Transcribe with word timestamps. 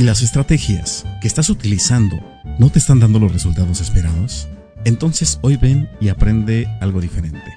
Si 0.00 0.06
las 0.06 0.22
estrategias 0.22 1.04
que 1.20 1.28
estás 1.28 1.50
utilizando 1.50 2.18
no 2.58 2.70
te 2.70 2.78
están 2.78 3.00
dando 3.00 3.18
los 3.18 3.34
resultados 3.34 3.82
esperados, 3.82 4.48
entonces 4.86 5.38
hoy 5.42 5.58
ven 5.58 5.90
y 6.00 6.08
aprende 6.08 6.66
algo 6.80 7.02
diferente. 7.02 7.54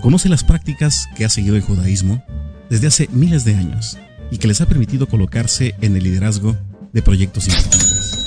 Conoce 0.00 0.30
las 0.30 0.42
prácticas 0.42 1.06
que 1.14 1.26
ha 1.26 1.28
seguido 1.28 1.54
el 1.56 1.60
judaísmo 1.60 2.24
desde 2.70 2.86
hace 2.86 3.10
miles 3.12 3.44
de 3.44 3.56
años 3.56 3.98
y 4.30 4.38
que 4.38 4.48
les 4.48 4.62
ha 4.62 4.66
permitido 4.66 5.06
colocarse 5.06 5.74
en 5.82 5.94
el 5.96 6.04
liderazgo 6.04 6.56
de 6.94 7.02
proyectos 7.02 7.46
importantes. 7.46 8.26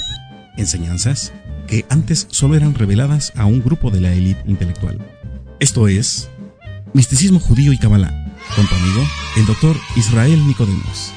Enseñanzas 0.55 1.33
que 1.65 1.87
antes 1.89 2.27
solo 2.29 2.53
eran 2.53 2.75
reveladas 2.75 3.33
a 3.35 3.45
un 3.45 3.63
grupo 3.63 3.89
de 3.89 4.01
la 4.01 4.13
élite 4.13 4.43
intelectual. 4.45 4.99
Esto 5.59 5.87
es 5.87 6.29
Misticismo 6.93 7.39
Judío 7.39 7.73
y 7.73 7.79
Kabbalah, 7.79 8.35
con 8.55 8.67
tu 8.67 8.75
amigo, 8.75 9.03
el 9.37 9.47
doctor 9.47 9.75
Israel 9.95 10.45
Nicodemos. 10.45 11.16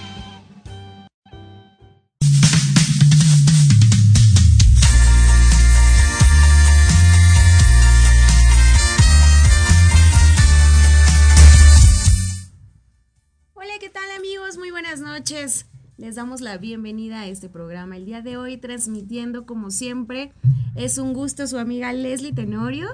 Noches. 15.31 15.67
Les 15.97 16.17
damos 16.17 16.41
la 16.41 16.57
bienvenida 16.59 17.21
a 17.21 17.27
este 17.27 17.49
programa. 17.49 17.97
El 17.97 18.05
día 18.05 18.21
de 18.21 18.37
hoy 18.37 18.57
transmitiendo 18.57 19.47
como 19.47 19.71
siempre 19.71 20.33
es 20.75 20.99
un 20.99 21.13
gusto 21.13 21.47
su 21.47 21.59
amiga 21.59 21.93
Leslie 21.93 22.33
Tenorio 22.33 22.89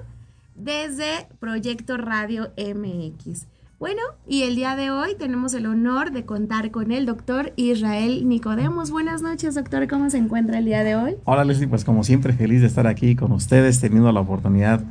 desde 0.55 1.29
Proyecto 1.41 1.97
Radio 1.97 2.51
MX. 2.59 3.47
Bueno, 3.79 4.03
y 4.27 4.43
el 4.43 4.55
día 4.55 4.77
de 4.77 4.91
hoy 4.91 5.15
tenemos 5.19 5.55
el 5.55 5.67
honor 5.67 6.11
de 6.11 6.27
contar 6.27 6.71
con 6.71 6.93
el 6.93 7.07
doctor 7.07 7.55
Israel 7.57 8.29
Nicodemos. 8.29 8.91
Buenas 8.91 9.23
noches, 9.23 9.55
doctor. 9.55 9.87
¿Cómo 9.89 10.11
se 10.11 10.19
encuentra 10.19 10.59
el 10.59 10.67
día 10.67 10.85
de 10.85 10.97
hoy? 10.97 11.17
Hola 11.25 11.45
Leslie, 11.45 11.69
pues 11.69 11.85
como 11.85 12.05
siempre 12.05 12.35
feliz 12.35 12.61
de 12.61 12.67
estar 12.67 12.87
aquí 12.87 13.17
con 13.17 13.33
ustedes, 13.33 13.81
teniendo 13.81 14.13
la 14.13 14.21
oportunidad 14.21 14.83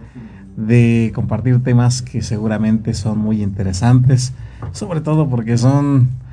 de 0.58 1.12
compartir 1.14 1.62
temas 1.62 2.02
que 2.02 2.24
seguramente 2.24 2.94
son 2.96 3.20
muy 3.20 3.44
interesantes, 3.44 4.34
sobre 4.72 5.02
todo 5.02 5.30
porque 5.30 5.58
son 5.58 6.25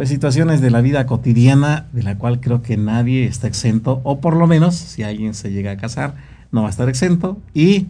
pues 0.00 0.08
situaciones 0.08 0.62
de 0.62 0.70
la 0.70 0.80
vida 0.80 1.04
cotidiana 1.04 1.84
de 1.92 2.02
la 2.02 2.16
cual 2.16 2.40
creo 2.40 2.62
que 2.62 2.78
nadie 2.78 3.26
está 3.26 3.48
exento, 3.48 4.00
o 4.02 4.18
por 4.18 4.34
lo 4.34 4.46
menos 4.46 4.74
si 4.74 5.02
alguien 5.02 5.34
se 5.34 5.52
llega 5.52 5.72
a 5.72 5.76
casar, 5.76 6.14
no 6.52 6.62
va 6.62 6.68
a 6.68 6.70
estar 6.70 6.88
exento 6.88 7.36
y 7.52 7.88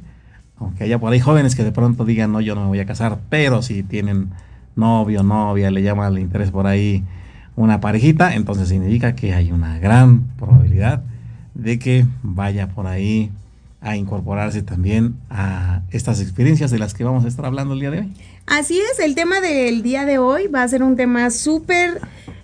aunque 0.58 0.82
haya 0.82 0.98
por 0.98 1.12
ahí 1.12 1.20
jóvenes 1.20 1.54
que 1.54 1.62
de 1.62 1.70
pronto 1.70 2.04
digan, 2.04 2.32
no, 2.32 2.40
yo 2.40 2.56
no 2.56 2.62
me 2.62 2.66
voy 2.66 2.80
a 2.80 2.84
casar, 2.84 3.20
pero 3.28 3.62
si 3.62 3.84
tienen 3.84 4.30
novio, 4.74 5.22
novia, 5.22 5.70
le 5.70 5.84
llama 5.84 6.08
el 6.08 6.18
interés 6.18 6.50
por 6.50 6.66
ahí 6.66 7.04
una 7.54 7.80
parejita, 7.80 8.34
entonces 8.34 8.68
significa 8.68 9.14
que 9.14 9.32
hay 9.32 9.52
una 9.52 9.78
gran 9.78 10.22
probabilidad 10.36 11.04
de 11.54 11.78
que 11.78 12.06
vaya 12.24 12.70
por 12.70 12.88
ahí 12.88 13.30
a 13.80 13.96
incorporarse 13.96 14.62
también 14.62 15.14
a 15.30 15.82
estas 15.92 16.20
experiencias 16.20 16.72
de 16.72 16.80
las 16.80 16.92
que 16.92 17.04
vamos 17.04 17.24
a 17.24 17.28
estar 17.28 17.46
hablando 17.46 17.74
el 17.74 17.80
día 17.80 17.92
de 17.92 18.00
hoy. 18.00 18.12
Así 18.50 18.80
es, 18.80 18.98
el 18.98 19.14
tema 19.14 19.40
del 19.40 19.80
día 19.80 20.04
de 20.04 20.18
hoy 20.18 20.48
va 20.48 20.64
a 20.64 20.68
ser 20.68 20.82
un 20.82 20.96
tema 20.96 21.30
súper 21.30 22.00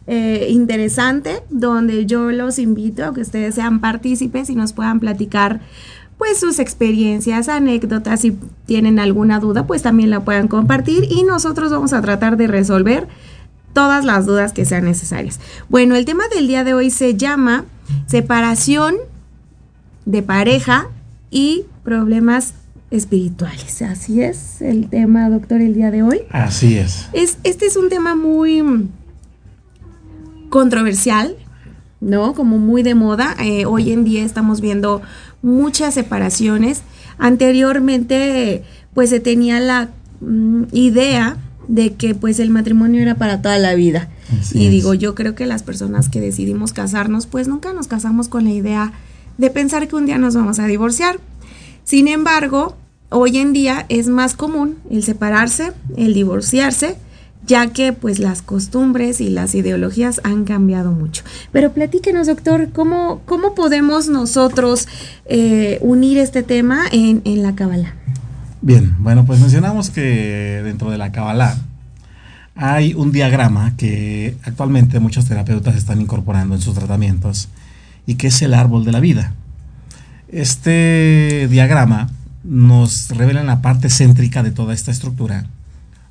eh, 0.06 0.46
interesante, 0.50 1.42
donde 1.50 2.06
yo 2.06 2.30
los 2.30 2.60
invito 2.60 3.04
a 3.04 3.12
que 3.12 3.22
ustedes 3.22 3.56
sean 3.56 3.80
partícipes 3.80 4.48
y 4.48 4.54
nos 4.54 4.72
puedan 4.72 5.00
platicar 5.00 5.60
pues 6.16 6.38
sus 6.38 6.60
experiencias, 6.60 7.48
anécdotas, 7.48 8.20
si 8.20 8.38
tienen 8.66 9.00
alguna 9.00 9.40
duda, 9.40 9.66
pues 9.66 9.82
también 9.82 10.10
la 10.10 10.20
puedan 10.20 10.46
compartir 10.46 11.08
y 11.10 11.24
nosotros 11.24 11.72
vamos 11.72 11.92
a 11.92 12.02
tratar 12.02 12.36
de 12.36 12.46
resolver 12.46 13.08
todas 13.72 14.04
las 14.04 14.26
dudas 14.26 14.52
que 14.52 14.64
sean 14.64 14.84
necesarias. 14.84 15.40
Bueno, 15.68 15.96
el 15.96 16.04
tema 16.04 16.22
del 16.32 16.46
día 16.46 16.62
de 16.62 16.74
hoy 16.74 16.90
se 16.90 17.16
llama 17.16 17.64
separación 18.06 18.94
de 20.04 20.22
pareja 20.22 20.86
y 21.32 21.64
problemas 21.82 22.54
espirituales. 22.90 23.82
Así 23.82 24.22
es 24.22 24.62
el 24.62 24.88
tema, 24.88 25.28
doctor, 25.28 25.60
el 25.60 25.74
día 25.74 25.90
de 25.90 26.02
hoy. 26.02 26.20
Así 26.30 26.76
es. 26.76 27.08
es 27.12 27.38
este 27.44 27.66
es 27.66 27.76
un 27.76 27.88
tema 27.88 28.14
muy 28.14 28.88
controversial, 30.48 31.36
¿no? 32.00 32.34
Como 32.34 32.58
muy 32.58 32.82
de 32.82 32.94
moda. 32.94 33.34
Eh, 33.40 33.66
hoy 33.66 33.92
en 33.92 34.04
día 34.04 34.24
estamos 34.24 34.60
viendo 34.60 35.02
muchas 35.42 35.94
separaciones. 35.94 36.82
Anteriormente, 37.18 38.64
pues 38.94 39.10
se 39.10 39.20
tenía 39.20 39.60
la 39.60 39.90
mm, 40.20 40.64
idea 40.72 41.36
de 41.68 41.94
que 41.94 42.14
pues 42.14 42.38
el 42.38 42.50
matrimonio 42.50 43.02
era 43.02 43.16
para 43.16 43.42
toda 43.42 43.58
la 43.58 43.74
vida. 43.74 44.08
Así 44.40 44.58
y 44.58 44.66
es. 44.66 44.70
digo, 44.70 44.94
yo 44.94 45.14
creo 45.14 45.34
que 45.34 45.46
las 45.46 45.62
personas 45.62 46.08
que 46.08 46.20
decidimos 46.20 46.72
casarnos, 46.72 47.26
pues 47.26 47.48
nunca 47.48 47.72
nos 47.72 47.88
casamos 47.88 48.28
con 48.28 48.44
la 48.44 48.50
idea 48.50 48.92
de 49.38 49.50
pensar 49.50 49.86
que 49.88 49.96
un 49.96 50.06
día 50.06 50.18
nos 50.18 50.34
vamos 50.34 50.58
a 50.58 50.66
divorciar. 50.66 51.18
Sin 51.86 52.08
embargo, 52.08 52.76
hoy 53.10 53.38
en 53.38 53.52
día 53.52 53.86
es 53.88 54.08
más 54.08 54.34
común 54.34 54.76
el 54.90 55.04
separarse, 55.04 55.70
el 55.96 56.14
divorciarse, 56.14 56.96
ya 57.46 57.68
que 57.68 57.92
pues 57.92 58.18
las 58.18 58.42
costumbres 58.42 59.20
y 59.20 59.30
las 59.30 59.54
ideologías 59.54 60.20
han 60.24 60.42
cambiado 60.42 60.90
mucho. 60.90 61.22
Pero 61.52 61.72
platíquenos, 61.72 62.26
doctor, 62.26 62.70
¿cómo, 62.72 63.20
cómo 63.24 63.54
podemos 63.54 64.08
nosotros 64.08 64.88
eh, 65.26 65.78
unir 65.80 66.18
este 66.18 66.42
tema 66.42 66.86
en, 66.90 67.22
en 67.24 67.44
la 67.44 67.54
Cábala? 67.54 67.94
Bien, 68.62 68.96
bueno, 68.98 69.24
pues 69.24 69.38
mencionamos 69.38 69.90
que 69.90 70.62
dentro 70.64 70.90
de 70.90 70.98
la 70.98 71.12
Kabbalah 71.12 71.56
hay 72.56 72.94
un 72.94 73.12
diagrama 73.12 73.76
que 73.76 74.36
actualmente 74.42 74.98
muchos 74.98 75.26
terapeutas 75.26 75.76
están 75.76 76.00
incorporando 76.00 76.56
en 76.56 76.60
sus 76.60 76.74
tratamientos 76.74 77.48
y 78.06 78.16
que 78.16 78.26
es 78.26 78.42
el 78.42 78.54
árbol 78.54 78.84
de 78.84 78.90
la 78.90 78.98
vida. 78.98 79.34
Este 80.28 81.46
diagrama 81.48 82.10
nos 82.42 83.08
revela 83.10 83.40
en 83.40 83.46
la 83.46 83.62
parte 83.62 83.90
céntrica 83.90 84.42
de 84.42 84.50
toda 84.50 84.74
esta 84.74 84.90
estructura 84.90 85.46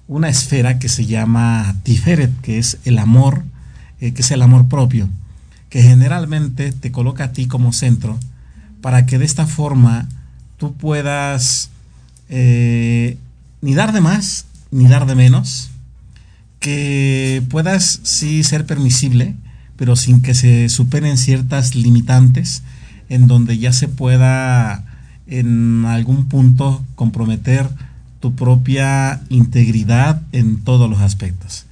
una 0.07 0.29
esfera 0.29 0.79
que 0.79 0.89
se 0.89 1.05
llama 1.05 1.75
Tiferet, 1.84 2.31
que 2.41 2.60
es 2.60 2.77
el 2.86 3.00
amor, 3.00 3.43
eh, 4.00 4.13
que 4.13 4.22
es 4.22 4.31
el 4.31 4.41
amor 4.41 4.67
propio, 4.67 5.10
que 5.69 5.81
generalmente 5.81 6.72
te 6.72 6.91
coloca 6.91 7.25
a 7.25 7.31
ti 7.31 7.48
como 7.48 7.74
centro 7.74 8.19
para 8.81 9.05
que 9.05 9.17
de 9.17 9.25
esta 9.25 9.48
forma 9.48 10.07
tú 10.57 10.74
puedas 10.74 11.69
eh, 12.29 13.17
ni 13.62 13.74
dar 13.74 13.93
de 13.93 14.01
más 14.01 14.45
ni 14.72 14.88
dar 14.88 15.05
de 15.05 15.15
menos, 15.15 15.72
que 16.60 17.41
puedas 17.50 18.01
sí 18.03 18.43
ser 18.43 18.65
permisible, 18.65 19.36
pero 19.77 19.95
sin 19.95 20.22
que 20.22 20.34
se 20.34 20.69
superen 20.69 21.17
ciertas 21.17 21.75
limitantes 21.75 22.62
en 23.09 23.27
donde 23.27 23.57
ya 23.57 23.74
se 23.74 23.88
pueda 23.88 24.83
en 25.27 25.85
algún 25.85 26.27
punto 26.27 26.83
comprometer 26.95 27.69
tu 28.19 28.35
propia 28.35 29.21
integridad 29.29 30.21
en 30.31 30.63
todos 30.63 30.89
los 30.89 31.00
aspectos. 31.00 31.65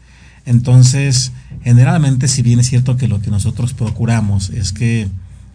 Entonces, 0.46 1.32
generalmente, 1.64 2.28
si 2.28 2.42
bien 2.42 2.60
es 2.60 2.68
cierto 2.68 2.98
que 2.98 3.08
lo 3.08 3.22
que 3.22 3.32
nosotros 3.32 3.74
procuramos 3.74 4.50
es 4.50 4.74
que 4.74 5.08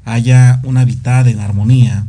haya 0.04 0.61
una 0.64 0.80
habitada 0.80 1.30
en 1.30 1.40
armonía 1.40 2.06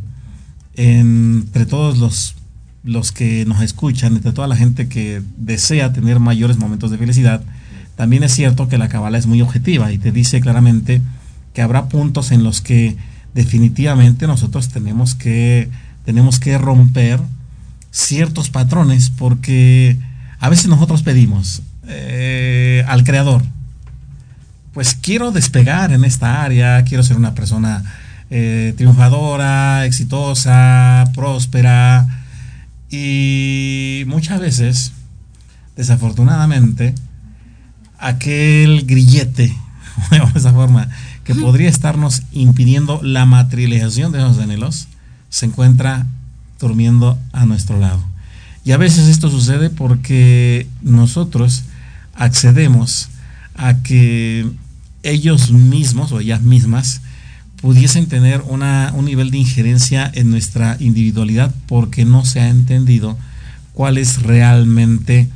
entre 0.74 1.66
todos 1.66 1.98
los, 1.98 2.34
los 2.82 3.12
que 3.12 3.44
nos 3.44 3.60
escuchan, 3.60 4.16
entre 4.16 4.32
toda 4.32 4.48
la 4.48 4.56
gente 4.56 4.88
que 4.88 5.22
desea 5.36 5.92
tener 5.92 6.18
mayores 6.18 6.56
momentos 6.56 6.90
de 6.90 6.98
felicidad, 6.98 7.42
también 7.96 8.22
es 8.22 8.32
cierto 8.32 8.68
que 8.68 8.78
la 8.78 8.88
cabala 8.88 9.18
es 9.18 9.26
muy 9.26 9.42
objetiva 9.42 9.92
y 9.92 9.98
te 9.98 10.10
dice 10.10 10.40
claramente 10.40 11.02
que 11.52 11.60
habrá 11.60 11.88
puntos 11.88 12.32
en 12.32 12.42
los 12.42 12.62
que 12.62 12.96
definitivamente 13.34 14.26
nosotros 14.26 14.68
tenemos 14.68 15.14
que, 15.14 15.70
tenemos 16.04 16.38
que 16.38 16.58
romper 16.58 17.20
ciertos 17.90 18.50
patrones 18.50 19.10
porque 19.10 19.98
a 20.38 20.48
veces 20.48 20.68
nosotros 20.68 21.02
pedimos 21.02 21.62
eh, 21.88 22.84
al 22.86 23.04
creador, 23.04 23.42
pues 24.72 24.94
quiero 24.94 25.32
despegar 25.32 25.92
en 25.92 26.04
esta 26.04 26.42
área, 26.42 26.84
quiero 26.84 27.02
ser 27.02 27.16
una 27.16 27.34
persona 27.34 27.82
eh, 28.30 28.74
triunfadora, 28.76 29.84
exitosa, 29.86 31.10
próspera. 31.14 32.06
Y 32.88 34.04
muchas 34.06 34.40
veces, 34.40 34.92
desafortunadamente, 35.76 36.94
aquel 37.98 38.86
grillete, 38.86 39.54
de 40.10 40.38
esa 40.38 40.52
forma, 40.52 40.88
que 41.30 41.40
podría 41.40 41.68
estarnos 41.68 42.22
impidiendo 42.32 43.00
la 43.04 43.24
materialización 43.24 44.10
de 44.10 44.18
esos 44.18 44.38
anhelos, 44.38 44.88
se 45.28 45.46
encuentra 45.46 46.08
durmiendo 46.58 47.16
a 47.32 47.46
nuestro 47.46 47.78
lado. 47.78 48.02
Y 48.64 48.72
a 48.72 48.76
veces 48.76 49.06
esto 49.06 49.30
sucede 49.30 49.70
porque 49.70 50.66
nosotros 50.82 51.62
accedemos 52.14 53.10
a 53.54 53.80
que 53.84 54.44
ellos 55.04 55.52
mismos 55.52 56.10
o 56.10 56.18
ellas 56.18 56.42
mismas 56.42 57.00
pudiesen 57.60 58.06
tener 58.06 58.42
una, 58.48 58.92
un 58.96 59.04
nivel 59.04 59.30
de 59.30 59.38
injerencia 59.38 60.10
en 60.12 60.30
nuestra 60.30 60.78
individualidad 60.80 61.54
porque 61.66 62.04
no 62.04 62.24
se 62.24 62.40
ha 62.40 62.48
entendido 62.48 63.16
cuál 63.72 63.98
es 63.98 64.22
realmente 64.22 65.28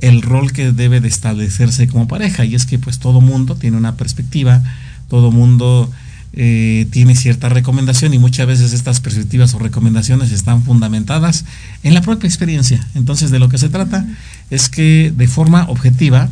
el 0.00 0.22
rol 0.22 0.52
que 0.52 0.70
debe 0.70 1.00
de 1.00 1.08
establecerse 1.08 1.88
como 1.88 2.06
pareja. 2.06 2.44
Y 2.44 2.54
es 2.54 2.66
que 2.66 2.78
pues 2.78 3.00
todo 3.00 3.20
mundo 3.20 3.56
tiene 3.56 3.76
una 3.76 3.96
perspectiva, 3.96 4.62
todo 5.10 5.30
mundo 5.30 5.90
eh, 6.32 6.86
tiene 6.92 7.16
cierta 7.16 7.48
recomendación 7.48 8.14
y 8.14 8.18
muchas 8.18 8.46
veces 8.46 8.72
estas 8.72 9.00
perspectivas 9.00 9.52
o 9.54 9.58
recomendaciones 9.58 10.30
están 10.30 10.62
fundamentadas 10.62 11.44
en 11.82 11.92
la 11.92 12.02
propia 12.02 12.28
experiencia. 12.28 12.86
Entonces 12.94 13.32
de 13.32 13.40
lo 13.40 13.48
que 13.48 13.58
se 13.58 13.68
trata 13.68 14.06
es 14.48 14.68
que 14.68 15.12
de 15.14 15.26
forma 15.26 15.66
objetiva 15.68 16.30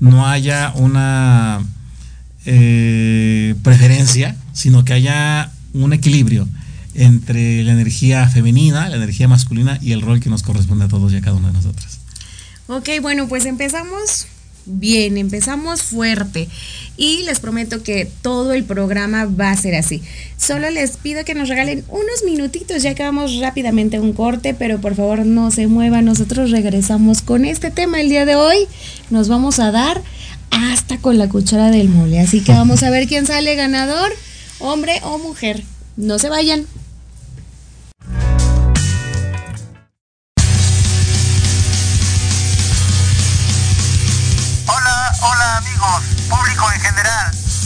no 0.00 0.26
haya 0.26 0.72
una 0.74 1.62
eh, 2.46 3.54
preferencia, 3.62 4.36
sino 4.54 4.84
que 4.84 4.94
haya 4.94 5.50
un 5.74 5.92
equilibrio 5.92 6.48
entre 6.94 7.62
la 7.62 7.72
energía 7.72 8.26
femenina, 8.28 8.88
la 8.88 8.96
energía 8.96 9.28
masculina 9.28 9.78
y 9.82 9.92
el 9.92 10.00
rol 10.00 10.20
que 10.20 10.30
nos 10.30 10.42
corresponde 10.42 10.86
a 10.86 10.88
todos 10.88 11.12
y 11.12 11.16
a 11.16 11.20
cada 11.20 11.36
uno 11.36 11.48
de 11.48 11.52
nosotros. 11.52 11.98
Ok, 12.68 12.88
bueno, 13.02 13.28
pues 13.28 13.44
empezamos 13.44 14.26
bien, 14.66 15.16
empezamos 15.16 15.82
fuerte 15.82 16.48
y 16.96 17.22
les 17.22 17.40
prometo 17.40 17.82
que 17.82 18.10
todo 18.22 18.52
el 18.52 18.64
programa 18.64 19.24
va 19.26 19.50
a 19.50 19.56
ser 19.56 19.74
así. 19.74 20.02
Solo 20.36 20.70
les 20.70 20.96
pido 20.96 21.24
que 21.24 21.34
nos 21.34 21.48
regalen 21.48 21.84
unos 21.88 22.24
minutitos, 22.24 22.82
ya 22.82 22.94
que 22.94 23.02
vamos 23.02 23.38
rápidamente 23.38 23.96
a 23.96 24.00
un 24.00 24.12
corte, 24.12 24.54
pero 24.54 24.80
por 24.80 24.94
favor 24.94 25.24
no 25.24 25.50
se 25.50 25.66
muevan, 25.66 26.04
nosotros 26.04 26.50
regresamos 26.50 27.22
con 27.22 27.44
este 27.44 27.70
tema 27.70 28.00
el 28.00 28.08
día 28.08 28.26
de 28.26 28.36
hoy. 28.36 28.66
Nos 29.10 29.28
vamos 29.28 29.58
a 29.58 29.70
dar 29.70 30.02
hasta 30.50 30.98
con 30.98 31.18
la 31.18 31.28
cuchara 31.28 31.70
del 31.70 31.88
mole, 31.88 32.20
así 32.20 32.40
que 32.40 32.52
vamos 32.52 32.82
a 32.82 32.90
ver 32.90 33.06
quién 33.06 33.26
sale 33.26 33.54
ganador, 33.54 34.12
hombre 34.58 35.00
o 35.02 35.18
mujer. 35.18 35.62
No 35.96 36.18
se 36.18 36.28
vayan. 36.28 36.66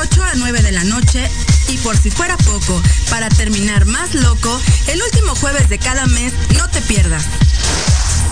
8 0.00 0.22
a 0.24 0.34
9 0.34 0.62
de 0.62 0.72
la 0.72 0.84
noche 0.84 1.30
y 1.68 1.76
por 1.78 1.94
si 1.96 2.10
fuera 2.10 2.36
poco, 2.38 2.82
para 3.10 3.28
terminar 3.28 3.84
más 3.84 4.14
loco, 4.14 4.60
el 4.86 5.02
último 5.02 5.34
jueves 5.34 5.68
de 5.68 5.78
cada 5.78 6.06
mes 6.06 6.32
no 6.56 6.68
te 6.70 6.80
pierdas. 6.80 7.24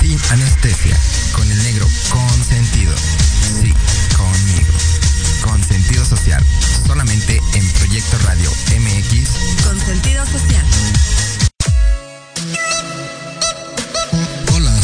Sin 0.01 0.19
anestesia, 0.31 0.99
con 1.33 1.51
el 1.51 1.63
negro 1.63 1.87
consentido. 2.09 2.95
Sí, 3.61 3.75
conmigo. 4.17 4.73
Con 5.43 5.63
sentido 5.63 6.05
social, 6.07 6.43
solamente 6.87 7.39
en 7.53 7.69
Proyecto 7.73 8.19
Radio 8.25 8.51
MX. 8.79 9.29
Con 9.65 9.79
sentido 9.79 10.25
social. 10.25 10.65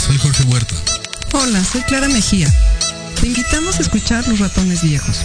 soy 0.06 0.18
Jorge 0.18 0.42
Huerta. 0.44 0.74
Hola, 1.32 1.64
soy 1.64 1.80
Clara 1.82 2.08
Mejía. 2.08 2.52
Te 3.20 3.26
invitamos 3.26 3.78
a 3.78 3.82
escuchar 3.82 4.26
Los 4.28 4.38
Ratones 4.38 4.82
Viejos. 4.82 5.20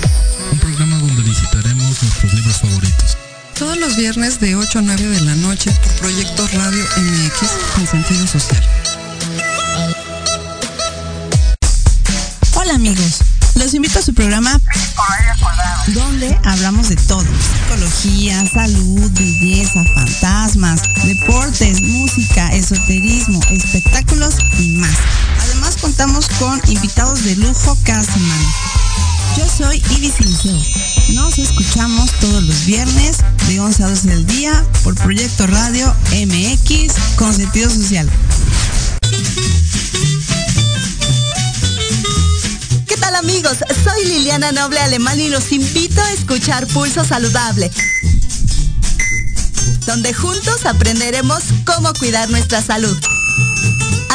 Un 0.51 0.59
programa 0.59 0.88
visitaremos 1.29 2.01
nuestros 2.01 2.33
libros 2.33 2.57
favoritos. 2.57 3.17
Todos 3.57 3.77
los 3.77 3.95
viernes 3.95 4.39
de 4.39 4.55
8 4.55 4.79
a 4.79 4.81
9 4.81 5.07
de 5.07 5.21
la 5.21 5.35
noche 5.35 5.71
por 5.71 5.93
Proyecto 5.99 6.47
Radio 6.53 6.83
MX 6.97 7.49
con 7.75 7.87
sentido 7.87 8.25
social. 8.25 8.63
Hola 12.55 12.73
amigos, 12.73 13.19
los 13.55 13.73
invito 13.75 13.99
a 13.99 14.01
su 14.01 14.13
programa 14.13 14.59
donde 15.87 16.35
hablamos 16.45 16.89
de 16.89 16.95
todo. 16.95 17.23
Psicología, 17.23 18.43
salud, 18.51 19.11
belleza, 19.11 19.83
fantasmas, 19.93 20.81
deportes, 21.05 21.81
música, 21.81 22.47
esoterismo, 22.53 23.39
espectáculos 23.51 24.35
y 24.57 24.69
más. 24.69 24.97
Además 25.43 25.77
contamos 25.77 26.27
con 26.39 26.59
invitados 26.67 27.23
de 27.23 27.35
lujo 27.35 27.77
cada 27.83 28.03
semana. 28.03 28.53
Yo 29.37 29.47
soy 29.47 29.81
Ibis 29.91 30.13
Sincero. 30.15 30.98
Nos 31.13 31.37
escuchamos 31.37 32.11
todos 32.19 32.43
los 32.43 32.65
viernes 32.65 33.17
de 33.47 33.59
11 33.59 33.83
a 33.83 33.89
12 33.89 34.07
del 34.07 34.25
día 34.25 34.65
por 34.83 34.95
Proyecto 34.95 35.47
Radio 35.47 35.93
MX 36.11 36.93
con 37.17 37.33
sentido 37.33 37.69
social. 37.69 38.09
amigos? 43.19 43.57
Soy 43.83 44.05
Liliana 44.05 44.53
Noble 44.53 44.79
Alemán 44.79 45.19
y 45.19 45.27
los 45.27 45.51
invito 45.51 46.01
a 46.01 46.11
escuchar 46.13 46.65
Pulso 46.67 47.03
Saludable, 47.03 47.69
donde 49.85 50.13
juntos 50.13 50.65
aprenderemos 50.65 51.43
cómo 51.65 51.93
cuidar 51.95 52.29
nuestra 52.29 52.61
salud. 52.61 52.97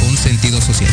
con 0.00 0.16
sentido 0.16 0.60
social. 0.60 0.90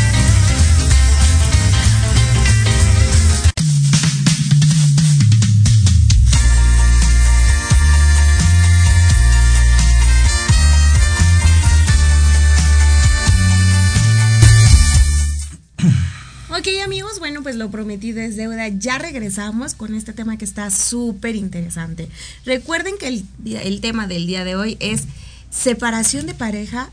Ok 16.59 16.67
amigos, 16.83 17.19
bueno 17.19 17.41
pues 17.41 17.55
lo 17.55 17.71
prometido 17.71 18.19
es 18.19 18.35
deuda, 18.35 18.67
ya 18.67 18.97
regresamos 18.97 19.75
con 19.75 19.95
este 19.95 20.11
tema 20.11 20.37
que 20.37 20.43
está 20.43 20.69
súper 20.71 21.37
interesante. 21.37 22.09
Recuerden 22.45 22.95
que 22.99 23.07
el, 23.07 23.25
el, 23.45 23.79
tema 23.79 24.07
del 24.07 24.27
día 24.27 24.43
de 24.43 24.57
hoy 24.57 24.75
es 24.81 25.03
separación 25.49 26.25
de 26.25 26.33
pareja 26.33 26.89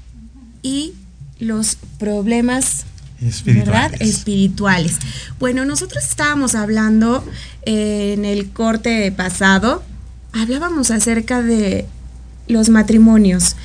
y 0.63 0.95
los 1.39 1.77
problemas 1.99 2.85
espirituales. 3.21 4.01
espirituales. 4.01 4.99
Bueno, 5.39 5.65
nosotros 5.65 6.05
estábamos 6.05 6.55
hablando 6.55 7.25
eh, 7.63 8.15
en 8.17 8.25
el 8.25 8.51
corte 8.51 9.11
pasado, 9.13 9.83
hablábamos 10.33 10.91
acerca 10.91 11.43
de 11.43 11.87
los 12.49 12.69
matrimonios. 12.69 13.57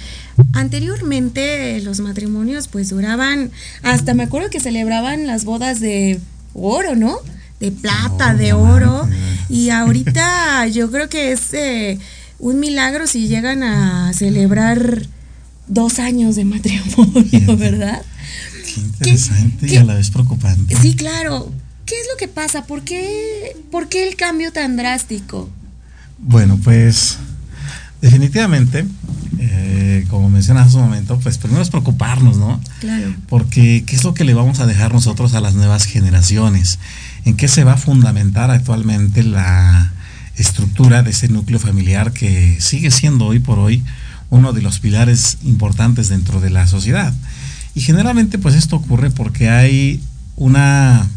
anteriormente 0.53 1.81
los 1.81 1.99
matrimonios 1.99 2.67
pues 2.67 2.89
duraban, 2.89 3.51
hasta 3.83 4.13
me 4.13 4.23
acuerdo 4.23 4.49
que 4.49 4.59
celebraban 4.59 5.27
las 5.27 5.45
bodas 5.45 5.79
de 5.79 6.19
oro, 6.53 6.95
¿no? 6.95 7.17
De 7.59 7.71
plata, 7.71 8.33
de 8.33 8.53
oro. 8.53 9.07
Y 9.49 9.69
ahorita 9.69 10.65
yo 10.67 10.89
creo 10.89 11.09
que 11.09 11.31
es 11.31 11.53
eh, 11.53 11.99
un 12.39 12.59
milagro 12.59 13.05
si 13.05 13.27
llegan 13.27 13.61
a 13.63 14.13
celebrar 14.13 15.03
dos 15.71 15.99
años 15.99 16.35
de 16.35 16.45
matrimonio, 16.45 17.57
¿verdad? 17.57 18.03
Qué 18.73 18.81
interesante 18.81 19.67
y 19.67 19.77
a 19.77 19.83
la 19.83 19.95
vez 19.95 20.11
preocupante. 20.11 20.75
Sí, 20.81 20.95
claro. 20.95 21.51
¿Qué 21.85 21.95
es 21.95 22.07
lo 22.11 22.17
que 22.17 22.27
pasa? 22.27 22.65
¿Por 22.65 22.83
qué, 22.83 23.55
¿Por 23.71 23.89
qué 23.89 24.07
el 24.07 24.15
cambio 24.15 24.51
tan 24.51 24.77
drástico? 24.77 25.49
Bueno, 26.19 26.59
pues 26.63 27.17
definitivamente, 28.01 28.85
eh, 29.39 30.05
como 30.09 30.29
mencionas 30.29 30.67
hace 30.67 30.77
un 30.77 30.83
momento, 30.83 31.19
pues 31.19 31.37
primero 31.37 31.61
es 31.61 31.69
preocuparnos, 31.69 32.37
¿no? 32.37 32.61
Claro. 32.79 33.13
Porque 33.27 33.83
¿qué 33.85 33.95
es 33.95 34.03
lo 34.03 34.13
que 34.13 34.23
le 34.23 34.33
vamos 34.33 34.59
a 34.59 34.67
dejar 34.67 34.93
nosotros 34.93 35.33
a 35.33 35.41
las 35.41 35.55
nuevas 35.55 35.85
generaciones? 35.85 36.79
¿En 37.25 37.35
qué 37.35 37.47
se 37.47 37.63
va 37.63 37.73
a 37.73 37.77
fundamentar 37.77 38.51
actualmente 38.51 39.23
la 39.23 39.91
estructura 40.37 41.03
de 41.03 41.11
ese 41.11 41.27
núcleo 41.27 41.59
familiar 41.59 42.13
que 42.13 42.59
sigue 42.59 42.91
siendo 42.91 43.25
hoy 43.25 43.39
por 43.39 43.59
hoy 43.59 43.83
uno 44.31 44.51
de 44.53 44.63
los 44.63 44.79
pilares 44.79 45.37
importantes 45.43 46.09
dentro 46.09 46.41
de 46.41 46.49
la 46.49 46.65
sociedad? 46.65 47.13
Y 47.75 47.81
generalmente 47.81 48.39
pues 48.39 48.55
esto 48.55 48.77
ocurre 48.77 49.11
porque 49.11 49.49
hay 49.49 50.01
una 50.35 51.07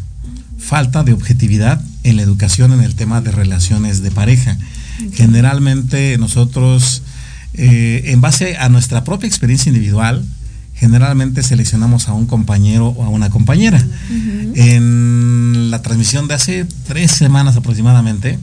falta 0.59 1.03
de 1.03 1.13
objetividad 1.13 1.81
en 2.03 2.17
la 2.17 2.21
educación 2.21 2.71
en 2.73 2.81
el 2.81 2.95
tema 2.95 3.21
de 3.21 3.31
relaciones 3.31 4.01
de 4.01 4.11
pareja. 4.11 4.57
Generalmente 5.13 6.17
nosotros, 6.17 7.01
eh, 7.53 8.03
en 8.05 8.21
base 8.21 8.57
a 8.57 8.69
nuestra 8.69 9.03
propia 9.03 9.27
experiencia 9.27 9.69
individual, 9.69 10.23
generalmente 10.75 11.41
seleccionamos 11.43 12.07
a 12.09 12.13
un 12.13 12.25
compañero 12.25 12.87
o 12.89 13.03
a 13.03 13.09
una 13.09 13.29
compañera. 13.29 13.83
En 14.55 15.71
la 15.71 15.81
transmisión 15.81 16.27
de 16.27 16.33
hace 16.33 16.65
tres 16.85 17.11
semanas 17.11 17.55
aproximadamente, 17.55 18.39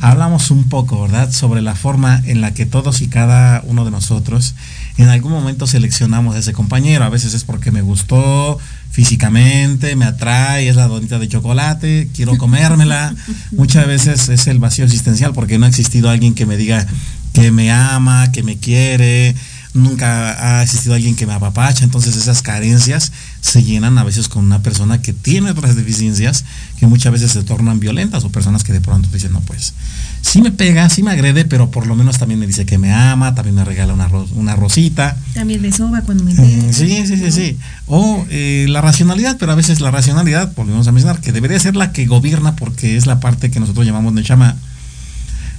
hablamos 0.00 0.50
un 0.50 0.68
poco, 0.68 1.02
¿verdad?, 1.02 1.30
sobre 1.32 1.62
la 1.62 1.74
forma 1.74 2.22
en 2.26 2.40
la 2.40 2.52
que 2.54 2.66
todos 2.66 3.00
y 3.00 3.08
cada 3.08 3.62
uno 3.66 3.84
de 3.84 3.90
nosotros 3.90 4.54
en 4.98 5.08
algún 5.08 5.32
momento 5.32 5.66
seleccionamos 5.66 6.34
a 6.36 6.38
ese 6.38 6.52
compañero. 6.52 7.04
A 7.04 7.08
veces 7.08 7.34
es 7.34 7.44
porque 7.44 7.70
me 7.70 7.82
gustó 7.82 8.58
físicamente, 8.90 9.94
me 9.96 10.06
atrae, 10.06 10.68
es 10.68 10.76
la 10.76 10.88
donita 10.88 11.18
de 11.18 11.28
chocolate, 11.28 12.08
quiero 12.14 12.36
comérmela. 12.38 13.14
Muchas 13.52 13.86
veces 13.86 14.28
es 14.28 14.46
el 14.46 14.58
vacío 14.58 14.84
existencial 14.84 15.32
porque 15.32 15.58
no 15.58 15.66
ha 15.66 15.68
existido 15.68 16.10
alguien 16.10 16.34
que 16.34 16.46
me 16.46 16.56
diga 16.56 16.86
que 17.32 17.50
me 17.50 17.70
ama, 17.70 18.32
que 18.32 18.42
me 18.42 18.56
quiere, 18.56 19.34
nunca 19.74 20.58
ha 20.58 20.62
existido 20.62 20.94
alguien 20.94 21.16
que 21.16 21.26
me 21.26 21.34
apapacha, 21.34 21.84
entonces 21.84 22.16
esas 22.16 22.40
carencias 22.40 23.12
se 23.46 23.62
llenan 23.62 23.96
a 23.96 24.02
veces 24.02 24.28
con 24.28 24.44
una 24.44 24.60
persona 24.60 25.00
que 25.00 25.12
tiene 25.12 25.50
otras 25.50 25.76
deficiencias 25.76 26.44
que 26.78 26.86
muchas 26.88 27.12
veces 27.12 27.30
se 27.30 27.44
tornan 27.44 27.78
violentas 27.78 28.24
o 28.24 28.30
personas 28.30 28.64
que 28.64 28.72
de 28.72 28.80
pronto 28.80 29.08
dicen, 29.12 29.32
no, 29.32 29.40
pues 29.40 29.72
sí 30.20 30.42
me 30.42 30.50
pega, 30.50 30.88
sí 30.88 31.04
me 31.04 31.12
agrede, 31.12 31.44
pero 31.44 31.70
por 31.70 31.86
lo 31.86 31.94
menos 31.94 32.18
también 32.18 32.40
me 32.40 32.46
dice 32.48 32.66
que 32.66 32.76
me 32.76 32.92
ama, 32.92 33.36
también 33.36 33.54
me 33.54 33.64
regala 33.64 33.94
una, 33.94 34.08
una 34.34 34.56
rosita. 34.56 35.16
También 35.34 35.62
me 35.62 35.70
soba 35.70 36.02
cuando 36.02 36.24
me 36.24 36.34
mm, 36.34 36.72
Sí, 36.72 37.06
sí, 37.06 37.16
sí, 37.16 37.30
sí. 37.30 37.58
O 37.86 38.26
eh, 38.30 38.66
la 38.68 38.80
racionalidad, 38.80 39.36
pero 39.38 39.52
a 39.52 39.54
veces 39.54 39.80
la 39.80 39.92
racionalidad, 39.92 40.52
volvemos 40.56 40.88
a 40.88 40.92
mencionar, 40.92 41.20
que 41.20 41.30
debería 41.30 41.60
ser 41.60 41.76
la 41.76 41.92
que 41.92 42.06
gobierna 42.06 42.56
porque 42.56 42.96
es 42.96 43.06
la 43.06 43.20
parte 43.20 43.50
que 43.50 43.60
nosotros 43.60 43.86
llamamos 43.86 44.12
de 44.16 44.24
chama 44.24 44.56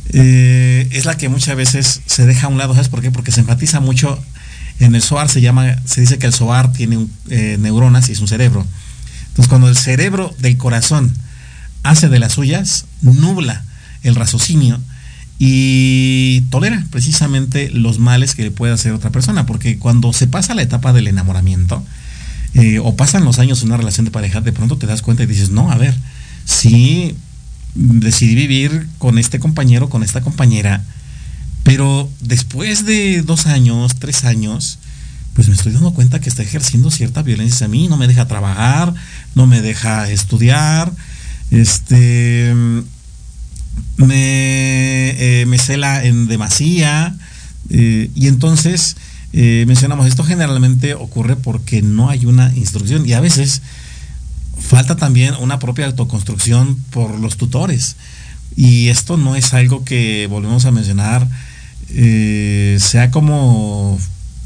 eh, 0.10 0.88
es 0.91 1.06
la 1.06 1.15
que 1.17 1.30
muchas 1.30 1.56
veces 1.56 2.02
se 2.06 2.26
deja 2.26 2.47
a 2.47 2.50
un 2.50 2.58
lado, 2.58 2.73
¿sabes 2.73 2.89
por 2.89 3.02
qué? 3.02 3.12
Porque 3.12 3.32
se 3.32 3.41
enfatiza 3.41 3.80
mucho, 3.80 4.19
en 4.80 4.96
el 4.96 5.02
SOAR 5.02 5.30
se 5.30 5.42
llama, 5.42 5.76
se 5.86 6.02
dice 6.02 6.18
que 6.18 6.28
el 6.28 6.34
SOAR 6.34 6.72
tiene 6.72 7.08
eh, 7.30 7.58
neuronas 7.60 8.10
y 8.10 8.12
es 8.12 8.20
un 8.20 8.28
cerebro. 8.28 8.66
Entonces 9.30 9.48
cuando 9.48 9.70
el 9.70 9.78
cerebro 9.78 10.36
del 10.40 10.58
corazón 10.58 11.13
hace 11.84 12.10
de 12.10 12.20
las 12.20 12.34
suyas, 12.34 12.86
nubla 13.02 13.63
el 14.04 14.16
raciocinio 14.16 14.80
y 15.40 16.42
tolera 16.50 16.84
precisamente 16.90 17.70
los 17.70 18.00
males 18.00 18.34
que 18.36 18.44
le 18.44 18.52
puede 18.52 18.74
hacer 18.74 18.94
otra 18.94 19.12
persona, 19.12 19.46
porque 19.46 19.78
cuando 19.78 20.13
se 20.13 20.28
pasa 20.28 20.56
la 20.56 20.63
etapa 20.63 20.94
del 20.94 21.08
enamoramiento, 21.08 21.84
eh, 22.54 22.80
o 22.80 22.96
pasan 22.96 23.24
los 23.24 23.38
años 23.40 23.62
en 23.62 23.68
una 23.68 23.78
relación 23.78 24.06
de 24.06 24.12
pareja, 24.12 24.42
de 24.42 24.52
pronto 24.52 24.78
te 24.78 24.88
das 24.88 25.02
cuenta 25.02 25.24
y 25.24 25.28
dices, 25.28 25.52
no, 25.52 25.72
a 25.72 25.78
ver, 25.78 25.96
sí 26.46 27.16
decidí 27.76 28.34
vivir 28.34 28.88
con 28.98 29.20
este 29.20 29.40
compañero, 29.40 29.90
con 29.90 30.02
esta 30.02 30.22
compañera, 30.22 30.84
pero 31.67 32.10
después 32.21 32.86
de 32.86 33.21
dos 33.23 33.45
años, 33.45 33.97
tres 33.99 34.23
años, 34.23 34.80
pues 35.34 35.49
me 35.49 35.53
estoy 35.53 35.73
dando 35.73 35.93
cuenta 35.93 36.21
que 36.21 36.30
está 36.30 36.41
ejerciendo 36.41 36.89
cierta 36.89 37.23
violencia 37.23 37.65
a 37.65 37.67
mí, 37.67 37.89
no 37.89 37.97
me 37.97 38.08
deja 38.08 38.25
trabajar, 38.25 38.93
no 39.36 39.47
me 39.47 39.62
deja 39.62 40.10
estudiar, 40.10 40.93
este, 41.51 42.53
me, 43.97 45.41
eh, 45.41 45.45
me 45.45 45.58
cela 45.58 46.06
en 46.06 46.30
demasía, 46.30 47.17
eh, 47.69 48.12
y 48.15 48.27
entonces 48.27 48.95
eh, 49.34 49.65
mencionamos, 49.67 50.08
esto 50.08 50.23
generalmente 50.23 50.93
ocurre 50.93 51.36
porque 51.36 51.82
no 51.82 52.10
hay 52.10 52.25
una 52.25 52.56
instrucción, 52.56 53.06
y 53.06 53.12
a 53.12 53.19
veces 53.19 53.62
falta 54.58 54.95
también 54.95 55.34
una 55.41 55.60
propia 55.60 55.88
autoconstrucción 55.88 56.77
por 56.91 57.19
los 57.19 57.36
tutores. 57.36 57.97
Y 58.56 58.88
esto 58.88 59.17
no 59.17 59.36
es 59.36 59.53
algo 59.53 59.84
que, 59.84 60.27
volvemos 60.27 60.63
a 60.63 60.71
mencionar, 60.71 61.27
eh, 61.89 62.78
sea 62.80 63.12
como 63.12 64.00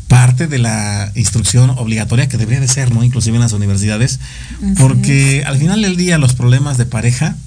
parte 0.08 0.47
de 0.47 0.60
la 0.60 1.12
instrucción 1.15 1.69
obligatoria 1.69 2.27
que 2.27 2.38
debería 2.38 2.60
de 2.60 2.67
ser, 2.67 2.93
¿no? 2.93 3.04
Inclusive 3.04 3.38
en 3.38 3.41
las 3.41 3.54
universidades, 3.54 4.19
porque 4.77 5.43
al 5.45 5.58
final 5.58 5.82
del 5.82 5.95
día 5.95 6.17
los 6.17 6.34
problemas 6.34 6.77
de 6.77 6.86
pareja 6.86 7.38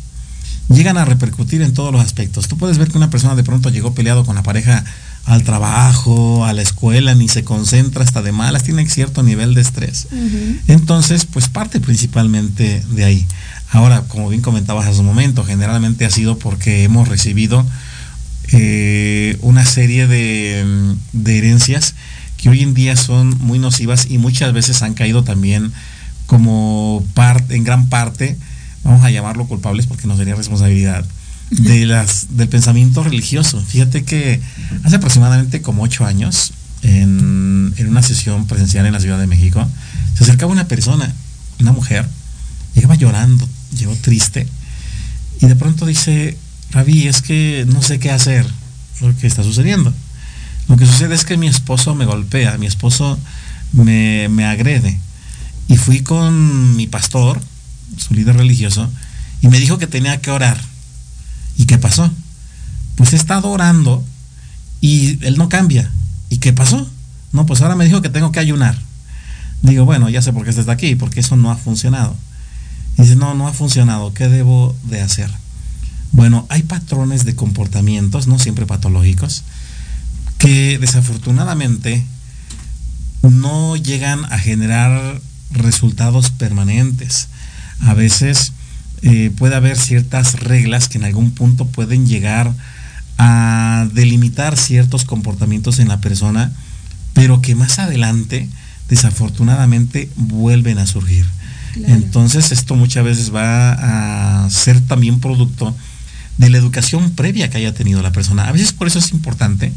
llegan 0.71 0.97
a 0.97 1.05
repercutir 1.05 1.61
en 1.63 1.75
todos 1.75 1.93
los 1.93 2.01
aspectos. 2.01 2.49
Tú 2.49 2.57
puedes 2.57 2.79
ver 2.79 2.89
que 2.91 2.97
una 2.97 3.11
persona 3.11 3.35
de 3.35 3.45
pronto 3.45 3.69
llegó 3.69 3.93
peleado 3.93 4.25
con 4.25 4.35
la 4.35 4.43
pareja 4.43 4.83
al 5.27 5.43
trabajo, 5.43 6.45
a 6.45 6.53
la 6.53 6.63
escuela, 6.63 7.15
ni 7.15 7.29
se 7.29 7.45
concentra 7.45 8.03
hasta 8.03 8.23
de 8.23 8.33
malas, 8.33 8.63
tiene 8.63 8.89
cierto 8.89 9.23
nivel 9.23 9.55
de 9.55 9.61
estrés. 9.61 10.09
Entonces, 10.67 11.27
pues 11.27 11.49
parte 11.49 11.81
principalmente 11.81 12.83
de 12.91 13.05
ahí. 13.05 13.27
Ahora, 13.71 14.03
como 14.03 14.29
bien 14.29 14.41
comentabas 14.43 14.87
hace 14.87 15.01
un 15.01 15.07
momento, 15.07 15.45
generalmente 15.45 16.05
ha 16.05 16.11
sido 16.11 16.39
porque 16.39 16.85
hemos 16.85 17.09
recibido 17.09 17.67
eh, 18.53 19.39
una 19.41 19.65
serie 19.65 20.07
de, 20.07 20.95
de, 21.13 21.39
herencias 21.39 21.95
que 22.37 22.51
hoy 22.51 22.63
en 22.63 22.75
día 22.75 22.97
son 22.97 23.39
muy 23.39 23.59
nocivas 23.59 24.07
y 24.11 24.19
muchas 24.19 24.53
veces 24.53 24.83
han 24.83 24.95
caído 24.95 25.25
también 25.25 25.73
como 26.27 27.05
parte, 27.15 27.57
en 27.57 27.65
gran 27.65 27.89
parte, 27.89 28.37
vamos 28.83 29.05
a 29.05 29.11
llamarlo 29.11 29.47
culpables 29.47 29.87
porque 29.87 30.07
no 30.07 30.17
sería 30.17 30.35
responsabilidad, 30.35 31.05
de 31.51 31.87
las, 31.87 32.37
del 32.37 32.49
pensamiento 32.49 33.03
religioso. 33.03 33.61
Fíjate 33.61 34.05
que 34.05 34.41
hace 34.83 34.97
aproximadamente 34.97 35.63
como 35.63 35.83
ocho 35.83 36.05
años, 36.05 36.53
en, 36.83 37.75
una 37.89 38.03
sesión 38.03 38.47
presencial 38.47 38.87
en 38.87 38.93
la 38.93 39.01
Ciudad 39.01 39.19
de 39.19 39.27
México, 39.27 39.67
se 40.17 40.25
acercaba 40.25 40.53
una 40.53 40.69
persona, 40.69 41.13
una 41.61 41.73
mujer, 41.73 42.07
llegaba 42.75 42.95
llorando, 42.95 43.49
llegó 43.77 43.95
triste, 43.97 44.47
y 45.41 45.47
de 45.47 45.57
pronto 45.57 45.87
dice, 45.87 46.37
Rabí, 46.75 47.07
es 47.07 47.23
que 47.23 47.65
no 47.69 47.83
sé 47.83 48.01
qué 48.01 48.11
hacer, 48.11 48.45
lo 49.01 49.17
que 49.17 49.29
está 49.29 49.45
sucediendo. 49.45 49.95
Lo 50.69 50.77
que 50.77 50.87
sucede 50.87 51.15
es 51.15 51.25
que 51.25 51.37
mi 51.37 51.47
esposo 51.47 51.95
me 51.95 52.05
golpea, 52.05 52.59
mi 52.59 52.67
esposo 52.67 53.17
me, 53.73 54.45
agrede. 54.45 54.99
Y 55.69 55.77
fui 55.77 56.01
con 56.03 56.75
mi 56.75 56.89
pastor, 56.89 57.41
su 57.97 58.15
líder 58.15 58.37
religioso, 58.37 58.91
y 59.41 59.49
me 59.49 59.61
dijo 59.61 59.79
que 59.79 59.87
tenía 59.87 60.21
que 60.21 60.31
orar 60.31 60.59
¿Y 61.57 61.67
qué 61.67 61.79
pasó? 61.79 62.11
Pues 62.97 63.13
he 63.13 63.17
estado 63.17 63.51
orando 63.51 64.05
y 64.81 65.25
él 65.25 65.39
no 65.39 65.49
cambia. 65.49 65.91
¿Y 66.29 66.39
qué 66.39 66.53
pasó? 66.53 66.89
No, 67.33 67.47
pues 67.47 67.61
ahora 67.61 67.77
me 67.77 67.85
dijo 67.85 68.03
que 68.03 68.09
tengo 68.09 68.33
que 68.33 68.41
ayunar. 68.41 68.77
Digo, 69.63 69.85
bueno, 69.85 70.09
ya 70.09 70.23
sé 70.23 70.33
por 70.33 70.45
qué 70.45 70.51
estás 70.51 70.69
aquí, 70.69 70.97
porque 70.97 71.21
eso 71.21 71.37
no 71.37 71.51
ha 71.51 71.57
funcionado. 71.57 72.17
dice, 72.97 73.15
no, 73.17 73.35
no 73.35 73.47
ha 73.47 73.53
funcionado. 73.53 74.13
¿Qué 74.15 74.29
debo 74.29 74.77
de 74.85 75.01
hacer? 75.01 75.31
Bueno, 76.15 76.47
hay 76.49 76.63
patrones 76.63 77.25
de 77.25 77.35
comportamientos, 77.35 78.29
no 78.29 78.39
siempre 78.39 78.67
patológicos, 78.67 79.43
que 80.39 80.79
desafortunadamente 80.79 82.07
no 83.23 83.75
llegan 83.75 84.25
a 84.27 84.39
generar 84.39 85.21
resultados 85.51 86.31
permanentes. 86.31 87.27
A 87.81 87.95
veces 87.95 88.53
eh, 89.03 89.33
puede 89.37 89.57
haber 89.57 89.77
ciertas 89.77 90.39
reglas 90.39 90.89
que 90.89 90.99
en 90.99 91.05
algún 91.05 91.33
punto 91.33 91.67
pueden 91.67 92.07
llegar 92.07 92.53
a 93.19 93.89
delimitar 93.93 94.57
ciertos 94.57 95.05
comportamientos 95.05 95.81
en 95.81 95.89
la 95.89 96.01
persona, 96.01 96.53
pero 97.13 97.43
que 97.43 97.57
más 97.57 97.81
adelante 97.81 98.49
desafortunadamente 98.89 100.09
vuelven 100.15 100.79
a 100.79 100.87
surgir. 100.87 101.27
Entonces 101.89 102.53
esto 102.53 102.77
muchas 102.77 103.05
veces 103.05 103.35
va 103.35 104.45
a 104.45 104.49
ser 104.49 104.81
también 104.81 105.19
producto 105.19 105.75
de 106.39 106.51
la 106.51 106.59
educación 106.59 107.11
previa 107.13 107.51
que 107.51 107.59
haya 107.59 107.75
tenido 107.75 108.03
la 108.03 108.13
persona. 108.13 108.49
A 108.49 108.53
veces 108.53 108.73
por 108.73 108.87
eso 108.87 108.99
es 108.99 109.13
importante 109.13 109.73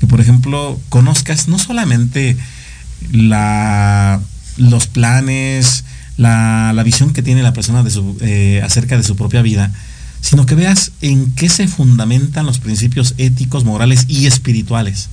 que 0.00 0.06
por 0.06 0.20
ejemplo 0.20 0.80
conozcas 0.88 1.48
no 1.48 1.58
solamente 1.58 2.36
la, 3.12 4.20
los 4.56 4.86
planes, 4.86 5.84
la, 6.16 6.72
la 6.74 6.82
visión 6.82 7.12
que 7.12 7.22
tiene 7.22 7.42
la 7.42 7.52
persona 7.52 7.82
de 7.82 7.90
su, 7.90 8.16
eh, 8.20 8.60
acerca 8.64 8.96
de 8.96 9.02
su 9.02 9.16
propia 9.16 9.42
vida, 9.42 9.72
sino 10.20 10.46
que 10.46 10.54
veas 10.54 10.92
en 11.00 11.32
qué 11.34 11.48
se 11.48 11.66
fundamentan 11.68 12.46
los 12.46 12.58
principios 12.58 13.14
éticos, 13.18 13.64
morales 13.64 14.04
y 14.08 14.26
espirituales. 14.26 15.08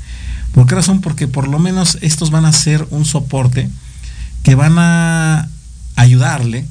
¿Por 0.54 0.68
qué 0.68 0.76
razón? 0.76 1.02
Porque 1.02 1.28
por 1.28 1.48
lo 1.48 1.60
menos 1.60 1.98
estos 2.02 2.32
van 2.32 2.46
a 2.46 2.54
ser 2.54 2.88
un 2.92 3.06
soporte 3.06 3.70
que 4.44 4.56
van 4.56 4.78
a 4.78 5.48
ayudarle 5.96 6.66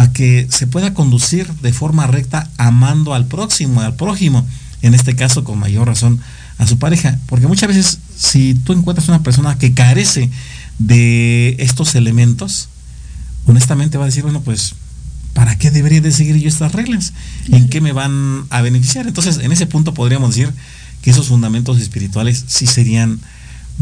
a 0.00 0.14
que 0.14 0.46
se 0.50 0.66
pueda 0.66 0.94
conducir 0.94 1.46
de 1.60 1.74
forma 1.74 2.06
recta 2.06 2.50
amando 2.56 3.12
al 3.12 3.26
próximo, 3.26 3.82
al 3.82 3.96
prójimo, 3.96 4.46
en 4.80 4.94
este 4.94 5.14
caso 5.14 5.44
con 5.44 5.58
mayor 5.58 5.88
razón 5.88 6.18
a 6.56 6.66
su 6.66 6.78
pareja. 6.78 7.18
Porque 7.26 7.46
muchas 7.46 7.68
veces 7.68 7.98
si 8.16 8.54
tú 8.54 8.72
encuentras 8.72 9.10
una 9.10 9.22
persona 9.22 9.58
que 9.58 9.74
carece 9.74 10.30
de 10.78 11.54
estos 11.58 11.94
elementos, 11.96 12.70
honestamente 13.44 13.98
va 13.98 14.04
a 14.04 14.06
decir, 14.06 14.22
bueno, 14.22 14.40
pues, 14.40 14.74
¿para 15.34 15.58
qué 15.58 15.70
debería 15.70 16.00
de 16.00 16.12
seguir 16.12 16.36
yo 16.36 16.48
estas 16.48 16.72
reglas? 16.72 17.12
¿En 17.48 17.68
qué 17.68 17.82
me 17.82 17.92
van 17.92 18.46
a 18.48 18.62
beneficiar? 18.62 19.06
Entonces, 19.06 19.36
en 19.42 19.52
ese 19.52 19.66
punto 19.66 19.92
podríamos 19.92 20.34
decir 20.34 20.50
que 21.02 21.10
esos 21.10 21.28
fundamentos 21.28 21.78
espirituales 21.78 22.42
sí 22.46 22.66
serían 22.66 23.20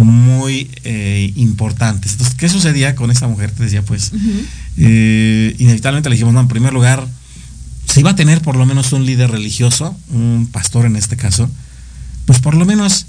muy 0.05 0.71
eh, 0.85 1.33
importantes. 1.37 2.13
Entonces, 2.13 2.35
¿qué 2.37 2.49
sucedía 2.49 2.95
con 2.95 3.11
esta 3.11 3.27
mujer? 3.27 3.51
Te 3.51 3.65
decía, 3.65 3.83
pues, 3.83 4.13
eh, 4.77 5.55
inevitablemente 5.59 6.09
le 6.09 6.15
dijimos, 6.15 6.35
no, 6.35 6.41
en 6.41 6.49
primer 6.49 6.73
lugar, 6.73 7.07
si 7.93 8.03
va 8.03 8.11
a 8.11 8.17
tener 8.17 8.41
por 8.41 8.57
lo 8.57 8.65
menos 8.65 8.93
un 8.93 9.05
líder 9.05 9.31
religioso, 9.31 9.97
un 10.11 10.49
pastor 10.51 10.87
en 10.87 10.97
este 10.97 11.17
caso, 11.17 11.51
pues 12.27 12.39
por 12.39 12.55
lo 12.55 12.65
menos 12.65 13.07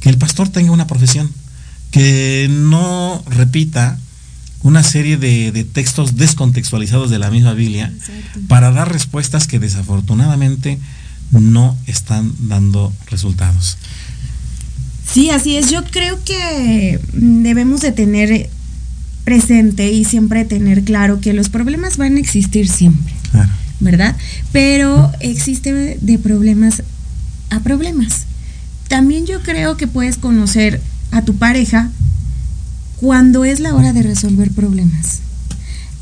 que 0.00 0.10
el 0.10 0.18
pastor 0.18 0.48
tenga 0.48 0.72
una 0.72 0.86
profesión, 0.86 1.30
que 1.90 2.48
no 2.50 3.22
repita 3.28 3.98
una 4.62 4.82
serie 4.82 5.16
de, 5.16 5.64
textos 5.64 6.16
descontextualizados 6.16 7.08
de 7.08 7.18
la 7.18 7.30
misma 7.30 7.54
Biblia 7.54 7.92
para 8.48 8.72
dar 8.72 8.92
respuestas 8.92 9.46
que 9.46 9.60
desafortunadamente 9.60 10.78
no 11.30 11.76
están 11.86 12.32
dando 12.40 12.92
resultados. 13.06 13.78
Sí, 15.12 15.30
así 15.30 15.56
es. 15.56 15.70
Yo 15.70 15.84
creo 15.84 16.22
que 16.24 17.00
debemos 17.12 17.80
de 17.80 17.92
tener 17.92 18.50
presente 19.24 19.90
y 19.90 20.04
siempre 20.04 20.44
tener 20.44 20.84
claro 20.84 21.20
que 21.20 21.32
los 21.32 21.48
problemas 21.48 21.96
van 21.96 22.16
a 22.16 22.20
existir 22.20 22.68
siempre, 22.68 23.12
¿verdad? 23.80 24.14
Pero 24.52 25.10
existe 25.20 25.98
de 26.00 26.18
problemas 26.18 26.82
a 27.50 27.60
problemas. 27.60 28.26
También 28.88 29.26
yo 29.26 29.42
creo 29.42 29.76
que 29.76 29.88
puedes 29.88 30.16
conocer 30.16 30.80
a 31.10 31.22
tu 31.22 31.34
pareja 31.34 31.90
cuando 33.00 33.44
es 33.44 33.60
la 33.60 33.74
hora 33.74 33.92
de 33.92 34.02
resolver 34.02 34.50
problemas. 34.52 35.20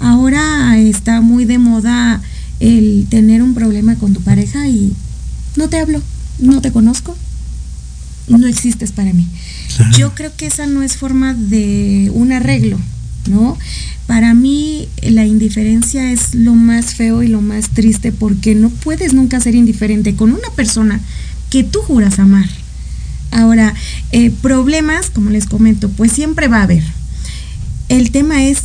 Ahora 0.00 0.78
está 0.78 1.22
muy 1.22 1.44
de 1.44 1.58
moda 1.58 2.20
el 2.60 3.06
tener 3.08 3.42
un 3.42 3.54
problema 3.54 3.94
con 3.96 4.12
tu 4.12 4.20
pareja 4.20 4.68
y 4.68 4.92
no 5.56 5.68
te 5.68 5.78
hablo, 5.78 6.02
no 6.38 6.60
te 6.60 6.72
conozco, 6.72 7.16
no 8.28 8.46
existes 8.46 8.92
para 8.92 9.12
mí. 9.12 9.26
Yo 9.96 10.14
creo 10.14 10.34
que 10.36 10.46
esa 10.46 10.66
no 10.66 10.82
es 10.82 10.96
forma 10.96 11.34
de 11.34 12.10
un 12.14 12.32
arreglo, 12.32 12.78
¿no? 13.28 13.58
Para 14.06 14.34
mí 14.34 14.88
la 15.02 15.24
indiferencia 15.24 16.12
es 16.12 16.34
lo 16.34 16.54
más 16.54 16.94
feo 16.94 17.22
y 17.22 17.28
lo 17.28 17.40
más 17.40 17.70
triste 17.70 18.12
porque 18.12 18.54
no 18.54 18.68
puedes 18.70 19.14
nunca 19.14 19.40
ser 19.40 19.54
indiferente 19.54 20.14
con 20.14 20.32
una 20.32 20.50
persona 20.54 21.00
que 21.50 21.64
tú 21.64 21.80
juras 21.80 22.18
amar. 22.18 22.48
Ahora, 23.30 23.74
eh, 24.12 24.30
problemas, 24.30 25.10
como 25.10 25.30
les 25.30 25.46
comento, 25.46 25.88
pues 25.88 26.12
siempre 26.12 26.48
va 26.48 26.58
a 26.58 26.64
haber. 26.64 26.84
El 27.88 28.10
tema 28.10 28.44
es 28.44 28.58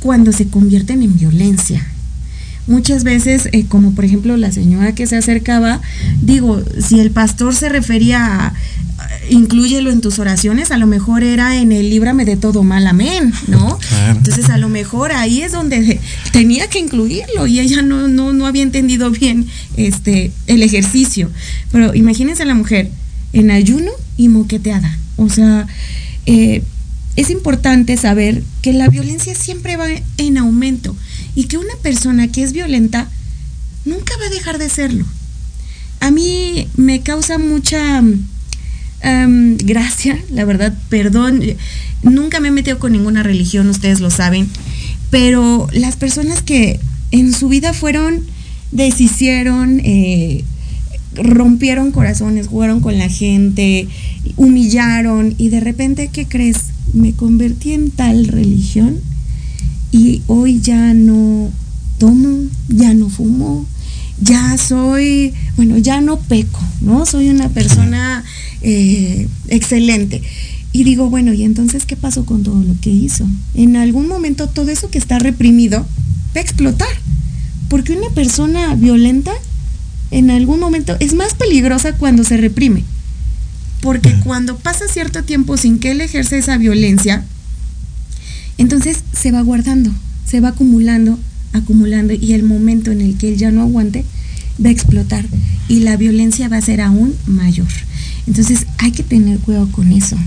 cuando 0.00 0.32
se 0.32 0.48
convierten 0.48 1.02
en 1.02 1.16
violencia. 1.16 1.86
Muchas 2.70 3.02
veces, 3.02 3.48
eh, 3.50 3.66
como 3.66 3.96
por 3.96 4.04
ejemplo 4.04 4.36
la 4.36 4.52
señora 4.52 4.94
que 4.94 5.08
se 5.08 5.16
acercaba, 5.16 5.80
digo, 6.22 6.62
si 6.78 7.00
el 7.00 7.10
pastor 7.10 7.52
se 7.52 7.68
refería 7.68 8.24
a 8.24 8.54
incluyelo 9.28 9.90
en 9.90 10.00
tus 10.00 10.20
oraciones, 10.20 10.70
a 10.70 10.76
lo 10.76 10.86
mejor 10.86 11.24
era 11.24 11.56
en 11.56 11.72
el 11.72 11.90
líbrame 11.90 12.24
de 12.24 12.36
todo 12.36 12.62
mal, 12.62 12.86
amén, 12.86 13.32
¿no? 13.48 13.76
Entonces 14.10 14.50
a 14.50 14.56
lo 14.56 14.68
mejor 14.68 15.10
ahí 15.10 15.42
es 15.42 15.50
donde 15.50 15.98
tenía 16.30 16.68
que 16.68 16.78
incluirlo 16.78 17.48
y 17.48 17.58
ella 17.58 17.82
no, 17.82 18.06
no, 18.06 18.32
no 18.32 18.46
había 18.46 18.62
entendido 18.62 19.10
bien 19.10 19.48
este, 19.76 20.30
el 20.46 20.62
ejercicio. 20.62 21.28
Pero 21.72 21.92
imagínense 21.92 22.44
a 22.44 22.46
la 22.46 22.54
mujer, 22.54 22.88
en 23.32 23.50
ayuno 23.50 23.90
y 24.16 24.28
moqueteada. 24.28 24.96
O 25.16 25.28
sea, 25.28 25.66
eh, 26.26 26.62
es 27.16 27.30
importante 27.30 27.96
saber 27.96 28.44
que 28.62 28.72
la 28.72 28.88
violencia 28.88 29.34
siempre 29.34 29.76
va 29.76 29.88
en 30.18 30.38
aumento 30.38 30.94
y 31.34 31.44
que 31.44 31.58
una 31.58 31.74
persona 31.82 32.28
que 32.28 32.42
es 32.42 32.52
violenta 32.52 33.08
nunca 33.84 34.14
va 34.20 34.26
a 34.26 34.30
dejar 34.30 34.58
de 34.58 34.68
serlo. 34.68 35.04
A 36.00 36.10
mí 36.10 36.66
me 36.76 37.00
causa 37.00 37.38
mucha 37.38 38.02
gracia, 39.02 40.18
la 40.30 40.44
verdad, 40.44 40.76
perdón, 40.90 41.42
nunca 42.02 42.38
me 42.38 42.48
he 42.48 42.50
metido 42.50 42.78
con 42.78 42.92
ninguna 42.92 43.22
religión, 43.22 43.68
ustedes 43.70 44.00
lo 44.00 44.10
saben, 44.10 44.46
pero 45.10 45.68
las 45.72 45.96
personas 45.96 46.42
que 46.42 46.78
en 47.10 47.32
su 47.32 47.48
vida 47.48 47.72
fueron, 47.72 48.22
deshicieron, 48.72 49.80
eh, 49.84 50.44
rompieron 51.14 51.92
corazones, 51.92 52.46
jugaron 52.46 52.80
con 52.80 52.98
la 52.98 53.08
gente, 53.08 53.88
humillaron 54.36 55.34
y 55.38 55.48
de 55.48 55.60
repente, 55.60 56.10
¿qué 56.12 56.26
crees? 56.26 56.58
Me 56.92 57.12
convertí 57.14 57.72
en 57.72 57.90
tal 57.90 58.26
religión 58.26 59.00
y 59.92 60.22
hoy 60.26 60.60
ya 60.60 60.94
no 60.94 61.50
tomo, 61.98 62.48
ya 62.68 62.94
no 62.94 63.08
fumo, 63.08 63.66
ya 64.20 64.56
soy, 64.58 65.34
bueno, 65.56 65.78
ya 65.78 66.00
no 66.00 66.18
peco, 66.18 66.60
¿no? 66.80 67.06
Soy 67.06 67.28
una 67.28 67.48
persona 67.48 68.24
eh, 68.62 69.28
excelente. 69.48 70.22
Y 70.72 70.84
digo, 70.84 71.10
bueno, 71.10 71.32
¿y 71.32 71.42
entonces 71.42 71.84
qué 71.84 71.96
pasó 71.96 72.24
con 72.24 72.42
todo 72.42 72.62
lo 72.62 72.74
que 72.80 72.90
hizo? 72.90 73.26
En 73.54 73.76
algún 73.76 74.06
momento 74.06 74.48
todo 74.48 74.70
eso 74.70 74.90
que 74.90 74.98
está 74.98 75.18
reprimido 75.18 75.80
va 76.34 76.40
a 76.40 76.40
explotar. 76.40 76.88
Porque 77.68 77.92
una 77.92 78.10
persona 78.10 78.74
violenta 78.74 79.32
en 80.10 80.30
algún 80.30 80.60
momento 80.60 80.96
es 81.00 81.14
más 81.14 81.34
peligrosa 81.34 81.94
cuando 81.94 82.24
se 82.24 82.36
reprime. 82.36 82.84
Porque 83.80 84.14
cuando 84.22 84.58
pasa 84.58 84.86
cierto 84.88 85.24
tiempo 85.24 85.56
sin 85.56 85.78
que 85.78 85.92
él 85.92 86.00
ejerce 86.00 86.38
esa 86.38 86.58
violencia, 86.58 87.24
entonces 88.60 89.02
se 89.12 89.32
va 89.32 89.40
guardando, 89.40 89.90
se 90.26 90.40
va 90.40 90.50
acumulando, 90.50 91.18
acumulando 91.54 92.12
y 92.12 92.34
el 92.34 92.42
momento 92.42 92.90
en 92.90 93.00
el 93.00 93.16
que 93.16 93.30
él 93.30 93.38
ya 93.38 93.50
no 93.50 93.62
aguante 93.62 94.04
va 94.62 94.68
a 94.68 94.72
explotar 94.72 95.24
y 95.66 95.80
la 95.80 95.96
violencia 95.96 96.46
va 96.50 96.58
a 96.58 96.60
ser 96.60 96.82
aún 96.82 97.16
mayor. 97.26 97.68
Entonces 98.26 98.66
hay 98.76 98.92
que 98.92 99.02
tener 99.02 99.38
cuidado 99.38 99.72
con 99.72 99.90
eso. 99.92 100.18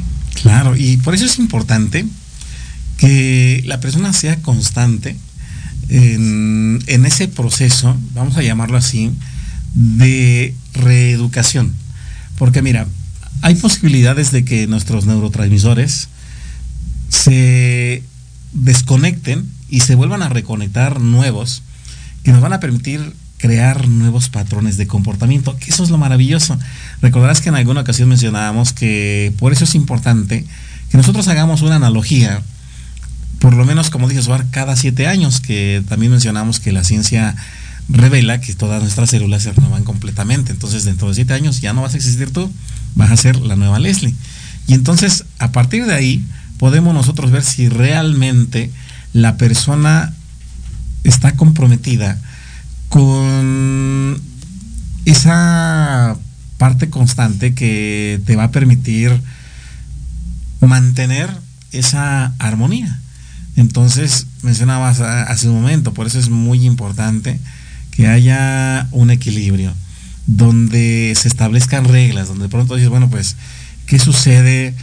Claro, 0.42 0.76
y 0.76 0.98
por 0.98 1.14
eso 1.14 1.26
es 1.26 1.38
importante 1.38 2.08
que 2.98 3.62
la 3.68 3.80
persona 3.80 4.12
sea 4.14 4.42
constante 4.42 5.16
en, 5.90 6.80
en 6.88 7.06
ese 7.06 7.28
proceso, 7.28 7.96
vamos 8.16 8.36
a 8.36 8.42
llamarlo 8.42 8.78
así, 8.78 9.12
de 9.76 10.56
reeducación. 10.74 11.72
Porque 12.40 12.64
mira, 12.64 12.88
hay 13.44 13.54
posibilidades 13.54 14.32
de 14.32 14.44
que 14.44 14.66
nuestros 14.66 15.06
neurotransmisores 15.06 16.08
se 17.10 18.02
desconecten 18.54 19.50
y 19.70 19.82
se 19.82 19.96
vuelvan 19.96 20.22
a 20.22 20.30
reconectar 20.30 21.02
nuevos 21.02 21.64
que 22.24 22.32
nos 22.32 22.42
van 22.42 22.54
a 22.54 22.60
permitir 22.60 23.14
crear 23.38 23.90
nuevos 23.90 24.30
patrones 24.30 24.78
de 24.78 24.88
comportamiento, 24.88 25.58
que 25.58 25.70
eso 25.70 25.84
es 25.84 25.90
lo 25.90 25.98
maravilloso. 25.98 26.58
Recordarás 27.02 27.42
que 27.42 27.50
en 27.50 27.56
alguna 27.56 27.82
ocasión 27.82 28.08
mencionábamos 28.08 28.72
que 28.72 29.34
por 29.38 29.52
eso 29.52 29.66
es 29.66 29.76
importante 29.76 30.46
que 30.90 30.98
nosotros 30.98 31.28
hagamos 31.28 31.62
una 31.62 31.76
analogía, 31.76 32.42
por 33.40 33.54
lo 33.54 33.66
menos 33.66 33.90
como 33.90 34.08
dices, 34.08 34.30
cada 34.52 34.78
siete 34.78 35.08
años, 35.08 35.42
que 35.42 35.84
también 35.90 36.12
mencionamos 36.14 36.62
que 36.62 36.72
la 36.72 36.86
ciencia 36.86 37.36
revela 37.90 38.40
que 38.40 38.54
todas 38.54 38.82
nuestras 38.82 39.10
células 39.10 39.44
se 39.44 39.52
renuevan 39.52 39.84
completamente. 39.84 40.54
Entonces, 40.54 40.86
dentro 40.86 41.10
de 41.10 41.16
siete 41.16 41.34
años 41.34 41.60
ya 41.60 41.74
no 41.74 41.82
vas 41.82 41.96
a 41.96 41.98
existir 41.98 42.32
tú, 42.32 42.50
vas 42.96 43.12
a 43.12 43.18
ser 43.18 43.36
la 43.38 43.56
nueva 43.58 43.80
Leslie. 43.80 44.16
Y 44.68 44.74
entonces, 44.74 45.26
a 45.40 45.52
partir 45.52 45.86
de 45.86 45.94
ahí, 45.94 46.24
podemos 46.58 46.94
nosotros 46.94 47.32
ver 47.32 47.44
si 47.44 47.70
realmente 47.70 48.72
la 49.14 49.38
persona 49.38 50.14
está 51.04 51.36
comprometida 51.36 52.20
con 52.90 54.22
esa 55.06 56.16
parte 56.58 56.90
constante 56.90 57.54
que 57.54 58.22
te 58.26 58.36
va 58.36 58.46
a 58.46 58.52
permitir 58.52 59.22
mantener 60.62 61.30
esa 61.72 62.34
armonía. 62.40 63.00
Entonces, 63.56 64.28
mencionabas 64.42 65.02
hace 65.02 65.50
un 65.50 65.56
momento, 65.56 65.94
por 65.94 66.08
eso 66.08 66.20
es 66.20 66.30
muy 66.30 66.66
importante 66.66 67.40
que 67.92 68.08
haya 68.08 68.88
un 68.92 69.12
equilibrio, 69.12 69.74
donde 70.26 71.14
se 71.20 71.28
establezcan 71.28 71.86
reglas, 71.86 72.28
donde 72.28 72.44
de 72.44 72.50
pronto 72.50 72.76
dices, 72.76 72.90
bueno, 72.90 73.10
pues 73.10 73.36
¿qué 73.86 74.00
sucede 74.00 74.74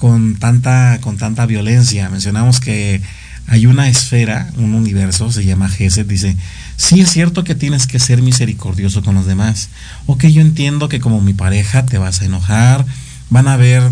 con 0.00 0.36
tanta, 0.36 0.98
con 1.02 1.18
tanta 1.18 1.44
violencia? 1.44 2.08
Mencionamos 2.08 2.58
que 2.58 3.02
hay 3.46 3.66
una 3.66 3.88
esfera, 3.88 4.50
un 4.56 4.74
universo, 4.74 5.30
se 5.30 5.44
llama 5.44 5.68
Geset, 5.68 6.06
dice, 6.06 6.36
sí 6.76 7.00
es 7.00 7.10
cierto 7.10 7.44
que 7.44 7.54
tienes 7.54 7.86
que 7.86 7.98
ser 7.98 8.22
misericordioso 8.22 9.02
con 9.02 9.14
los 9.14 9.26
demás. 9.26 9.68
Ok, 10.06 10.24
yo 10.26 10.40
entiendo 10.40 10.88
que 10.88 11.00
como 11.00 11.20
mi 11.20 11.34
pareja 11.34 11.84
te 11.84 11.98
vas 11.98 12.22
a 12.22 12.24
enojar, 12.24 12.86
van 13.28 13.46
a 13.46 13.54
haber 13.54 13.82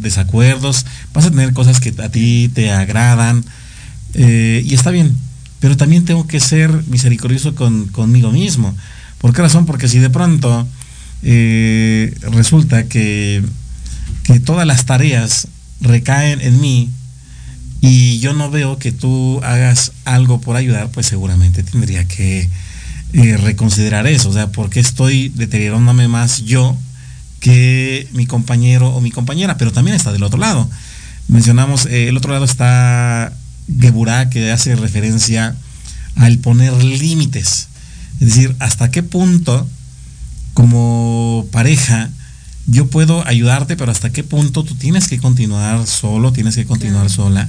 desacuerdos, 0.00 0.86
vas 1.12 1.26
a 1.26 1.30
tener 1.30 1.52
cosas 1.52 1.80
que 1.80 1.94
a 2.02 2.08
ti 2.08 2.50
te 2.54 2.70
agradan, 2.70 3.44
eh, 4.14 4.62
y 4.64 4.72
está 4.72 4.90
bien, 4.90 5.14
pero 5.60 5.76
también 5.76 6.06
tengo 6.06 6.26
que 6.26 6.40
ser 6.40 6.70
misericordioso 6.86 7.54
con, 7.54 7.88
conmigo 7.88 8.32
mismo. 8.32 8.74
¿Por 9.18 9.34
qué 9.34 9.42
razón? 9.42 9.66
Porque 9.66 9.88
si 9.88 9.98
de 9.98 10.08
pronto 10.08 10.66
eh, 11.22 12.14
resulta 12.22 12.84
que, 12.84 13.42
que 14.22 14.40
todas 14.40 14.66
las 14.66 14.86
tareas 14.86 15.48
recaen 15.80 16.40
en 16.40 16.60
mí 16.60 16.90
y 17.80 18.18
yo 18.18 18.32
no 18.32 18.50
veo 18.50 18.78
que 18.78 18.92
tú 18.92 19.40
hagas 19.44 19.92
algo 20.04 20.40
por 20.40 20.56
ayudar, 20.56 20.90
pues 20.90 21.06
seguramente 21.06 21.62
tendría 21.62 22.06
que 22.06 22.48
eh, 23.12 23.36
reconsiderar 23.36 24.06
eso. 24.06 24.28
O 24.28 24.32
sea, 24.32 24.50
porque 24.50 24.80
estoy 24.80 25.28
deteriorándome 25.28 26.08
más 26.08 26.44
yo 26.44 26.76
que 27.40 28.08
mi 28.12 28.26
compañero 28.26 28.88
o 28.88 29.00
mi 29.00 29.10
compañera? 29.10 29.56
Pero 29.56 29.72
también 29.72 29.96
está 29.96 30.12
del 30.12 30.22
otro 30.22 30.38
lado. 30.38 30.68
Mencionamos, 31.28 31.86
eh, 31.86 32.08
el 32.08 32.16
otro 32.16 32.32
lado 32.32 32.44
está 32.44 33.32
Geburá, 33.80 34.30
que 34.30 34.50
hace 34.50 34.74
referencia 34.76 35.54
al 36.16 36.38
poner 36.38 36.72
límites. 36.82 37.68
Es 38.20 38.28
decir, 38.28 38.56
hasta 38.58 38.90
qué 38.90 39.02
punto 39.02 39.68
como 40.54 41.46
pareja 41.52 42.10
yo 42.68 42.86
puedo 42.86 43.26
ayudarte, 43.26 43.76
pero 43.76 43.90
hasta 43.90 44.10
qué 44.10 44.22
punto 44.22 44.62
tú 44.62 44.74
tienes 44.74 45.08
que 45.08 45.18
continuar 45.18 45.86
solo, 45.86 46.32
tienes 46.32 46.54
que 46.54 46.66
continuar 46.66 47.08
sola, 47.10 47.48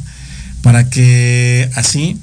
para 0.61 0.89
que 0.89 1.69
así, 1.75 2.17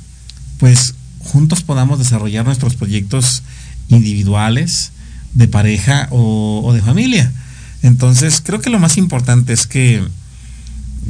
pues 0.59 0.95
juntos 1.19 1.63
podamos 1.63 1.99
desarrollar 1.99 2.47
nuestros 2.47 2.75
proyectos 2.75 3.43
individuales, 3.89 4.93
de 5.35 5.49
pareja 5.49 6.09
o, 6.11 6.73
de 6.73 6.81
familia. 6.81 7.31
Entonces, 7.83 8.41
creo 8.43 8.63
que 8.63 8.71
lo 8.71 8.79
más 8.79 8.97
importante 8.97 9.53
es 9.53 9.67
que 9.67 10.03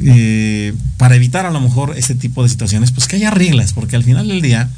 eh, 0.03 0.73
para 0.97 1.15
evitar 1.15 1.45
a 1.45 1.51
lo 1.51 1.61
mejor 1.61 1.97
ese 1.97 2.13
tipo 2.13 2.43
de 2.43 2.49
situaciones, 2.49 2.91
pues 2.91 3.07
que 3.07 3.15
haya 3.15 3.31
reglas, 3.31 3.71
porque 3.71 3.95
al 3.95 4.03
final 4.03 4.27
del 4.27 4.41
día, 4.41 4.69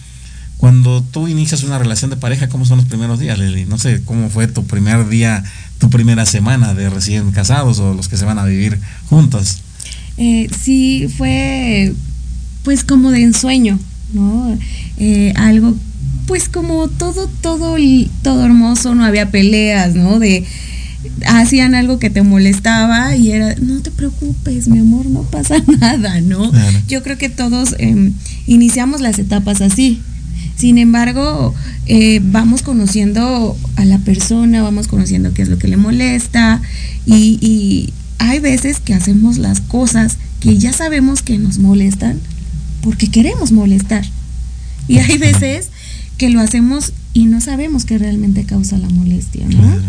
cuando 0.60 1.02
tú 1.02 1.30
inicias 1.30 1.64
una 1.64 1.80
relación 1.80 2.12
de 2.12 2.18
pareja, 2.18 2.50
¿cómo 2.50 2.66
son 2.66 2.80
los 2.80 2.88
primeros 2.88 3.18
días, 3.18 3.40
Lili? 3.40 3.64
No 3.64 3.78
sé 3.78 4.04
cómo 4.04 4.30
fue 4.30 4.46
tu 4.46 4.66
primer 4.66 5.08
día, 5.08 5.42
tu 5.78 5.90
primera 5.90 6.26
semana 6.26 6.74
de 6.74 6.90
recién 6.90 7.32
casados 7.32 7.80
o 7.80 7.94
los 7.94 8.10
que 8.10 8.18
se 8.18 8.26
van 8.26 8.40
a 8.40 8.44
vivir 8.44 8.78
juntos. 9.10 9.62
Eh, 10.18 10.50
sí, 10.62 11.08
fue 11.18 11.94
pues 12.64 12.84
como 12.84 13.10
de 13.12 13.24
ensueño, 13.24 13.80
¿no? 14.12 14.58
Eh, 14.98 15.32
algo, 15.38 15.76
pues 16.28 16.50
como 16.50 16.90
todo, 16.90 17.30
todo, 17.40 17.78
todo 18.22 18.46
hermoso, 18.46 18.96
no 18.96 19.06
había 19.06 19.32
peleas, 19.32 19.96
¿no? 19.96 20.20
De 20.20 20.46
hacían 21.26 21.74
algo 21.74 22.00
que 22.00 22.10
te 22.10 22.22
molestaba 22.22 23.16
y 23.16 23.32
era, 23.32 23.56
no 23.62 23.80
te 23.80 23.92
preocupes, 23.92 24.68
mi 24.68 24.80
amor, 24.80 25.06
no 25.06 25.24
pasa 25.24 25.56
nada, 25.80 26.20
¿no? 26.20 26.52
Yo 26.90 27.02
creo 27.02 27.18
que 27.18 27.30
todos 27.30 27.76
em, 27.80 28.12
iniciamos 28.46 29.00
las 29.00 29.20
etapas 29.20 29.62
así. 29.62 30.02
Sin 30.56 30.78
embargo, 30.78 31.54
eh, 31.86 32.20
vamos 32.24 32.62
conociendo 32.62 33.58
a 33.76 33.86
la 33.86 33.98
persona, 34.00 34.62
vamos 34.62 34.88
conociendo 34.88 35.34
qué 35.34 35.42
es 35.42 35.50
lo 35.50 35.58
que 35.58 35.68
le 35.68 35.78
molesta 35.78 36.62
y, 37.06 37.40
y 37.42 37.94
hay 38.18 38.40
veces 38.40 38.80
que 38.80 38.94
hacemos 38.94 39.38
las 39.38 39.62
cosas 39.62 40.18
que 40.40 40.58
ya 40.58 40.74
sabemos 40.74 41.22
que 41.22 41.38
nos 41.38 41.60
molestan 41.60 42.20
porque 42.82 43.10
queremos 43.10 43.52
molestar. 43.52 44.06
Y 44.88 44.98
hay 44.98 45.18
veces 45.18 45.70
que 46.18 46.30
lo 46.30 46.42
hacemos 46.42 46.94
y 47.14 47.26
no 47.26 47.42
sabemos 47.42 47.86
qué 47.86 47.98
realmente 47.98 48.44
causa 48.44 48.78
la 48.78 48.90
molestia, 48.90 49.46
¿no? 49.48 49.82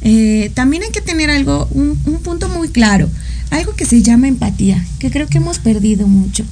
Eh, 0.00 0.50
también 0.54 0.82
hay 0.82 0.90
que 0.90 1.00
tener 1.00 1.30
algo, 1.30 1.68
un, 1.72 1.96
punto 2.22 2.48
muy 2.48 2.68
claro, 2.68 3.08
algo 3.50 3.74
que 3.74 3.84
se 3.84 4.02
llama 4.02 4.28
empatía, 4.28 4.84
que 4.98 5.10
creo 5.10 5.26
que 5.26 5.38
hemos 5.38 5.58
perdido 5.58 6.06
mucho. 6.06 6.44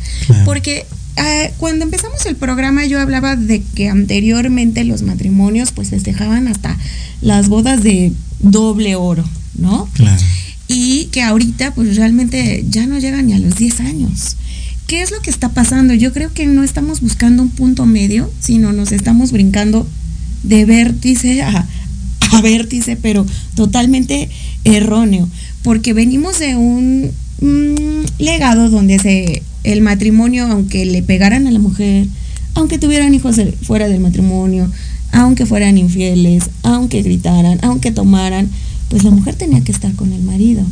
Porque 0.45 0.87
ah, 1.17 1.45
cuando 1.59 1.85
empezamos 1.85 2.25
el 2.27 2.37
programa 2.37 2.87
yo 2.87 3.01
hablaba 3.01 3.37
de 3.37 3.63
que 3.75 3.89
anteriormente 3.89 4.85
los 4.85 5.03
matrimonios 5.03 5.73
pues 5.73 5.91
festejaban 5.91 6.49
hasta 6.49 6.77
las 7.21 7.49
bodas 7.49 7.83
de 7.83 8.13
doble 8.41 8.97
oro, 8.97 9.25
¿no? 9.59 9.89
Y 10.69 11.07
que 11.07 11.23
ahorita 11.23 11.75
pues 11.75 11.97
realmente 11.97 12.65
ya 12.69 12.87
no 12.87 12.99
llegan 12.99 13.27
ni 13.27 13.35
a 13.35 13.39
los 13.39 13.57
10 13.57 13.81
años. 13.81 14.37
¿Qué 14.87 15.03
es 15.03 15.11
lo 15.11 15.21
que 15.21 15.31
está 15.31 15.49
pasando? 15.49 15.95
Yo 15.95 16.13
creo 16.13 16.33
que 16.33 16.47
no 16.47 16.63
estamos 16.63 17.01
buscando 17.01 17.43
un 17.43 17.51
punto 17.51 17.87
medio, 17.87 18.31
sino 18.41 18.73
nos 18.73 18.93
estamos 18.93 19.33
brincando 19.33 19.87
de 20.43 20.65
vértice 20.65 21.43
a, 21.43 21.67
a 22.33 22.41
vértice, 22.41 22.97
pero 22.97 23.27
totalmente 23.55 24.29
erróneo, 24.65 25.29
porque 25.63 25.93
venimos 25.93 26.39
de 26.39 26.57
un 26.57 27.11
mm, 27.41 28.05
legado 28.19 28.71
donde 28.71 28.99
se, 28.99 29.43
el 29.65 29.81
matrimonio, 29.81 30.47
aunque 30.47 30.85
le 30.87 31.03
pegaran 31.03 31.47
a 31.47 31.51
la 31.51 31.59
mujer, 31.59 32.07
aunque 32.55 32.79
tuvieran 32.79 33.15
hijos 33.15 33.37
fuera 33.63 33.89
del 33.89 34.01
matrimonio, 34.01 34.71
aunque 35.13 35.47
fueran 35.47 35.79
infieles, 35.79 36.51
aunque 36.63 37.03
gritaran, 37.03 37.59
aunque 37.63 37.93
tomaran, 37.93 38.51
pues 38.89 39.05
la 39.05 39.11
mujer 39.11 39.35
tenía 39.35 39.63
que 39.63 39.73
estar 39.73 39.95
con 39.95 40.13
el 40.13 40.23
marido, 40.23 40.65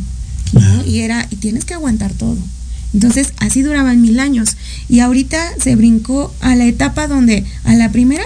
Y 0.87 0.99
era, 0.99 1.27
y 1.31 1.35
tienes 1.35 1.65
que 1.65 1.73
aguantar 1.73 2.13
todo. 2.13 2.37
Entonces, 2.93 3.33
así 3.39 3.61
duraban 3.61 4.01
mil 4.01 4.19
años. 4.19 4.55
Y 4.87 5.01
ahorita 5.01 5.37
se 5.59 5.75
brincó 5.75 6.33
a 6.39 6.55
la 6.55 6.65
etapa 6.65 7.07
donde 7.07 7.43
a 7.65 7.75
la 7.75 7.91
primera 7.91 8.23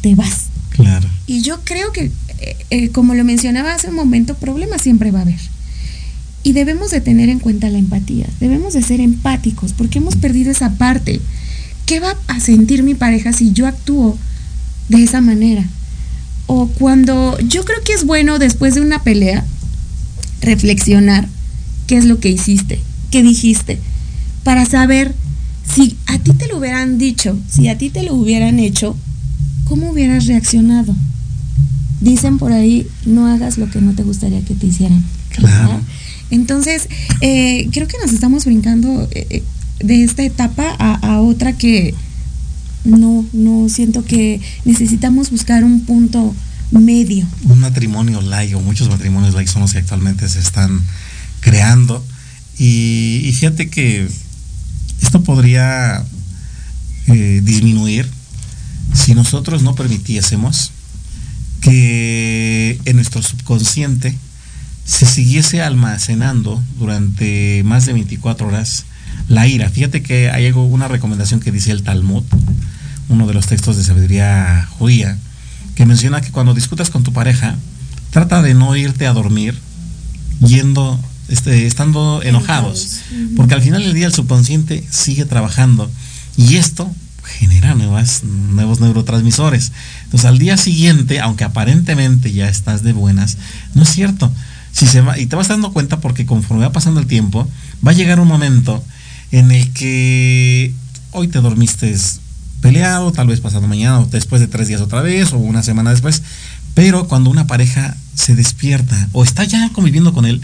te 0.00 0.16
vas. 0.16 0.46
Claro. 0.70 1.08
Y 1.26 1.42
yo 1.42 1.60
creo 1.62 1.92
que, 1.92 2.10
eh, 2.40 2.56
eh, 2.70 2.88
como 2.88 3.14
lo 3.14 3.24
mencionaba 3.24 3.74
hace 3.74 3.88
un 3.88 3.94
momento, 3.94 4.34
problemas 4.34 4.82
siempre 4.82 5.12
va 5.12 5.20
a 5.20 5.22
haber. 5.22 5.38
Y 6.48 6.54
debemos 6.54 6.90
de 6.90 7.02
tener 7.02 7.28
en 7.28 7.40
cuenta 7.40 7.68
la 7.68 7.76
empatía, 7.76 8.26
debemos 8.40 8.72
de 8.72 8.80
ser 8.80 9.02
empáticos, 9.02 9.74
porque 9.74 9.98
hemos 9.98 10.16
perdido 10.16 10.50
esa 10.50 10.78
parte. 10.78 11.20
¿Qué 11.84 12.00
va 12.00 12.16
a 12.26 12.40
sentir 12.40 12.82
mi 12.82 12.94
pareja 12.94 13.34
si 13.34 13.52
yo 13.52 13.66
actúo 13.66 14.16
de 14.88 15.04
esa 15.04 15.20
manera? 15.20 15.62
O 16.46 16.68
cuando 16.68 17.38
yo 17.40 17.66
creo 17.66 17.82
que 17.84 17.92
es 17.92 18.06
bueno 18.06 18.38
después 18.38 18.74
de 18.74 18.80
una 18.80 19.02
pelea 19.02 19.44
reflexionar 20.40 21.28
qué 21.86 21.98
es 21.98 22.06
lo 22.06 22.18
que 22.18 22.30
hiciste, 22.30 22.80
qué 23.10 23.22
dijiste, 23.22 23.78
para 24.42 24.64
saber 24.64 25.14
si 25.70 25.98
a 26.06 26.18
ti 26.18 26.32
te 26.32 26.48
lo 26.48 26.56
hubieran 26.56 26.96
dicho, 26.96 27.38
si 27.46 27.68
a 27.68 27.76
ti 27.76 27.90
te 27.90 28.04
lo 28.04 28.14
hubieran 28.14 28.58
hecho, 28.58 28.96
¿cómo 29.64 29.90
hubieras 29.90 30.24
reaccionado? 30.24 30.96
Dicen 32.00 32.38
por 32.38 32.52
ahí, 32.52 32.86
no 33.04 33.26
hagas 33.26 33.58
lo 33.58 33.68
que 33.70 33.82
no 33.82 33.92
te 33.92 34.02
gustaría 34.02 34.42
que 34.46 34.54
te 34.54 34.68
hicieran. 34.68 35.04
Claro. 35.28 35.82
Entonces, 36.30 36.88
eh, 37.20 37.68
creo 37.72 37.88
que 37.88 37.96
nos 38.02 38.12
estamos 38.12 38.44
brincando 38.44 39.08
eh, 39.12 39.26
eh, 39.30 39.42
de 39.80 40.04
esta 40.04 40.22
etapa 40.22 40.76
a, 40.78 41.20
otra 41.20 41.56
que 41.56 41.94
no, 42.84 43.24
no 43.32 43.68
siento 43.68 44.04
que 44.04 44.40
necesitamos 44.64 45.30
buscar 45.30 45.64
un 45.64 45.84
punto 45.84 46.34
medio. 46.70 47.26
Un 47.44 47.60
matrimonio 47.60 48.20
like 48.20 48.54
o 48.54 48.60
muchos 48.60 48.88
matrimonios 48.88 49.34
like 49.34 49.50
son 49.50 49.62
los 49.62 49.72
que 49.72 49.78
actualmente 49.78 50.28
se 50.28 50.40
están 50.40 50.82
creando. 51.40 52.04
y 52.58 53.30
fíjate 53.34 53.70
que 53.70 54.08
esto 55.00 55.22
podría 55.22 56.04
disminuir 57.06 58.06
si 58.92 59.14
nosotros 59.14 59.62
no 59.62 59.74
permitiésemos 59.74 60.72
que 61.60 62.80
en 62.84 62.96
nuestro 62.96 63.22
subconsciente 63.22 64.14
se 64.88 65.04
siguiese 65.04 65.60
almacenando 65.60 66.62
durante 66.78 67.62
más 67.62 67.84
de 67.84 67.92
24 67.92 68.46
horas 68.46 68.86
la 69.28 69.46
ira. 69.46 69.68
Fíjate 69.68 70.02
que 70.02 70.30
hay 70.30 70.46
algo, 70.46 70.64
una 70.64 70.88
recomendación 70.88 71.40
que 71.40 71.52
dice 71.52 71.72
el 71.72 71.82
Talmud, 71.82 72.22
uno 73.10 73.26
de 73.26 73.34
los 73.34 73.46
textos 73.46 73.76
de 73.76 73.84
sabiduría 73.84 74.66
judía, 74.78 75.18
que 75.74 75.84
menciona 75.84 76.22
que 76.22 76.30
cuando 76.30 76.54
discutas 76.54 76.88
con 76.88 77.02
tu 77.02 77.12
pareja, 77.12 77.56
trata 78.10 78.40
de 78.40 78.54
no 78.54 78.74
irte 78.76 79.06
a 79.06 79.12
dormir 79.12 79.54
yendo 80.40 80.98
este, 81.28 81.66
estando 81.66 82.22
enojados, 82.22 83.00
porque 83.36 83.52
al 83.52 83.60
final 83.60 83.82
del 83.82 83.92
día 83.92 84.06
el 84.06 84.14
subconsciente 84.14 84.82
sigue 84.90 85.26
trabajando 85.26 85.90
y 86.38 86.56
esto 86.56 86.90
genera 87.24 87.74
nuevas, 87.74 88.24
nuevos 88.24 88.80
neurotransmisores. 88.80 89.70
Entonces 90.04 90.24
al 90.24 90.38
día 90.38 90.56
siguiente, 90.56 91.20
aunque 91.20 91.44
aparentemente 91.44 92.32
ya 92.32 92.48
estás 92.48 92.82
de 92.82 92.94
buenas, 92.94 93.36
no 93.74 93.82
es 93.82 93.90
cierto. 93.90 94.32
Si 94.78 94.86
se 94.86 95.00
va, 95.00 95.18
y 95.18 95.26
te 95.26 95.34
vas 95.34 95.48
dando 95.48 95.72
cuenta 95.72 95.98
porque 95.98 96.24
conforme 96.24 96.62
va 96.62 96.70
pasando 96.70 97.00
el 97.00 97.06
tiempo, 97.06 97.48
va 97.84 97.90
a 97.90 97.94
llegar 97.94 98.20
un 98.20 98.28
momento 98.28 98.80
en 99.32 99.50
el 99.50 99.72
que 99.72 100.72
hoy 101.10 101.26
te 101.26 101.40
dormiste 101.40 101.96
peleado, 102.60 103.10
tal 103.10 103.26
vez 103.26 103.40
pasado 103.40 103.66
mañana 103.66 103.98
o 103.98 104.06
después 104.06 104.40
de 104.40 104.46
tres 104.46 104.68
días 104.68 104.80
otra 104.80 105.02
vez 105.02 105.32
o 105.32 105.38
una 105.38 105.64
semana 105.64 105.90
después, 105.90 106.22
pero 106.74 107.08
cuando 107.08 107.28
una 107.28 107.48
pareja 107.48 107.96
se 108.14 108.36
despierta 108.36 109.08
o 109.12 109.24
está 109.24 109.42
ya 109.42 109.68
conviviendo 109.72 110.12
con 110.12 110.26
él, 110.26 110.40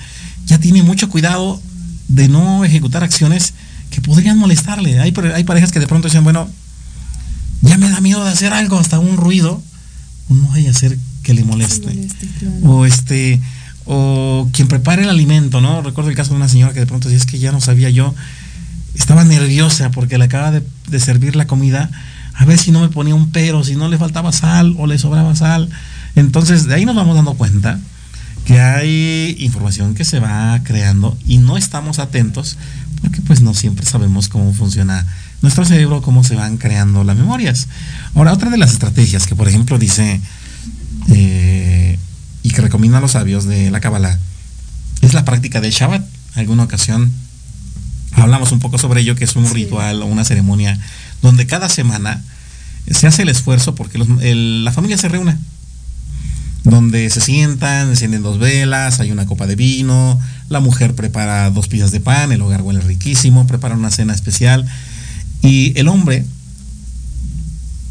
ya 0.47 0.59
tiene 0.59 0.83
mucho 0.83 1.09
cuidado 1.09 1.62
de 2.09 2.29
no 2.29 2.64
ejecutar 2.64 3.05
acciones 3.05 3.55
que 3.90 4.01
podrían 4.01 4.37
molestarle. 4.37 4.99
Hay, 4.99 5.14
hay 5.33 5.44
parejas 5.44 5.70
que 5.70 5.79
de 5.79 5.87
pronto 5.87 6.09
dicen, 6.09 6.25
bueno, 6.25 6.49
ya 7.62 7.79
me 7.79 7.88
da 7.88 8.01
miedo 8.01 8.25
de 8.25 8.33
hacer 8.33 8.53
algo, 8.53 8.81
hasta 8.81 8.99
un 8.99 9.16
ruido, 9.16 9.62
no 10.29 10.53
hay 10.55 10.66
a 10.66 10.70
hacer 10.70 10.99
que 11.23 11.35
le 11.35 11.44
moleste. 11.44 12.09
O 12.64 12.85
este, 12.85 13.40
o 13.87 14.49
quien 14.53 14.68
prepare 14.68 15.03
el 15.03 15.11
alimento, 15.11 15.61
¿no? 15.61 15.83
Recuerdo 15.83 16.11
el 16.11 16.16
caso 16.16 16.31
de 16.31 16.37
una 16.37 16.49
señora 16.49 16.73
que 16.73 16.81
de 16.81 16.87
pronto 16.87 17.09
decía, 17.09 17.18
es 17.18 17.27
que 17.27 17.38
ya 17.38 17.53
no 17.53 17.61
sabía 17.61 17.90
yo, 17.90 18.14
estaba 18.94 19.25
nerviosa 19.25 19.90
porque 19.90 20.18
le 20.18 20.25
acaba 20.25 20.51
de, 20.51 20.62
de 20.88 21.01
servir 21.01 21.37
la 21.37 21.47
comida, 21.47 21.90
a 22.35 22.44
ver 22.44 22.59
si 22.59 22.70
no 22.70 22.81
me 22.81 22.88
ponía 22.88 23.14
un 23.14 23.31
pero, 23.31 23.64
si 23.64 23.77
no 23.77 23.88
le 23.88 23.99
faltaba 23.99 24.33
sal 24.33 24.75
o 24.79 24.87
le 24.87 24.99
sobraba 24.99 25.35
sal. 25.37 25.68
Entonces, 26.16 26.66
de 26.66 26.75
ahí 26.75 26.85
nos 26.85 26.97
vamos 26.97 27.16
dando 27.16 27.35
cuenta 27.35 27.79
que 28.44 28.61
hay 28.61 29.37
información 29.38 29.94
que 29.94 30.05
se 30.05 30.20
va 30.20 30.61
creando 30.64 31.16
y 31.27 31.38
no 31.38 31.57
estamos 31.57 31.99
atentos 31.99 32.59
porque 33.01 33.20
pues 33.20 33.42
no 33.42 33.53
siempre 33.53 33.85
sabemos 33.85 34.29
cómo 34.29 34.55
funciona 34.55 35.07
nuestro 35.42 35.64
cerebro, 35.64 36.01
cómo 36.01 36.25
se 36.25 36.37
van 36.37 36.57
creando 36.57 37.05
las 37.05 37.16
memorias. 37.16 37.68
Ahora, 38.14 38.33
otra 38.33 38.51
de 38.51 38.57
las 38.57 38.73
estrategias 38.73 39.27
que 39.27 39.37
por 39.37 39.47
ejemplo 39.47 39.79
dice 39.79 40.20
eh, 41.09 41.74
y 42.44 42.50
que 42.50 42.62
recomiendan 42.62 43.02
los 43.02 43.12
sabios 43.12 43.46
de 43.46 43.72
la 43.72 43.80
Kabbalah 43.80 44.16
es 45.00 45.14
la 45.14 45.24
práctica 45.24 45.61
del 45.61 45.72
Shabbat. 45.72 46.07
Alguna 46.37 46.62
ocasión 46.62 47.11
hablamos 48.12 48.52
un 48.52 48.61
poco 48.61 48.78
sobre 48.78 49.00
ello, 49.00 49.16
que 49.16 49.24
es 49.24 49.35
un 49.35 49.52
ritual 49.52 50.00
o 50.02 50.07
una 50.07 50.24
ceremonia 50.24 50.78
donde 51.22 51.46
cada 51.48 51.68
semana 51.68 52.22
se 52.88 53.09
hace 53.09 53.22
el 53.22 53.30
esfuerzo 53.30 53.74
porque 53.74 53.98
la 53.98 54.70
familia 54.70 54.96
se 54.96 55.09
reúne 55.09 55.37
donde 56.64 57.11
se 57.11 57.20
sientan, 57.20 57.90
encienden 57.90 58.22
dos 58.22 58.38
velas, 58.38 58.98
hay 58.98 59.12
una 59.12 59.26
copa 59.26 59.46
de 59.46 59.54
vino, 59.54 60.18
la 60.48 60.61
mujer 60.61 60.94
prepara 60.94 61.50
dos 61.50 61.68
piezas 61.68 61.90
de 61.90 62.00
pan, 62.00 62.33
el 62.33 62.40
hogar 62.40 62.62
huele 62.62 62.80
riquísimo, 62.80 63.46
prepara 63.46 63.74
una 63.74 63.90
cena 63.90 64.14
especial 64.14 64.64
y 65.42 65.78
el 65.78 65.88
hombre 65.88 66.24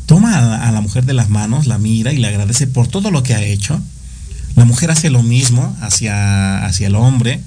toma 0.08 0.68
a, 0.68 0.72
la 0.72 0.82
mujer 0.82 1.06
de 1.06 1.14
las 1.14 1.30
manos, 1.30 1.68
la 1.68 1.78
mira 1.78 2.12
y 2.14 2.18
le 2.18 2.28
agradece 2.28 2.66
por 2.66 2.88
todo 2.88 3.12
lo 3.12 3.22
que 3.22 3.36
ha 3.36 3.44
hecho. 3.44 3.80
La 4.56 4.66
mujer 4.66 4.92
hace 4.92 5.10
lo 5.10 5.24
mismo 5.24 5.76
hacia, 5.82 6.66
hacia 6.66 6.88
el 6.88 6.96
hombre. 6.96 7.42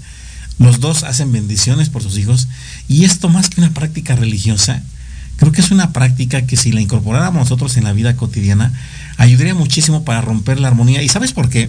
Los 0.59 0.81
dos 0.81 1.05
hacen 1.05 1.33
bendiciones 1.33 1.91
por 1.91 2.03
sus 2.03 2.19
hijos 2.19 2.49
y 2.89 3.05
esto 3.05 3.29
más 3.29 3.49
que 3.49 3.61
una 3.61 3.75
práctica 3.75 4.17
religiosa, 4.17 4.83
creo 5.37 5.53
que 5.53 5.61
es 5.61 5.71
una 5.71 5.93
práctica 5.93 6.43
que 6.43 6.57
si 6.57 6.73
la 6.73 6.81
incorporáramos 6.81 7.41
nosotros 7.41 7.77
en 7.77 7.85
la 7.85 7.93
vida 7.93 8.17
cotidiana, 8.17 8.73
ayudaría 9.19 9.55
muchísimo 9.55 10.05
para 10.05 10.23
romper 10.23 10.59
la 10.59 10.69
armonía. 10.69 11.03
¿Y 11.03 11.09
sabes 11.09 11.33
por 11.33 11.51
qué? 11.51 11.69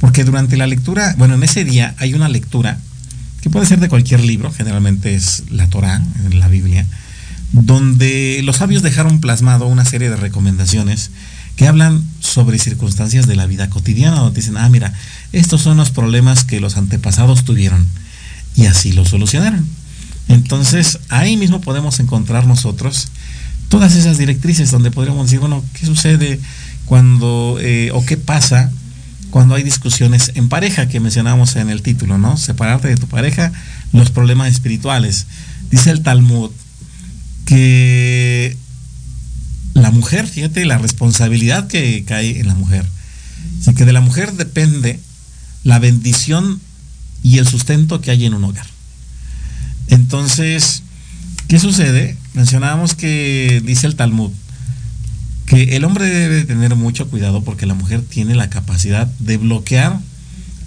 Porque 0.00 0.24
durante 0.24 0.56
la 0.56 0.66
lectura, 0.66 1.14
bueno, 1.16 1.34
en 1.34 1.42
ese 1.44 1.64
día 1.64 1.94
hay 1.98 2.14
una 2.14 2.28
lectura 2.28 2.78
que 3.40 3.50
puede 3.50 3.66
ser 3.66 3.78
de 3.78 3.88
cualquier 3.88 4.20
libro, 4.20 4.52
generalmente 4.52 5.14
es 5.14 5.44
la 5.50 5.68
Torá, 5.68 6.02
en 6.24 6.40
la 6.40 6.48
Biblia, 6.48 6.84
donde 7.52 8.40
los 8.42 8.56
sabios 8.56 8.82
dejaron 8.82 9.20
plasmado 9.20 9.66
una 9.66 9.84
serie 9.84 10.10
de 10.10 10.16
recomendaciones 10.16 11.12
que 11.56 11.66
hablan 11.66 12.04
sobre 12.20 12.58
circunstancias 12.58 13.26
de 13.26 13.34
la 13.34 13.46
vida 13.46 13.70
cotidiana, 13.70 14.20
donde 14.20 14.40
dicen, 14.40 14.58
ah, 14.58 14.68
mira, 14.68 14.92
estos 15.32 15.62
son 15.62 15.78
los 15.78 15.90
problemas 15.90 16.44
que 16.44 16.60
los 16.60 16.76
antepasados 16.76 17.44
tuvieron 17.44 17.86
y 18.54 18.66
así 18.66 18.92
lo 18.92 19.04
solucionaron. 19.04 19.66
Entonces, 20.28 20.98
ahí 21.08 21.36
mismo 21.36 21.60
podemos 21.60 21.98
encontrar 22.00 22.46
nosotros 22.46 23.08
todas 23.68 23.94
esas 23.96 24.18
directrices 24.18 24.70
donde 24.70 24.90
podríamos 24.90 25.26
decir, 25.26 25.40
bueno, 25.40 25.64
¿qué 25.72 25.86
sucede 25.86 26.40
cuando, 26.84 27.58
eh, 27.60 27.90
o 27.92 28.04
qué 28.04 28.16
pasa 28.16 28.70
cuando 29.30 29.54
hay 29.54 29.62
discusiones 29.62 30.32
en 30.34 30.48
pareja 30.48 30.88
que 30.88 31.00
mencionamos 31.00 31.56
en 31.56 31.68
el 31.68 31.82
título, 31.82 32.16
¿no? 32.18 32.36
Separarte 32.36 32.88
de 32.88 32.96
tu 32.96 33.06
pareja, 33.06 33.52
los 33.92 34.10
problemas 34.10 34.50
espirituales. 34.50 35.26
Dice 35.70 35.90
el 35.90 36.02
Talmud 36.02 36.50
que 37.44 38.56
la 39.76 39.90
mujer, 39.90 40.26
fíjate, 40.26 40.64
la 40.64 40.78
responsabilidad 40.78 41.68
que 41.68 42.04
cae 42.04 42.40
en 42.40 42.48
la 42.48 42.54
mujer. 42.54 42.86
Así 43.60 43.74
que 43.74 43.84
de 43.84 43.92
la 43.92 44.00
mujer 44.00 44.32
depende 44.32 45.00
la 45.64 45.78
bendición 45.78 46.60
y 47.22 47.38
el 47.38 47.46
sustento 47.46 48.00
que 48.00 48.10
hay 48.10 48.24
en 48.24 48.34
un 48.34 48.44
hogar. 48.44 48.66
Entonces, 49.88 50.82
¿qué 51.48 51.58
sucede? 51.58 52.16
Mencionábamos 52.34 52.94
que 52.94 53.62
dice 53.64 53.86
el 53.86 53.96
Talmud 53.96 54.30
que 55.44 55.76
el 55.76 55.84
hombre 55.84 56.06
debe 56.06 56.44
tener 56.44 56.74
mucho 56.74 57.08
cuidado 57.08 57.44
porque 57.44 57.66
la 57.66 57.74
mujer 57.74 58.02
tiene 58.02 58.34
la 58.34 58.50
capacidad 58.50 59.06
de 59.18 59.36
bloquear 59.36 60.00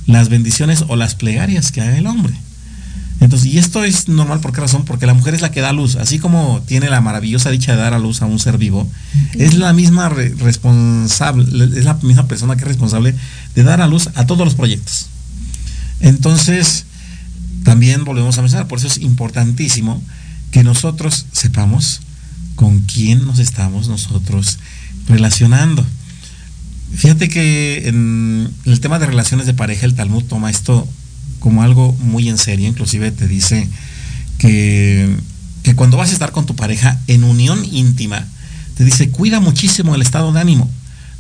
las 0.06 0.30
bendiciones 0.30 0.86
o 0.88 0.96
las 0.96 1.16
plegarias 1.16 1.72
que 1.72 1.82
haga 1.82 1.98
el 1.98 2.08
hombre. 2.08 2.34
Entonces, 3.20 3.52
y 3.52 3.58
esto 3.58 3.84
es 3.84 4.08
normal, 4.08 4.40
¿por 4.40 4.54
qué 4.54 4.62
razón? 4.62 4.86
Porque 4.86 5.06
la 5.06 5.14
mujer 5.14 5.34
es 5.34 5.42
la 5.42 5.52
que 5.52 5.60
da 5.60 5.74
luz, 5.74 5.98
así 5.98 6.20
como 6.20 6.62
tiene 6.66 6.90
la 6.90 7.02
maravillosa 7.02 7.50
dicha 7.50 7.74
de 7.74 7.80
dar 7.80 7.94
a 7.94 8.00
luz 8.00 8.22
a 8.22 8.26
un 8.26 8.40
ser 8.40 8.58
vivo, 8.58 8.90
es 9.34 9.56
la 9.56 9.74
misma 9.74 10.08
responsable, 10.08 11.44
es 11.78 11.84
la 11.84 11.96
misma 11.96 12.28
persona 12.28 12.56
que 12.56 12.62
es 12.62 12.68
responsable 12.68 13.14
de 13.56 13.64
dar 13.64 13.82
a 13.82 13.88
luz 13.88 14.10
a 14.16 14.26
todos 14.26 14.46
los 14.46 14.56
proyectos. 14.56 15.08
Entonces, 16.00 16.86
también 17.64 18.06
volvemos 18.06 18.38
a 18.38 18.42
mencionar, 18.42 18.68
por 18.68 18.80
eso 18.80 18.88
es 18.88 18.98
importantísimo 19.00 20.02
que 20.52 20.64
nosotros 20.64 21.26
sepamos 21.34 22.02
con 22.56 22.80
quién 22.80 23.26
nos 23.26 23.40
estamos 23.40 23.90
nosotros 23.90 24.60
relacionando. 25.08 25.86
Fíjate 26.96 27.30
que 27.30 27.88
en 27.88 28.50
el 28.66 28.80
tema 28.80 28.98
de 28.98 29.06
relaciones 29.06 29.46
de 29.46 29.54
pareja, 29.54 29.86
el 29.86 29.96
Talmud 29.96 30.24
toma 30.24 30.50
esto 30.50 30.88
como 31.40 31.64
algo 31.64 31.94
muy 32.00 32.30
en 32.30 32.38
serio, 32.38 32.68
inclusive 32.68 33.12
te 33.12 33.28
dice 33.28 33.68
que, 34.38 35.16
que 35.64 35.76
cuando 35.76 35.98
vas 35.98 36.10
a 36.10 36.14
estar 36.14 36.32
con 36.32 36.46
tu 36.46 36.56
pareja 36.56 37.00
en 37.08 37.24
unión 37.24 37.64
íntima, 37.72 38.26
te 38.76 38.86
dice, 38.86 39.10
cuida 39.10 39.40
muchísimo 39.40 39.94
el 39.94 40.02
estado 40.02 40.32
de 40.32 40.40
ánimo. 40.40 40.70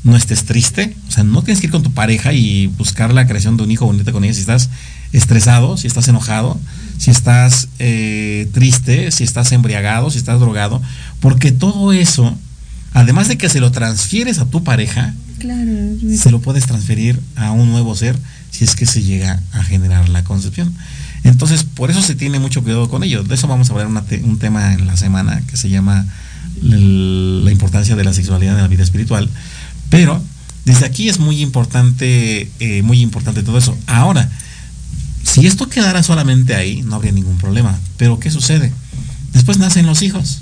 No 0.04 0.16
estés 0.16 0.46
triste, 0.46 0.96
o 1.10 1.12
sea, 1.12 1.26
no 1.26 1.44
tienes 1.44 1.60
que 1.60 1.68
ir 1.68 1.72
con 1.72 1.84
tu 1.84 1.92
pareja 1.92 2.32
y 2.32 2.68
buscar 2.68 3.14
la 3.14 3.28
creación 3.28 3.58
de 3.58 3.64
un 3.64 3.72
hijo 3.72 3.86
bonito 3.86 4.14
con 4.14 4.24
ella 4.24 4.34
si 4.34 4.40
estás 4.40 4.70
estresado, 5.12 5.76
si 5.76 5.88
estás 5.88 6.08
enojado, 6.08 6.58
si 6.98 7.12
estás 7.12 7.68
eh, 7.80 8.48
triste, 8.54 9.12
si 9.12 9.26
estás 9.26 9.52
embriagado, 9.52 10.10
si 10.10 10.18
estás 10.18 10.40
drogado, 10.40 10.82
porque 11.20 11.52
todo 11.52 11.92
eso, 11.92 12.34
además 12.94 13.28
de 13.28 13.38
que 13.38 13.50
se 13.50 13.60
lo 13.60 13.74
transfieres 13.74 14.40
a 14.40 14.46
tu 14.46 14.64
pareja, 14.64 15.14
se 16.18 16.32
lo 16.32 16.40
puedes 16.40 16.66
transferir 16.66 17.20
a 17.36 17.52
un 17.52 17.70
nuevo 17.70 17.94
ser 17.96 18.18
si 18.52 18.64
es 18.64 18.76
que 18.76 18.86
se 18.86 19.04
llega 19.04 19.42
a 19.54 19.64
generar 19.64 20.10
la 20.10 20.24
concepción. 20.24 20.74
Entonces, 21.24 21.64
por 21.64 21.92
eso 21.92 22.02
se 22.02 22.16
tiene 22.16 22.40
mucho 22.40 22.64
cuidado 22.64 22.90
con 22.90 23.04
ello. 23.04 23.24
De 23.24 23.36
eso 23.36 23.48
vamos 23.48 23.70
a 23.70 23.74
hablar 23.74 23.88
un 23.88 24.40
tema 24.40 24.74
en 24.74 24.88
la 24.88 24.98
semana 24.98 25.42
que 25.48 25.58
se 25.58 25.70
llama 25.70 26.06
la 26.62 27.52
importancia 27.52 27.96
de 27.96 28.04
la 28.04 28.14
sexualidad 28.14 28.56
en 28.56 28.62
la 28.62 28.68
vida 28.68 28.84
espiritual. 28.84 29.30
Pero 29.90 30.22
desde 30.66 30.86
aquí 30.86 31.10
es 31.10 31.20
muy 31.20 31.42
importante, 31.42 32.50
eh, 32.60 32.82
muy 32.84 33.02
importante 33.02 33.44
todo 33.44 33.58
eso. 33.58 33.78
Ahora, 33.88 34.30
si 35.24 35.46
esto 35.46 35.68
quedara 35.68 36.04
solamente 36.04 36.56
ahí, 36.56 36.82
no 36.82 36.96
habría 36.96 37.12
ningún 37.12 37.38
problema. 37.38 37.78
Pero 37.98 38.20
¿qué 38.20 38.32
sucede? 38.32 38.72
Después 39.34 39.58
nacen 39.58 39.86
los 39.86 40.02
hijos. 40.02 40.42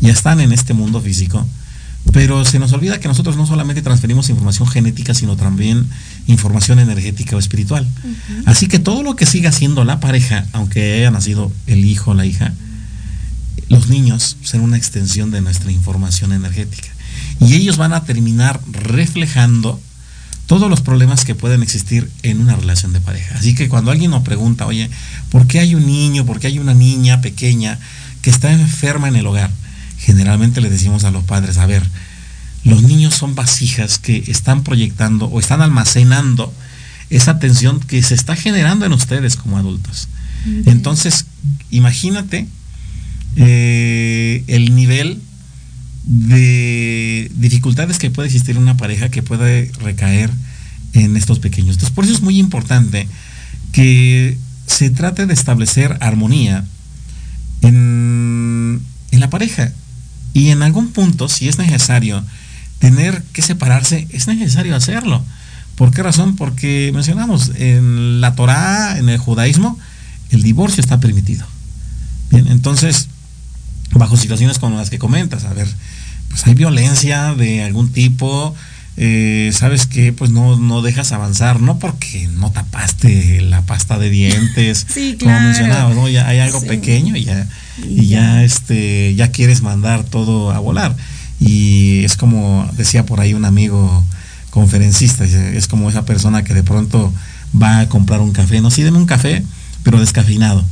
Ya 0.00 0.10
están 0.10 0.40
en 0.40 0.52
este 0.52 0.72
mundo 0.72 1.00
físico. 1.00 1.46
Pero 2.12 2.44
se 2.44 2.58
nos 2.58 2.72
olvida 2.72 3.00
que 3.00 3.08
nosotros 3.08 3.36
no 3.36 3.46
solamente 3.46 3.82
transferimos 3.82 4.28
información 4.28 4.68
genética, 4.68 5.14
sino 5.14 5.36
también 5.36 5.86
información 6.26 6.78
energética 6.78 7.36
o 7.36 7.38
espiritual. 7.38 7.88
Así 8.46 8.68
que 8.68 8.78
todo 8.78 9.02
lo 9.02 9.16
que 9.16 9.26
siga 9.26 9.52
siendo 9.52 9.84
la 9.84 10.00
pareja, 10.00 10.46
aunque 10.52 10.94
haya 10.94 11.10
nacido 11.10 11.50
el 11.66 11.84
hijo 11.84 12.12
o 12.12 12.14
la 12.14 12.26
hija, 12.26 12.52
los 13.68 13.88
niños 13.88 14.36
serán 14.42 14.66
una 14.66 14.76
extensión 14.76 15.30
de 15.30 15.40
nuestra 15.40 15.72
información 15.72 16.32
energética. 16.32 16.88
Y 17.40 17.54
ellos 17.54 17.76
van 17.76 17.92
a 17.92 18.04
terminar 18.04 18.60
reflejando 18.70 19.80
todos 20.46 20.68
los 20.68 20.82
problemas 20.82 21.24
que 21.24 21.34
pueden 21.34 21.62
existir 21.62 22.10
en 22.22 22.40
una 22.40 22.56
relación 22.56 22.92
de 22.92 23.00
pareja. 23.00 23.36
Así 23.38 23.54
que 23.54 23.68
cuando 23.68 23.90
alguien 23.90 24.10
nos 24.10 24.22
pregunta, 24.22 24.66
oye, 24.66 24.90
¿por 25.30 25.46
qué 25.46 25.60
hay 25.60 25.74
un 25.74 25.86
niño, 25.86 26.26
por 26.26 26.38
qué 26.38 26.48
hay 26.48 26.58
una 26.58 26.74
niña 26.74 27.20
pequeña 27.22 27.78
que 28.20 28.30
está 28.30 28.52
enferma 28.52 29.08
en 29.08 29.16
el 29.16 29.26
hogar? 29.26 29.50
Generalmente 30.04 30.60
le 30.60 30.70
decimos 30.70 31.04
a 31.04 31.10
los 31.10 31.24
padres, 31.24 31.56
a 31.56 31.66
ver, 31.66 31.82
los 32.64 32.82
niños 32.82 33.14
son 33.14 33.34
vasijas 33.34 33.98
que 33.98 34.24
están 34.28 34.62
proyectando 34.62 35.26
o 35.26 35.40
están 35.40 35.62
almacenando 35.62 36.52
esa 37.10 37.38
tensión 37.38 37.80
que 37.80 38.02
se 38.02 38.14
está 38.14 38.36
generando 38.36 38.86
en 38.86 38.92
ustedes 38.92 39.36
como 39.36 39.58
adultos. 39.58 40.08
Entonces, 40.66 41.24
imagínate 41.70 42.46
eh, 43.36 44.44
el 44.46 44.74
nivel 44.74 45.20
de 46.04 47.30
dificultades 47.34 47.98
que 47.98 48.10
puede 48.10 48.28
existir 48.28 48.56
en 48.56 48.62
una 48.62 48.76
pareja 48.76 49.08
que 49.08 49.22
puede 49.22 49.70
recaer 49.80 50.30
en 50.92 51.16
estos 51.16 51.38
pequeños. 51.38 51.76
Entonces, 51.76 51.94
por 51.94 52.04
eso 52.04 52.12
es 52.12 52.20
muy 52.20 52.38
importante 52.38 53.08
que 53.72 54.36
se 54.66 54.90
trate 54.90 55.26
de 55.26 55.34
establecer 55.34 55.96
armonía 56.00 56.64
en, 57.62 58.82
en 59.10 59.20
la 59.20 59.30
pareja. 59.30 59.72
Y 60.34 60.50
en 60.50 60.62
algún 60.62 60.88
punto, 60.88 61.28
si 61.28 61.48
es 61.48 61.58
necesario 61.58 62.22
tener 62.80 63.22
que 63.32 63.40
separarse, 63.40 64.06
es 64.10 64.26
necesario 64.26 64.76
hacerlo. 64.76 65.24
¿Por 65.76 65.90
qué 65.92 66.02
razón? 66.02 66.36
Porque 66.36 66.90
mencionamos 66.92 67.52
en 67.56 68.20
la 68.20 68.34
Torá, 68.34 68.98
en 68.98 69.08
el 69.08 69.18
judaísmo, 69.18 69.78
el 70.30 70.42
divorcio 70.42 70.80
está 70.80 71.00
permitido. 71.00 71.46
Bien, 72.30 72.48
entonces, 72.48 73.08
bajo 73.92 74.16
situaciones 74.16 74.58
como 74.58 74.76
las 74.76 74.90
que 74.90 74.98
comentas, 74.98 75.44
a 75.44 75.54
ver, 75.54 75.68
pues 76.28 76.46
hay 76.46 76.54
violencia 76.54 77.34
de 77.34 77.62
algún 77.62 77.92
tipo, 77.92 78.54
eh, 78.96 79.50
sabes 79.52 79.86
que 79.86 80.12
pues 80.12 80.30
no, 80.30 80.56
no 80.56 80.82
dejas 80.82 81.12
avanzar, 81.12 81.60
no 81.60 81.78
porque 81.78 82.28
no 82.28 82.52
tapaste 82.52 83.40
la 83.40 83.62
pasta 83.62 83.98
de 83.98 84.10
dientes, 84.10 84.86
sí, 84.92 85.16
como 85.18 85.38
mencionabas, 85.40 85.96
¿no? 85.96 86.08
Ya 86.08 86.28
hay 86.28 86.38
algo 86.38 86.60
pequeño 86.62 87.16
y 87.16 87.24
ya, 87.24 87.48
y 87.82 88.06
ya 88.06 88.44
este, 88.44 89.14
ya 89.14 89.30
quieres 89.30 89.62
mandar 89.62 90.04
todo 90.04 90.52
a 90.52 90.58
volar. 90.58 90.96
Y 91.40 92.04
es 92.04 92.16
como 92.16 92.68
decía 92.76 93.04
por 93.04 93.20
ahí 93.20 93.34
un 93.34 93.44
amigo 93.44 94.04
conferencista, 94.50 95.24
es 95.24 95.66
como 95.66 95.90
esa 95.90 96.04
persona 96.04 96.44
que 96.44 96.54
de 96.54 96.62
pronto 96.62 97.12
va 97.60 97.80
a 97.80 97.88
comprar 97.88 98.20
un 98.20 98.32
café, 98.32 98.60
no, 98.60 98.70
sí, 98.70 98.82
deme 98.82 98.98
un 98.98 99.06
café, 99.06 99.42
pero 99.82 99.98
descafeinado 99.98 100.64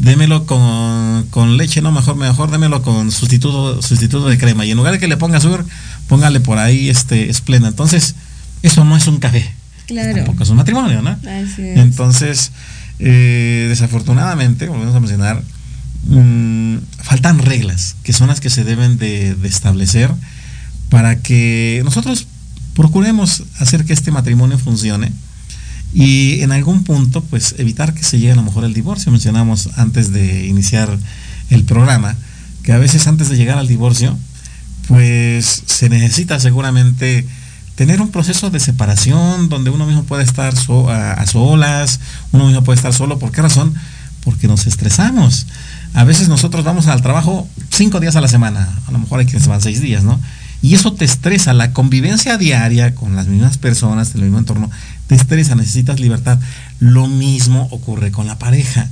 démelo 0.00 0.46
con, 0.46 1.56
leche, 1.56 1.82
no, 1.82 1.92
mejor, 1.92 2.16
mejor 2.16 2.50
démelo 2.50 2.82
con 2.82 3.10
sustituto, 3.10 3.82
sustituto 3.82 4.28
de 4.28 4.38
crema. 4.38 4.64
Y 4.64 4.70
en 4.70 4.76
lugar 4.76 4.92
de 4.92 4.98
que 4.98 5.08
le 5.08 5.16
ponga 5.16 5.38
azúcar, 5.38 5.64
póngale 6.08 6.40
por 6.40 6.58
ahí 6.58 6.88
este 6.88 7.30
esplenda. 7.30 7.68
Entonces, 7.68 8.14
eso 8.62 8.84
no 8.84 8.96
es 8.96 9.06
un 9.06 9.18
café. 9.18 9.52
Claro. 9.86 10.14
Tampoco 10.14 10.42
es 10.42 10.50
un 10.50 10.56
matrimonio, 10.56 11.02
¿no? 11.02 11.10
Así 11.10 11.62
es. 11.62 11.78
Entonces, 11.78 12.52
eh, 12.98 13.66
desafortunadamente, 13.68 14.68
volvemos 14.68 14.94
a 14.94 15.00
mencionar, 15.00 15.42
mm, 16.04 16.76
faltan 17.02 17.38
reglas, 17.38 17.96
que 18.02 18.12
son 18.12 18.28
las 18.28 18.40
que 18.40 18.50
se 18.50 18.64
deben 18.64 18.96
de 18.98 19.36
establecer 19.44 20.10
para 20.88 21.20
que 21.20 21.82
nosotros 21.84 22.26
procuremos 22.74 23.44
hacer 23.58 23.84
que 23.84 23.92
este 23.92 24.10
matrimonio 24.10 24.58
funcione 24.58 25.12
y 25.92 26.40
en 26.42 26.52
algún 26.52 26.84
punto, 26.84 27.22
pues 27.22 27.56
evitar 27.58 27.94
que 27.94 28.04
se 28.04 28.18
llegue 28.18 28.32
a 28.32 28.36
lo 28.36 28.42
mejor 28.42 28.64
el 28.64 28.74
divorcio. 28.74 29.10
Mencionamos 29.10 29.70
antes 29.76 30.12
de 30.12 30.46
iniciar 30.46 30.96
el 31.50 31.64
programa 31.64 32.16
que 32.62 32.72
a 32.72 32.78
veces 32.78 33.06
antes 33.06 33.28
de 33.28 33.36
llegar 33.36 33.58
al 33.58 33.66
divorcio, 33.66 34.16
pues 34.86 35.62
se 35.66 35.88
necesita 35.88 36.38
seguramente 36.38 37.26
tener 37.74 38.00
un 38.00 38.10
proceso 38.10 38.50
de 38.50 38.60
separación 38.60 39.48
donde 39.48 39.70
uno 39.70 39.86
mismo 39.86 40.04
puede 40.04 40.22
estar 40.22 40.52
a, 40.54 41.26
solas, 41.26 42.00
uno 42.32 42.46
mismo 42.46 42.62
puede 42.62 42.76
estar 42.76 42.92
solo. 42.92 43.18
¿Por 43.18 43.32
qué 43.32 43.42
razón? 43.42 43.74
Porque 44.22 44.48
nos 44.48 44.66
estresamos. 44.66 45.46
A 45.94 46.04
veces 46.04 46.28
nosotros 46.28 46.64
vamos 46.64 46.86
al 46.86 47.02
trabajo 47.02 47.48
cinco 47.70 47.98
días 47.98 48.16
a 48.16 48.20
la 48.20 48.28
semana, 48.28 48.68
a 48.86 48.92
lo 48.92 48.98
mejor 48.98 49.20
hay 49.20 49.26
quienes 49.26 49.48
van 49.48 49.60
seis 49.60 49.80
días, 49.80 50.04
¿no? 50.04 50.20
Y 50.62 50.74
eso 50.74 50.92
te 50.92 51.04
estresa, 51.04 51.54
la 51.54 51.72
convivencia 51.72 52.36
diaria 52.36 52.94
con 52.94 53.16
las 53.16 53.28
mismas 53.28 53.56
personas, 53.56 54.10
en 54.10 54.18
el 54.18 54.24
mismo 54.24 54.38
entorno, 54.38 54.70
te 55.06 55.14
estresa, 55.14 55.54
necesitas 55.54 56.00
libertad. 56.00 56.38
Lo 56.80 57.06
mismo 57.06 57.68
ocurre 57.70 58.10
con 58.10 58.26
la 58.26 58.38
pareja, 58.38 58.88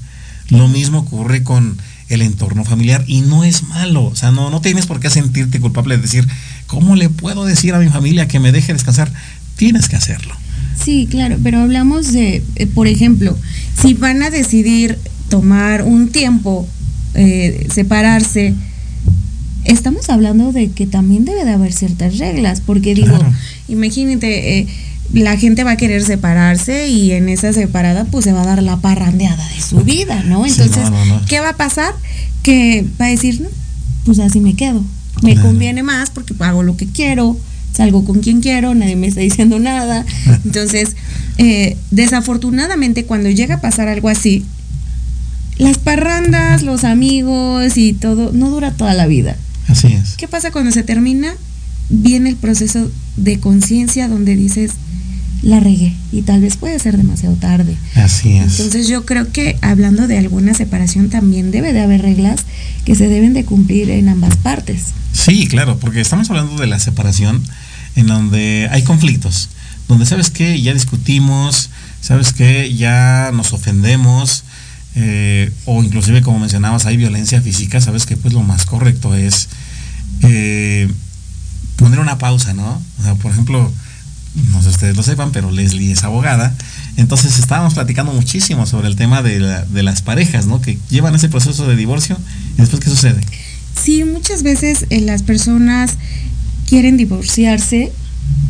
lo 0.49 0.69
mismo 0.69 1.01
ocurre 1.01 1.43
con 1.43 1.77
el 2.09 2.23
entorno 2.23 2.65
familiar 2.65 3.05
y 3.07 3.21
no 3.21 3.45
es 3.45 3.65
malo, 3.65 4.05
o 4.05 4.17
sea, 4.17 4.31
no, 4.31 4.51
no 4.51 4.61
tienes 4.61 4.87
por 4.87 4.99
qué 4.99 5.11
sentirte 5.11 5.61
culpable 5.61 5.97
de 5.97 6.03
decir, 6.03 6.27
¿cómo 6.67 6.97
le 6.97 7.11
puedo 7.11 7.45
decir 7.45 7.75
a 7.75 7.79
mi 7.79 7.89
familia 7.89 8.29
que 8.29 8.41
me 8.41 8.51
deje 8.51 8.73
descansar? 8.73 9.13
Tienes 9.57 9.89
que 9.89 9.97
hacerlo. 9.97 10.35
Sí, 10.83 11.07
claro, 11.11 11.37
pero 11.43 11.61
hablamos 11.61 12.13
de, 12.13 12.43
eh, 12.55 12.67
por 12.67 12.87
ejemplo, 12.87 13.37
si 13.81 13.95
van 13.95 14.23
a 14.23 14.31
decidir 14.31 14.99
tomar 15.29 15.83
un 15.83 16.09
tiempo, 16.09 16.67
eh, 17.15 17.69
separarse, 17.73 18.55
estamos 19.69 20.09
hablando 20.09 20.53
de 20.53 20.71
que 20.71 20.87
también 20.87 21.25
debe 21.25 21.45
de 21.45 21.53
haber 21.53 21.73
ciertas 21.73 22.19
reglas, 22.19 22.61
porque 22.61 22.95
digo, 22.95 23.17
imagínate, 23.69 24.59
eh, 24.59 24.67
la 25.13 25.37
gente 25.37 25.63
va 25.63 25.73
a 25.73 25.77
querer 25.77 26.03
separarse 26.03 26.89
y 26.89 27.13
en 27.13 27.29
esa 27.29 27.53
separada 27.53 28.05
pues 28.05 28.25
se 28.25 28.33
va 28.33 28.43
a 28.43 28.47
dar 28.47 28.63
la 28.63 28.79
parrandeada 28.79 29.47
de 29.49 29.61
su 29.61 29.81
vida, 29.81 30.23
¿no? 30.25 30.45
Entonces, 30.45 30.85
¿qué 31.29 31.41
va 31.41 31.51
a 31.51 31.57
pasar? 31.57 31.95
Que 32.43 32.85
va 33.01 33.07
a 33.07 33.11
decir, 33.11 33.41
no, 33.41 33.49
pues 34.05 34.19
así 34.19 34.41
me 34.41 34.55
quedo. 34.55 34.83
Me 35.23 35.37
conviene 35.37 35.83
más 35.83 36.11
porque 36.11 36.35
hago 36.39 36.63
lo 36.63 36.77
que 36.77 36.87
quiero, 36.87 37.37
salgo 37.73 38.05
con 38.05 38.21
quien 38.21 38.41
quiero, 38.41 38.75
nadie 38.75 38.97
me 38.97 39.09
está 39.09 39.21
diciendo 39.21 39.59
nada. 39.59 40.05
Entonces, 40.45 40.97
eh, 41.39 41.77
desafortunadamente 41.91 43.05
cuando 43.05 43.29
llega 43.31 43.57
a 43.57 43.61
pasar 43.61 43.89
algo 43.89 44.09
así, 44.09 44.45
las 45.59 45.77
parrandas, 45.79 46.63
los 46.63 46.85
amigos 46.85 47.77
y 47.77 47.93
todo, 47.93 48.31
no 48.33 48.49
dura 48.49 48.73
toda 48.73 48.95
la 48.95 49.07
vida. 49.07 49.37
Así 49.69 49.89
es. 49.89 50.17
¿Qué 50.17 50.29
pasa 50.29 50.51
cuando 50.51 50.73
se 50.73 50.83
termina? 50.83 51.35
Viene 51.91 52.31
el 52.31 52.37
proceso 52.37 52.91
de 53.17 53.39
conciencia 53.39 54.09
donde 54.09 54.37
dices, 54.37 54.73
la 55.43 55.61
regué 55.61 55.95
y 56.11 56.23
tal 56.23 56.41
vez 56.41 56.57
puede 56.57 56.79
ser 56.79 56.97
demasiado 56.97 57.37
tarde. 57.37 57.77
Así 57.95 58.37
es. 58.37 58.59
Entonces 58.59 58.89
yo 58.89 59.07
creo 59.07 59.31
que 59.31 59.57
hablando 59.63 60.09
de 60.09 60.19
alguna 60.19 60.55
separación 60.55 61.11
también 61.11 61.51
debe 61.51 61.73
de 61.73 61.81
haber 61.81 62.03
reglas 62.03 62.41
que 62.85 62.95
se 62.95 63.09
deben 63.09 63.35
de 63.35 63.45
cumplir 63.45 63.91
en 63.91 64.09
ambas 64.09 64.37
partes. 64.37 64.87
Sí, 65.13 65.47
claro, 65.47 65.79
porque 65.79 66.01
estamos 66.01 66.31
hablando 66.31 66.61
de 66.61 66.67
la 66.67 66.79
separación 66.79 67.43
en 67.97 68.07
donde 68.07 68.69
hay 68.71 68.83
conflictos, 68.83 69.49
donde 69.89 70.07
sabes 70.07 70.31
que 70.31 70.61
ya 70.61 70.75
discutimos, 70.75 71.71
sabes 72.01 72.33
que 72.33 72.75
ya 72.75 73.31
nos 73.33 73.53
ofendemos, 73.53 74.45
eh, 74.95 75.53
o 75.65 75.83
inclusive 75.83 76.23
como 76.23 76.39
mencionabas 76.39 76.87
hay 76.87 76.97
violencia 76.97 77.41
física, 77.41 77.81
sabes 77.81 78.07
que 78.07 78.17
pues 78.17 78.35
lo 78.35 78.43
más 78.43 78.67
correcto 78.67 79.15
es 79.15 79.49
eh, 80.23 80.89
poner 81.77 82.01
una 82.01 82.19
pausa, 82.19 82.55
¿no? 82.55 82.83
O 82.99 83.03
sea, 83.03 83.15
por 83.15 83.33
ejemplo, 83.33 83.71
no 84.53 84.59
sé 84.59 84.65
si 84.65 84.75
ustedes 84.75 84.97
lo 84.97 85.03
sepan, 85.03 85.33
pero 85.33 85.51
Leslie 85.51 85.93
es 85.93 86.05
abogada. 86.05 86.55
Entonces 86.97 87.39
estábamos 87.39 87.75
platicando 87.75 88.13
muchísimo 88.13 88.67
sobre 88.67 88.89
el 88.89 88.97
tema 88.97 89.23
de, 89.23 89.83
las 89.83 90.03
parejas, 90.03 90.47
¿no? 90.47 90.61
Que 90.61 90.79
llevan 90.91 91.15
ese 91.15 91.29
proceso 91.29 91.67
de 91.67 91.77
divorcio 91.77 92.17
y 92.57 92.61
después 92.61 92.83
¿qué 92.83 92.91
sucede? 92.91 93.21
Sí, 93.81 94.05
muchas 94.05 94.43
veces 94.43 94.87
eh, 94.91 95.01
las 95.01 95.23
personas 95.23 95.97
quieren 96.69 96.97
divorciarse, 96.97 97.93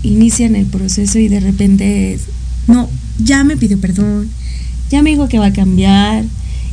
inician 0.02 0.56
el 0.56 0.66
proceso 0.66 1.18
y 1.18 1.28
de 1.28 1.40
repente 1.40 2.18
no, 2.66 2.88
ya 3.18 3.44
me 3.44 3.56
pidió 3.56 3.80
perdón, 3.80 4.28
ya 4.90 5.02
me 5.02 5.10
dijo 5.10 5.28
que 5.28 5.38
va 5.38 5.46
a 5.46 5.52
cambiar 5.52 6.24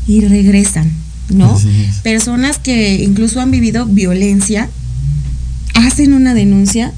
y 0.08 0.22
regresan, 0.22 0.91
¿no? 1.30 1.60
Personas 2.04 2.58
que 2.58 3.04
incluso 3.04 3.41
han 3.41 3.52
vivido 3.52 3.86
violencia, 3.86 4.70
hacen 5.76 6.13
una 6.13 6.34
denuncia 6.34 6.93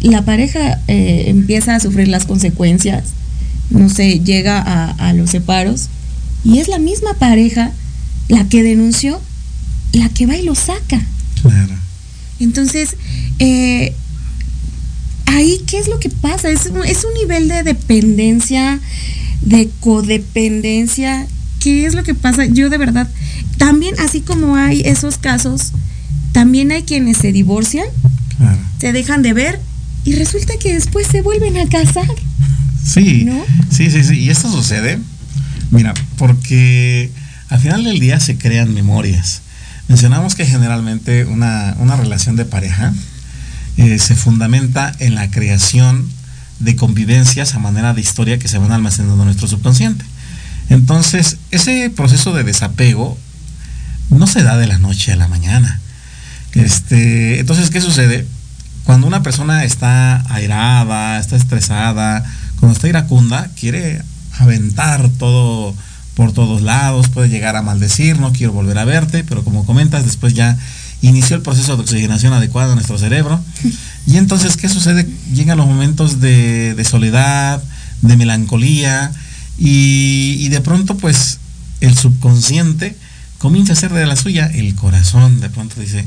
la 0.00 0.24
pareja 0.24 0.80
eh, 0.88 1.24
empieza 1.28 1.74
a 1.74 1.80
sufrir 1.80 2.08
las 2.08 2.24
consecuencias, 2.24 3.04
no 3.70 3.88
sé, 3.88 4.20
llega 4.20 4.60
a, 4.60 5.12
los 5.12 5.30
separos, 5.30 5.88
y 6.44 6.58
es 6.58 6.68
la 6.68 6.78
misma 6.78 7.14
pareja 7.14 7.72
la 8.28 8.48
que 8.48 8.62
denunció, 8.62 9.20
la 9.92 10.08
que 10.10 10.26
va 10.26 10.36
y 10.36 10.44
lo 10.44 10.54
saca. 10.54 11.00
Claro. 11.42 11.74
Entonces, 12.38 12.96
eh, 13.38 13.94
ahí, 15.26 15.60
¿qué 15.66 15.78
es 15.78 15.88
lo 15.88 15.98
que 15.98 16.10
pasa? 16.10 16.50
Es 16.50 16.66
un, 16.66 16.84
es 16.84 17.04
un 17.04 17.14
nivel 17.14 17.48
de 17.48 17.62
dependencia, 17.62 18.78
de 19.40 19.70
codependencia. 19.80 21.26
¿Qué 21.60 21.86
es 21.86 21.94
lo 21.94 22.04
que 22.04 22.14
pasa? 22.14 22.44
Yo 22.44 22.68
de 22.68 22.78
verdad, 22.78 23.08
también 23.56 23.94
así 23.98 24.20
como 24.20 24.56
hay 24.56 24.82
esos 24.84 25.18
casos, 25.18 25.72
también 26.36 26.70
hay 26.70 26.82
quienes 26.82 27.16
se 27.16 27.32
divorcian, 27.32 27.86
se 28.78 28.92
dejan 28.92 29.22
de 29.22 29.32
ver 29.32 29.58
y 30.04 30.16
resulta 30.16 30.52
que 30.60 30.74
después 30.74 31.06
se 31.06 31.22
vuelven 31.22 31.56
a 31.56 31.66
casar. 31.66 32.04
Sí, 32.84 33.24
¿no? 33.24 33.42
sí, 33.70 33.90
sí, 33.90 34.04
sí. 34.04 34.18
Y 34.18 34.28
esto 34.28 34.52
sucede, 34.52 34.98
mira, 35.70 35.94
porque 36.18 37.10
al 37.48 37.58
final 37.58 37.84
del 37.84 38.00
día 38.00 38.20
se 38.20 38.36
crean 38.36 38.74
memorias. 38.74 39.40
Mencionamos 39.88 40.34
que 40.34 40.44
generalmente 40.44 41.24
una, 41.24 41.74
relación 41.96 42.36
de 42.36 42.44
pareja 42.44 42.92
eh, 43.78 43.98
se 43.98 44.14
fundamenta 44.14 44.94
en 44.98 45.14
la 45.14 45.30
creación 45.30 46.06
de 46.60 46.76
convivencias 46.76 47.54
a 47.54 47.60
manera 47.60 47.94
de 47.94 48.02
historia 48.02 48.38
que 48.38 48.48
se 48.48 48.58
van 48.58 48.72
almacenando 48.72 49.22
en 49.22 49.24
nuestro 49.24 49.48
subconsciente. 49.48 50.04
Entonces, 50.68 51.38
ese 51.50 51.88
proceso 51.88 52.34
de 52.34 52.44
desapego 52.44 53.16
no 54.10 54.26
se 54.26 54.42
da 54.42 54.58
de 54.58 54.66
la 54.66 54.76
noche 54.76 55.12
a 55.12 55.16
la 55.16 55.28
mañana. 55.28 55.80
Este, 56.56 57.40
entonces, 57.40 57.70
¿qué 57.70 57.80
sucede? 57.80 58.26
Cuando 58.84 59.06
una 59.06 59.22
persona 59.22 59.64
está 59.64 60.24
airada, 60.32 61.18
está 61.18 61.36
estresada, 61.36 62.24
cuando 62.58 62.74
está 62.74 62.88
iracunda, 62.88 63.50
quiere 63.58 64.00
aventar 64.38 65.08
todo 65.18 65.74
por 66.14 66.32
todos 66.32 66.62
lados, 66.62 67.08
puede 67.08 67.28
llegar 67.28 67.56
a 67.56 67.62
maldecir, 67.62 68.18
no 68.18 68.32
quiero 68.32 68.52
volver 68.52 68.78
a 68.78 68.86
verte, 68.86 69.22
pero 69.22 69.44
como 69.44 69.66
comentas, 69.66 70.04
después 70.06 70.32
ya 70.32 70.56
inició 71.02 71.36
el 71.36 71.42
proceso 71.42 71.76
de 71.76 71.82
oxigenación 71.82 72.32
adecuado 72.32 72.70
en 72.70 72.76
nuestro 72.76 72.96
cerebro. 72.96 73.38
Y 74.06 74.16
entonces, 74.16 74.56
¿qué 74.56 74.70
sucede? 74.70 75.06
Llegan 75.34 75.58
los 75.58 75.66
momentos 75.66 76.20
de, 76.20 76.82
soledad, 76.88 77.62
de 78.00 78.16
melancolía, 78.16 79.12
y, 79.58 80.36
y, 80.40 80.48
de 80.48 80.60
pronto, 80.60 80.96
pues, 80.96 81.38
el 81.80 81.96
subconsciente 81.96 82.96
comienza 83.38 83.72
a 83.72 83.74
hacer 83.74 83.92
de 83.92 84.06
la 84.06 84.16
suya, 84.16 84.46
el 84.46 84.74
corazón 84.74 85.40
de 85.40 85.50
pronto 85.50 85.80
dice, 85.80 86.04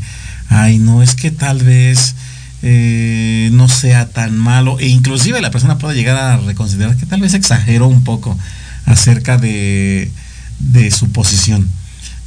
ay, 0.50 0.78
no, 0.80 1.02
es 1.02 1.16
que 1.16 1.32
tal 1.32 1.64
vez 1.64 2.16
eh, 2.62 3.50
no 3.54 3.70
sea 3.70 4.10
tan 4.10 4.38
malo 4.38 4.80
e 4.80 4.88
inclusive 4.88 5.40
la 5.40 5.52
persona 5.52 5.78
puede 5.78 5.96
llegar 5.96 6.18
a 6.18 6.38
reconsiderar 6.38 6.98
que 6.98 7.06
tal 7.06 7.22
vez 7.22 7.34
exageró 7.34 7.88
un 7.88 8.04
poco 8.04 8.38
acerca 8.86 9.38
de, 9.38 10.12
de 10.60 10.92
su 10.92 11.12
posición. 11.12 11.70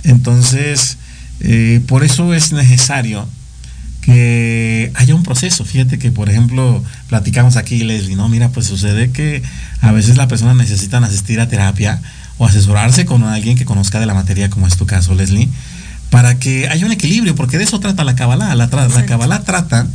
Entonces, 0.04 0.96
eh, 1.40 1.80
por 1.86 2.04
eso 2.04 2.32
es 2.34 2.52
necesario 2.52 3.28
que 4.00 4.90
haya 4.94 5.14
un 5.14 5.22
proceso. 5.22 5.64
Fíjate 5.64 5.98
que, 5.98 6.10
por 6.10 6.28
ejemplo, 6.28 6.82
platicamos 7.08 7.56
aquí, 7.56 7.84
Leslie, 7.84 8.16
¿no? 8.16 8.28
Mira, 8.28 8.48
pues 8.50 8.66
sucede 8.66 9.10
que 9.10 9.42
a 9.80 9.92
veces 9.92 10.16
la 10.16 10.28
persona 10.28 10.54
necesita 10.54 10.98
asistir 10.98 11.40
a 11.40 11.48
terapia 11.48 12.00
o 12.38 12.46
asesorarse 12.46 13.04
con 13.04 13.22
alguien 13.24 13.56
que 13.56 13.64
conozca 13.64 14.00
de 14.00 14.06
la 14.06 14.14
materia, 14.14 14.50
como 14.50 14.66
es 14.66 14.76
tu 14.76 14.86
caso, 14.86 15.14
Leslie, 15.14 15.48
para 16.12 16.38
que 16.38 16.68
haya 16.68 16.84
un 16.84 16.92
equilibrio, 16.92 17.34
porque 17.34 17.56
de 17.56 17.64
eso 17.64 17.80
trata 17.80 18.04
la 18.04 18.14
Kabbalah. 18.14 18.54
La, 18.54 18.66
la 18.66 19.06
Kabbalah 19.06 19.44
trata 19.44 19.88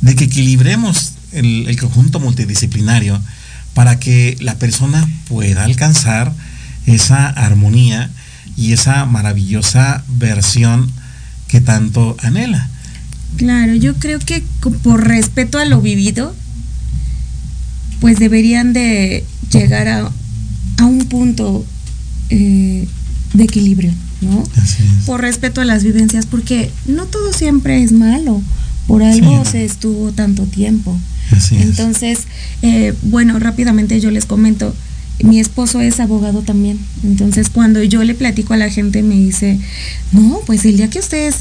de 0.00 0.16
que 0.16 0.24
equilibremos 0.24 1.12
el, 1.32 1.76
conjunto 1.78 2.20
multidisciplinario 2.20 3.20
para 3.74 3.98
que 3.98 4.38
la 4.40 4.54
persona 4.54 5.06
pueda 5.28 5.64
alcanzar 5.64 6.32
esa 6.86 7.28
armonía 7.28 8.08
y 8.56 8.72
esa 8.72 9.04
maravillosa 9.04 10.04
versión 10.08 10.90
que 11.48 11.60
tanto 11.60 12.16
anhela. 12.22 12.66
Claro, 13.36 13.74
yo 13.74 13.94
creo 13.96 14.20
que 14.20 14.42
por 14.82 15.06
respeto 15.06 15.58
a 15.58 15.66
lo 15.66 15.82
vivido, 15.82 16.34
pues 18.00 18.18
deberían 18.18 18.72
de 18.72 19.22
llegar 19.52 19.86
a, 19.86 20.10
un 20.80 21.04
punto 21.10 21.66
eh, 22.30 22.88
de 23.34 23.44
equilibrio, 23.44 23.92
¿no? 24.20 24.42
Por 25.06 25.20
respeto 25.20 25.60
a 25.60 25.64
las 25.64 25.84
vivencias, 25.84 26.26
porque 26.26 26.70
no 26.86 27.06
todo 27.06 27.32
siempre 27.32 27.82
es 27.82 27.92
malo, 27.92 28.42
por 28.86 29.02
algo 29.02 29.44
se 29.44 29.64
estuvo 29.64 30.12
tanto 30.12 30.44
tiempo. 30.44 30.98
Entonces, 31.50 32.20
eh, 32.62 32.94
bueno, 33.02 33.38
rápidamente 33.38 34.00
yo 34.00 34.10
les 34.10 34.24
comento, 34.24 34.74
mi 35.22 35.40
esposo 35.40 35.80
es 35.80 36.00
abogado 36.00 36.42
también. 36.42 36.78
Entonces, 37.04 37.50
cuando 37.50 37.82
yo 37.82 38.02
le 38.04 38.14
platico 38.14 38.54
a 38.54 38.56
la 38.56 38.70
gente, 38.70 39.02
me 39.02 39.16
dice, 39.16 39.58
no, 40.12 40.40
pues 40.46 40.64
el 40.64 40.76
día 40.76 40.90
que 40.90 41.00
ustedes, 41.00 41.36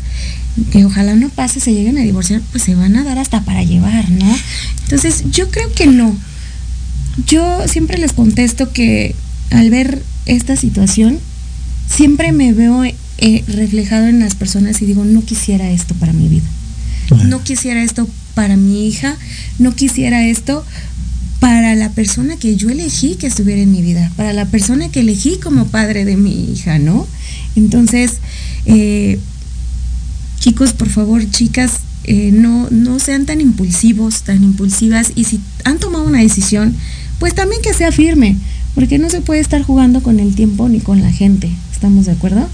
que 0.71 0.85
ojalá 0.85 1.15
no 1.15 1.29
pase, 1.29 1.59
se 1.59 1.73
lleguen 1.73 1.97
a 1.97 2.01
divorciar, 2.01 2.41
pues 2.51 2.63
se 2.63 2.75
van 2.75 2.95
a 2.95 3.03
dar 3.03 3.17
hasta 3.19 3.41
para 3.41 3.63
llevar, 3.63 4.09
¿no? 4.09 4.35
Entonces, 4.83 5.23
yo 5.31 5.49
creo 5.51 5.71
que 5.73 5.87
no. 5.87 6.15
Yo 7.27 7.67
siempre 7.67 7.97
les 7.97 8.13
contesto 8.13 8.71
que 8.71 9.15
al 9.51 9.69
ver 9.69 10.01
esta 10.25 10.55
situación, 10.55 11.19
siempre 11.89 12.31
me 12.31 12.53
veo 12.53 12.83
eh, 12.83 13.43
reflejado 13.47 14.07
en 14.07 14.19
las 14.19 14.35
personas 14.35 14.81
y 14.81 14.85
digo, 14.85 15.05
no 15.05 15.23
quisiera 15.23 15.69
esto 15.71 15.95
para 15.95 16.13
mi 16.13 16.27
vida. 16.27 16.45
No 17.25 17.41
quisiera 17.41 17.83
esto 17.83 18.07
para 18.33 18.57
mi 18.57 18.87
hija, 18.87 19.17
no 19.59 19.73
quisiera 19.73 20.27
esto 20.27 20.65
para 21.39 21.75
la 21.75 21.91
persona 21.91 22.35
que 22.35 22.55
yo 22.55 22.69
elegí 22.69 23.15
que 23.15 23.27
estuviera 23.27 23.61
en 23.61 23.71
mi 23.71 23.81
vida, 23.81 24.11
para 24.17 24.33
la 24.33 24.45
persona 24.45 24.89
que 24.89 25.01
elegí 25.01 25.37
como 25.37 25.67
padre 25.67 26.03
de 26.03 26.17
mi 26.17 26.51
hija, 26.51 26.79
¿no? 26.79 27.07
Entonces, 27.55 28.17
eh, 28.65 29.19
chicos, 30.39 30.73
por 30.73 30.89
favor, 30.89 31.29
chicas, 31.29 31.71
eh, 32.03 32.31
no, 32.33 32.67
no 32.71 32.99
sean 32.99 33.25
tan 33.25 33.41
impulsivos, 33.41 34.23
tan 34.23 34.43
impulsivas, 34.43 35.11
y 35.15 35.25
si 35.25 35.39
han 35.63 35.79
tomado 35.79 36.05
una 36.05 36.19
decisión, 36.19 36.75
pues 37.19 37.35
también 37.35 37.61
que 37.61 37.73
sea 37.73 37.91
firme, 37.91 38.37
porque 38.77 38.99
no 38.99 39.09
se 39.09 39.21
puede 39.21 39.39
estar 39.39 39.63
jugando 39.63 40.03
con 40.03 40.19
el 40.19 40.35
tiempo 40.35 40.69
ni 40.69 40.79
con 40.79 41.01
la 41.01 41.11
gente. 41.11 41.49
¿Estamos 41.73 42.05
de 42.05 42.11
acuerdo? 42.11 42.47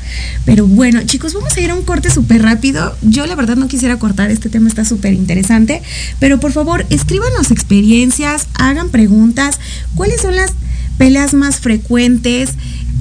Pero 0.45 0.65
bueno, 0.65 1.03
chicos, 1.03 1.33
vamos 1.33 1.53
a 1.57 1.59
ir 1.59 1.69
a 1.69 1.75
un 1.75 1.81
corte 1.81 2.09
súper 2.09 2.41
rápido. 2.41 2.95
Yo 3.01 3.27
la 3.27 3.35
verdad 3.35 3.57
no 3.57 3.67
quisiera 3.67 3.99
cortar, 3.99 4.31
este 4.31 4.47
tema 4.47 4.69
está 4.69 4.85
súper 4.85 5.11
interesante, 5.11 5.81
pero 6.21 6.39
por 6.39 6.53
favor, 6.53 6.85
escríbanos 6.89 7.51
experiencias, 7.51 8.47
hagan 8.53 8.87
preguntas, 8.87 9.59
¿cuáles 9.95 10.21
son 10.21 10.37
las 10.37 10.53
peleas 10.97 11.33
más 11.33 11.59
frecuentes? 11.59 12.51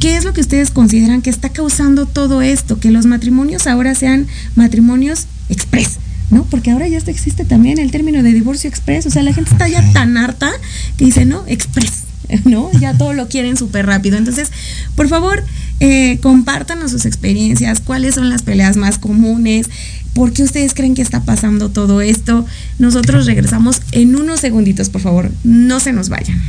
¿Qué 0.01 0.17
es 0.17 0.25
lo 0.25 0.33
que 0.33 0.41
ustedes 0.41 0.73
consideran 0.73 1.23
que 1.23 1.31
está 1.31 1.51
causando 1.51 2.07
todo 2.07 2.43
esto? 2.43 2.81
Que 2.81 2.91
los 2.91 3.07
matrimonios 3.07 3.69
ahora 3.69 3.95
sean 3.95 4.27
matrimonios 4.57 5.29
express. 5.49 6.01
¿no? 6.33 6.43
Porque 6.47 6.73
ahora 6.73 6.89
ya 6.89 6.99
existe 6.99 7.45
también 7.45 7.79
el 7.79 7.93
término 7.93 8.25
de 8.25 8.33
divorcio 8.33 8.69
express, 8.69 9.07
o 9.07 9.11
sea, 9.11 9.23
la 9.23 9.33
gente 9.33 9.53
está 9.53 9.69
ya 9.69 9.93
tan 9.93 10.17
harta 10.17 10.51
que 10.97 11.05
dice, 11.05 11.25
no, 11.27 11.45
express, 11.47 12.05
¿no? 12.45 12.71
Ya 12.81 12.97
todo 12.97 13.13
lo 13.13 13.29
quieren 13.29 13.57
súper 13.57 13.87
rápido. 13.87 14.17
Entonces, 14.17 14.51
por 14.95 15.09
favor, 15.09 15.43
eh, 15.81 16.19
compártanos 16.23 16.91
sus 16.91 17.07
experiencias, 17.07 17.81
cuáles 17.81 18.15
son 18.15 18.29
las 18.29 18.43
peleas 18.43 18.77
más 18.77 18.99
comunes, 18.99 19.69
por 20.15 20.33
qué 20.33 20.43
ustedes 20.43 20.75
creen 20.75 20.95
que 20.95 21.03
está 21.03 21.25
pasando 21.25 21.71
todo 21.71 22.01
esto. 22.01 22.47
Nosotros 22.79 23.27
regresamos 23.27 23.83
en 23.93 24.17
unos 24.17 24.41
segunditos, 24.41 24.89
por 24.89 25.01
favor, 25.01 25.31
no 25.45 25.81
se 25.81 25.93
nos 25.93 26.09
vayan. 26.09 26.41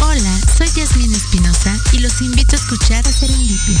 Hola, 0.00 0.40
soy 0.58 0.68
Yasmin 0.76 1.14
Espinosa 1.14 1.78
y 1.92 1.98
los 1.98 2.20
invito 2.20 2.52
a 2.52 2.58
escuchar 2.58 3.06
a 3.06 3.12
Serendipia 3.12 3.80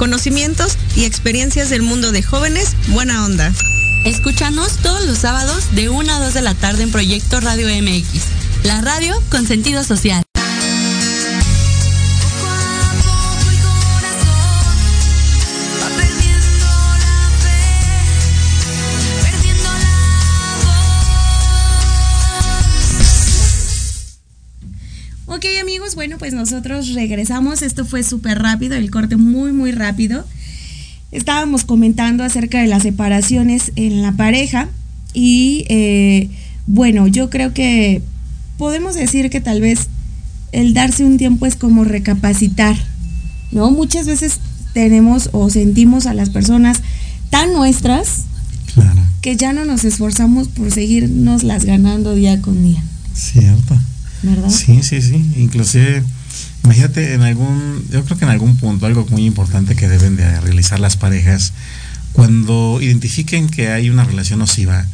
conocimientos 0.00 0.78
y 0.96 1.04
experiencias 1.04 1.68
del 1.68 1.82
mundo 1.82 2.10
de 2.10 2.22
jóvenes 2.22 2.74
buena 2.88 3.22
onda. 3.26 3.52
Escúchanos 4.06 4.78
todos 4.78 5.04
los 5.04 5.18
sábados 5.18 5.74
de 5.74 5.90
1 5.90 6.10
a 6.10 6.18
2 6.20 6.32
de 6.32 6.40
la 6.40 6.54
tarde 6.54 6.84
en 6.84 6.90
Proyecto 6.90 7.38
Radio 7.38 7.68
MX, 7.68 8.22
la 8.64 8.80
radio 8.80 9.14
con 9.30 9.46
sentido 9.46 9.84
social. 9.84 10.24
Amigos, 25.90 25.94
bueno 25.94 26.18
pues 26.18 26.32
nosotros 26.32 26.94
regresamos, 26.94 27.62
esto 27.62 27.84
fue 27.84 28.02
súper 28.02 28.38
rápido, 28.38 28.76
el 28.76 28.90
corte 28.90 29.16
muy 29.16 29.52
muy 29.52 29.72
rápido. 29.72 30.24
Estábamos 31.12 31.64
comentando 31.64 32.22
acerca 32.22 32.60
de 32.60 32.68
las 32.68 32.82
separaciones 32.82 33.72
en 33.76 34.02
la 34.02 34.12
pareja 34.12 34.68
y 35.12 35.64
eh, 35.68 36.28
bueno, 36.66 37.08
yo 37.08 37.30
creo 37.30 37.52
que 37.52 38.02
podemos 38.58 38.94
decir 38.94 39.30
que 39.30 39.40
tal 39.40 39.60
vez 39.60 39.88
el 40.52 40.74
darse 40.74 41.04
un 41.04 41.18
tiempo 41.18 41.46
es 41.46 41.56
como 41.56 41.84
recapacitar, 41.84 42.76
¿no? 43.50 43.70
Muchas 43.70 44.06
veces 44.06 44.38
tenemos 44.72 45.30
o 45.32 45.50
sentimos 45.50 46.06
a 46.06 46.14
las 46.14 46.30
personas 46.30 46.80
tan 47.30 47.52
nuestras 47.52 48.24
que 49.20 49.36
ya 49.36 49.52
no 49.52 49.64
nos 49.64 49.84
esforzamos 49.84 50.48
por 50.48 50.70
seguirnos 50.70 51.42
las 51.42 51.64
ganando 51.64 52.14
día 52.14 52.40
con 52.40 52.62
día. 52.62 52.82
Cierto. 53.12 53.76
Sí, 54.50 54.82
sí, 54.82 55.00
sí. 55.00 55.32
Inclusive, 55.36 56.02
imagínate 56.64 57.14
en 57.14 57.22
algún, 57.22 57.84
yo 57.90 58.04
creo 58.04 58.18
que 58.18 58.24
en 58.24 58.30
algún 58.30 58.56
punto, 58.56 58.86
algo 58.86 59.06
muy 59.10 59.24
importante 59.24 59.76
que 59.76 59.88
deben 59.88 60.16
de 60.16 60.40
realizar 60.40 60.80
las 60.80 60.96
parejas, 60.96 61.52
cuando 62.12 62.78
identifiquen 62.80 63.48
que 63.48 63.68
hay 63.68 63.88
una 63.88 64.04
relación 64.04 64.40
nociva, 64.40 64.86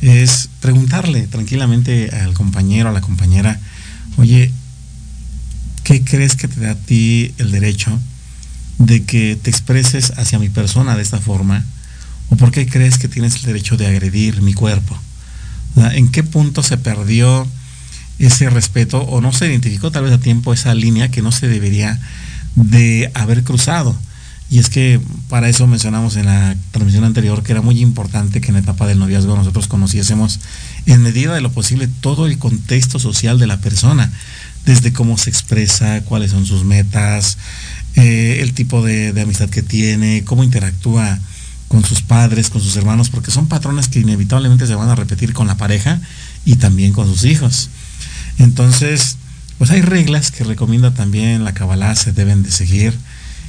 es 0.00 0.48
preguntarle 0.60 1.26
tranquilamente 1.26 2.10
al 2.10 2.32
compañero, 2.32 2.88
a 2.88 2.92
la 2.92 3.00
compañera, 3.00 3.60
oye, 4.16 4.50
¿qué 5.84 6.02
crees 6.02 6.36
que 6.36 6.48
te 6.48 6.60
da 6.60 6.72
a 6.72 6.74
ti 6.74 7.34
el 7.38 7.50
derecho 7.50 7.98
de 8.78 9.02
que 9.02 9.38
te 9.40 9.50
expreses 9.50 10.12
hacia 10.16 10.38
mi 10.38 10.48
persona 10.48 10.96
de 10.96 11.02
esta 11.02 11.18
forma? 11.18 11.64
¿O 12.30 12.36
por 12.36 12.50
qué 12.50 12.66
crees 12.66 12.96
que 12.96 13.08
tienes 13.08 13.36
el 13.36 13.42
derecho 13.42 13.76
de 13.76 13.86
agredir 13.86 14.40
mi 14.40 14.54
cuerpo? 14.54 14.96
¿En 15.76 16.10
qué 16.10 16.22
punto 16.22 16.62
se 16.62 16.78
perdió 16.78 17.46
ese 18.20 18.50
respeto 18.50 18.98
o 18.98 19.20
no 19.20 19.32
se 19.32 19.46
identificó 19.46 19.90
tal 19.90 20.04
vez 20.04 20.12
a 20.12 20.20
tiempo 20.20 20.52
esa 20.52 20.74
línea 20.74 21.10
que 21.10 21.22
no 21.22 21.32
se 21.32 21.48
debería 21.48 21.98
de 22.54 23.10
haber 23.14 23.42
cruzado. 23.42 23.96
Y 24.50 24.58
es 24.58 24.68
que 24.68 25.00
para 25.28 25.48
eso 25.48 25.66
mencionamos 25.68 26.16
en 26.16 26.26
la 26.26 26.56
transmisión 26.72 27.04
anterior 27.04 27.44
que 27.44 27.52
era 27.52 27.62
muy 27.62 27.80
importante 27.80 28.40
que 28.40 28.48
en 28.48 28.54
la 28.54 28.60
etapa 28.60 28.86
del 28.86 28.98
noviazgo 28.98 29.36
nosotros 29.36 29.68
conociésemos 29.68 30.40
en 30.86 31.02
medida 31.02 31.34
de 31.34 31.40
lo 31.40 31.52
posible 31.52 31.88
todo 32.00 32.26
el 32.26 32.36
contexto 32.38 32.98
social 32.98 33.38
de 33.38 33.46
la 33.46 33.60
persona, 33.60 34.12
desde 34.66 34.92
cómo 34.92 35.16
se 35.18 35.30
expresa, 35.30 36.02
cuáles 36.02 36.32
son 36.32 36.46
sus 36.46 36.64
metas, 36.64 37.38
eh, 37.94 38.38
el 38.42 38.52
tipo 38.52 38.82
de, 38.82 39.12
de 39.12 39.20
amistad 39.20 39.48
que 39.48 39.62
tiene, 39.62 40.24
cómo 40.24 40.42
interactúa 40.42 41.18
con 41.68 41.84
sus 41.84 42.02
padres, 42.02 42.50
con 42.50 42.60
sus 42.60 42.76
hermanos, 42.76 43.08
porque 43.08 43.30
son 43.30 43.46
patrones 43.46 43.86
que 43.86 44.00
inevitablemente 44.00 44.66
se 44.66 44.74
van 44.74 44.88
a 44.88 44.96
repetir 44.96 45.32
con 45.32 45.46
la 45.46 45.56
pareja 45.56 46.00
y 46.44 46.56
también 46.56 46.92
con 46.92 47.06
sus 47.06 47.24
hijos. 47.24 47.70
Entonces, 48.38 49.16
pues 49.58 49.70
hay 49.70 49.82
reglas 49.82 50.30
que 50.30 50.44
recomienda 50.44 50.92
también 50.92 51.44
la 51.44 51.52
Kabbalah, 51.52 51.94
se 51.94 52.12
deben 52.12 52.42
de 52.42 52.50
seguir 52.50 52.94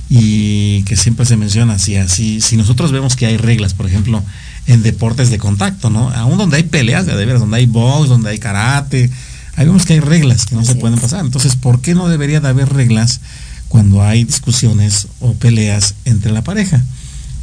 y 0.09 0.83
que 0.83 0.97
siempre 0.97 1.25
se 1.25 1.37
menciona 1.37 1.79
si 1.79 1.95
así, 1.95 2.41
si 2.41 2.57
nosotros 2.57 2.91
vemos 2.91 3.15
que 3.15 3.27
hay 3.27 3.37
reglas, 3.37 3.73
por 3.73 3.87
ejemplo, 3.87 4.21
en 4.67 4.83
deportes 4.83 5.29
de 5.29 5.37
contacto, 5.37 5.89
¿no? 5.89 6.09
Aún 6.09 6.37
donde 6.37 6.57
hay 6.57 6.63
peleas, 6.63 7.05
de 7.05 7.15
veras, 7.15 7.39
donde 7.39 7.57
hay 7.57 7.65
box, 7.65 8.09
donde 8.09 8.29
hay 8.29 8.37
karate, 8.37 9.09
ahí 9.55 9.65
vemos 9.65 9.85
que 9.85 9.93
hay 9.93 9.99
reglas 10.01 10.45
que 10.45 10.55
no 10.55 10.65
se 10.65 10.75
pueden 10.75 10.99
pasar. 10.99 11.23
Entonces, 11.23 11.55
¿por 11.55 11.79
qué 11.79 11.95
no 11.95 12.09
debería 12.09 12.41
de 12.41 12.49
haber 12.49 12.73
reglas 12.73 13.21
cuando 13.69 14.03
hay 14.03 14.25
discusiones 14.25 15.07
o 15.21 15.33
peleas 15.33 15.95
entre 16.03 16.33
la 16.33 16.43
pareja? 16.43 16.83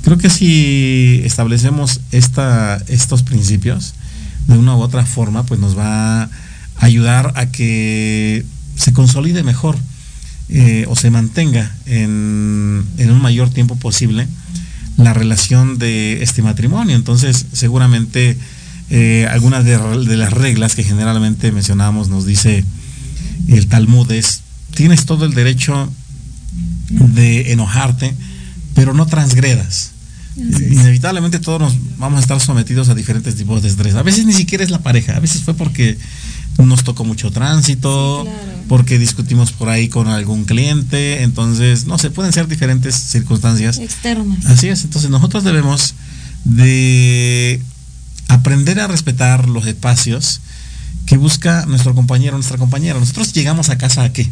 Creo 0.03 0.19
que 0.19 0.29
si 0.29 1.23
establecemos 1.25 2.01
esta, 2.13 2.83
estos 2.89 3.23
principios 3.23 3.95
de 4.47 4.59
una 4.59 4.77
u 4.77 4.81
otra 4.81 5.07
forma, 5.07 5.45
pues 5.45 5.59
nos 5.59 5.77
va 5.77 6.25
a 6.25 6.31
ayudar 6.79 7.33
a 7.37 7.47
que 7.47 8.45
se 8.77 8.93
consolide 8.93 9.43
mejor 9.43 9.77
eh, 10.49 10.87
o 10.89 10.97
se 10.97 11.11
mantenga 11.11 11.77
en, 11.87 12.87
un 12.99 13.21
mayor 13.21 13.51
tiempo 13.51 13.77
posible 13.77 14.27
la 14.97 15.13
relación 15.13 15.79
de 15.79 16.23
este 16.23 16.43
matrimonio. 16.43 16.97
Entonces, 16.97 17.47
seguramente 17.53 18.39
eh, 18.91 19.27
algunas 19.31 19.65
de, 19.65 20.17
las 20.17 20.33
reglas 20.33 20.75
que 20.75 20.85
generalmente 20.85 21.53
mencionamos 21.53 22.09
nos 22.09 22.25
dice 22.25 22.65
el 23.49 23.67
Talmud 23.67 24.11
es, 24.11 24.41
tienes 24.75 25.05
todo 25.05 25.27
el 25.27 25.35
derecho 25.35 25.93
de 26.89 27.53
enojarte, 27.53 28.15
pero 28.75 28.95
no 28.95 29.07
transgredas. 29.07 29.93
Inevitablemente 30.37 31.41
todos 31.41 31.61
nos 31.61 31.99
vamos 31.99 32.19
a 32.19 32.23
estar 32.23 32.41
sometidos 32.41 32.89
a 32.89 32.95
diferentes 32.95 33.35
tipos 33.35 33.61
de 33.63 33.69
estrés. 33.69 33.97
A 33.97 34.03
veces 34.03 34.25
ni 34.25 34.33
siquiera 34.33 34.63
es 34.63 34.71
la 34.71 34.79
pareja, 34.79 35.17
a 35.17 35.21
veces 35.21 35.43
fue 35.43 35.55
porque 35.55 35.99
nos 36.67 36.85
tocó 36.85 37.05
mucho 37.05 37.31
tránsito, 37.31 38.27
porque 38.69 38.99
discutimos 38.99 39.53
por 39.53 39.69
ahí 39.69 39.89
con 39.89 40.09
algún 40.09 40.45
cliente, 40.45 41.23
entonces, 41.23 41.87
no 41.87 41.99
sé, 41.99 42.11
pueden 42.11 42.33
ser 42.33 42.49
diferentes 42.49 42.95
circunstancias. 42.95 43.79
Externas. 43.79 44.45
Así 44.47 44.69
es, 44.69 44.85
entonces 44.85 45.11
nosotros 45.11 45.45
debemos 45.45 45.95
de 46.45 47.63
aprender 48.29 48.81
a 48.81 48.87
respetar 48.87 49.49
los 49.49 49.67
espacios 49.67 50.41
que 51.07 51.17
busca 51.17 51.65
nuestro 51.67 51.95
compañero, 51.95 52.35
nuestra 52.35 52.59
compañera. 52.59 52.99
Nosotros 52.99 53.33
llegamos 53.33 53.71
a 53.71 53.79
casa 53.79 54.05
a 54.05 54.13
qué? 54.13 54.29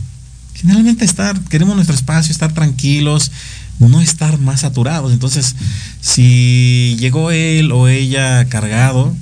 Generalmente 0.55 1.05
estar, 1.05 1.41
queremos 1.45 1.75
nuestro 1.77 1.95
espacio, 1.95 2.33
estar 2.33 2.53
tranquilos, 2.53 3.31
no 3.79 4.01
estar 4.01 4.39
más 4.39 4.61
saturados. 4.61 5.13
Entonces, 5.13 5.55
si 6.01 6.97
llegó 6.99 7.31
él 7.31 7.73
o 7.73 7.89
ella 7.89 8.47
cargado 8.49 9.15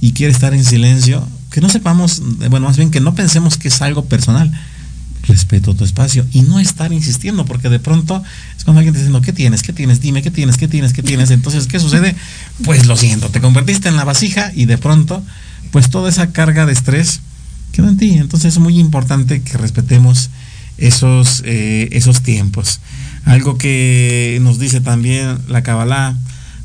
y 0.00 0.12
quiere 0.12 0.32
estar 0.32 0.54
en 0.54 0.64
silencio, 0.64 1.26
que 1.52 1.60
no 1.60 1.68
sepamos, 1.68 2.22
bueno, 2.50 2.66
más 2.66 2.76
bien 2.76 2.90
que 2.90 3.00
no 3.00 3.14
pensemos 3.14 3.56
que 3.58 3.68
es 3.68 3.82
algo 3.82 4.06
personal. 4.06 4.50
Respeto 5.24 5.74
tu 5.74 5.84
espacio 5.84 6.26
y 6.32 6.42
no 6.42 6.58
estar 6.58 6.92
insistiendo, 6.92 7.44
porque 7.44 7.68
de 7.68 7.78
pronto 7.78 8.20
es 8.56 8.64
cuando 8.64 8.80
alguien 8.80 8.94
te 8.94 9.04
dice, 9.04 9.20
¿qué 9.22 9.32
tienes? 9.32 9.62
¿Qué 9.62 9.72
tienes? 9.72 10.00
Dime, 10.00 10.20
¿qué 10.22 10.32
tienes? 10.32 10.56
¿Qué 10.56 10.66
tienes? 10.66 10.92
¿Qué 10.92 11.02
tienes? 11.02 11.30
Entonces, 11.30 11.68
¿qué 11.68 11.78
sucede? 11.78 12.16
Pues 12.64 12.86
lo 12.86 12.96
siento, 12.96 13.28
te 13.28 13.40
convertiste 13.40 13.88
en 13.88 13.96
la 13.96 14.04
vasija 14.04 14.50
y 14.52 14.64
de 14.64 14.78
pronto, 14.78 15.22
pues 15.70 15.90
toda 15.90 16.08
esa 16.08 16.32
carga 16.32 16.66
de 16.66 16.72
estrés 16.72 17.20
queda 17.70 17.88
en 17.88 17.98
ti. 17.98 18.14
Entonces 18.14 18.54
es 18.54 18.58
muy 18.58 18.80
importante 18.80 19.42
que 19.42 19.58
respetemos 19.58 20.30
esos, 20.78 21.42
eh, 21.44 21.88
esos 21.92 22.22
tiempos. 22.22 22.80
Algo 23.24 23.58
que 23.58 24.38
nos 24.42 24.58
dice 24.58 24.80
también 24.80 25.38
la 25.46 25.62
Kabbalah 25.62 26.16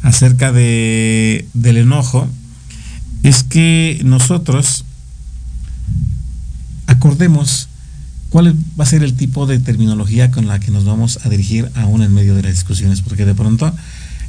acerca 0.01 0.51
de, 0.51 1.45
del 1.53 1.77
enojo 1.77 2.27
es 3.27 3.43
que 3.43 3.99
nosotros 4.05 4.85
acordemos 6.85 7.67
cuál 8.29 8.55
va 8.79 8.85
a 8.85 8.87
ser 8.87 9.03
el 9.03 9.15
tipo 9.15 9.45
de 9.45 9.59
terminología 9.59 10.31
con 10.31 10.47
la 10.47 10.61
que 10.61 10.71
nos 10.71 10.85
vamos 10.85 11.19
a 11.25 11.29
dirigir 11.29 11.69
aún 11.75 12.03
en 12.03 12.13
medio 12.13 12.35
de 12.35 12.43
las 12.43 12.53
discusiones, 12.53 13.01
porque 13.01 13.25
de 13.25 13.35
pronto 13.35 13.73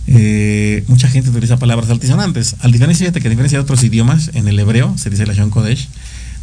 eh, 0.08 0.84
mucha 0.88 1.08
gente 1.08 1.30
utiliza 1.30 1.58
palabras 1.58 1.88
altisonantes. 1.90 2.56
Al 2.58 2.72
diferencia 2.72 3.08
de 3.12 3.20
que 3.20 3.28
a 3.28 3.30
diferencia 3.30 3.58
de 3.58 3.62
otros 3.62 3.84
idiomas, 3.84 4.32
en 4.34 4.48
el 4.48 4.58
hebreo, 4.58 4.92
se 4.98 5.10
dice 5.10 5.26
la 5.26 5.34
Shon 5.34 5.50
Kodesh, 5.50 5.88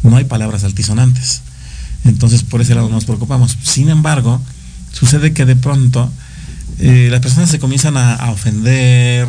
no 0.02 0.16
hay 0.16 0.24
palabras 0.24 0.64
altisonantes. 0.64 1.42
Entonces 2.04 2.42
por 2.42 2.62
ese 2.62 2.74
lado 2.74 2.88
nos 2.88 3.04
preocupamos. 3.04 3.58
Sin 3.62 3.90
embargo, 3.90 4.40
sucede 4.92 5.34
que 5.34 5.44
de 5.44 5.56
pronto 5.56 6.10
eh, 6.78 7.08
las 7.10 7.20
personas 7.20 7.50
se 7.50 7.58
comienzan 7.58 7.98
a 7.98 8.30
ofender 8.30 9.28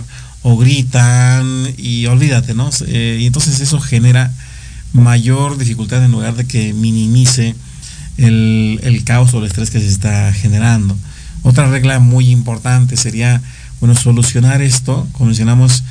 o 0.50 0.56
gritan 0.56 1.74
y 1.78 2.06
olvídate, 2.06 2.54
¿no? 2.54 2.70
Eh, 2.88 3.18
y 3.20 3.26
entonces 3.26 3.60
eso 3.60 3.82
genera 3.82 4.32
mayor 4.94 5.58
dificultad 5.58 6.06
en 6.06 6.14
lugar 6.14 6.38
de 6.38 6.46
que 6.46 6.74
minimice 6.74 7.54
el, 8.18 9.02
caos 9.04 9.34
o 9.34 9.40
el 9.40 9.46
estrés 9.48 9.72
que 9.72 9.82
se 9.82 9.90
está 9.90 10.32
generando. 10.32 10.98
Otra 11.44 11.70
regla 11.70 12.00
muy 12.00 12.30
importante 12.30 12.96
sería, 12.96 13.42
bueno, 13.82 13.94
solucionar 13.94 14.62
esto, 14.62 15.06
como 15.12 15.26
mencionamos, 15.28 15.84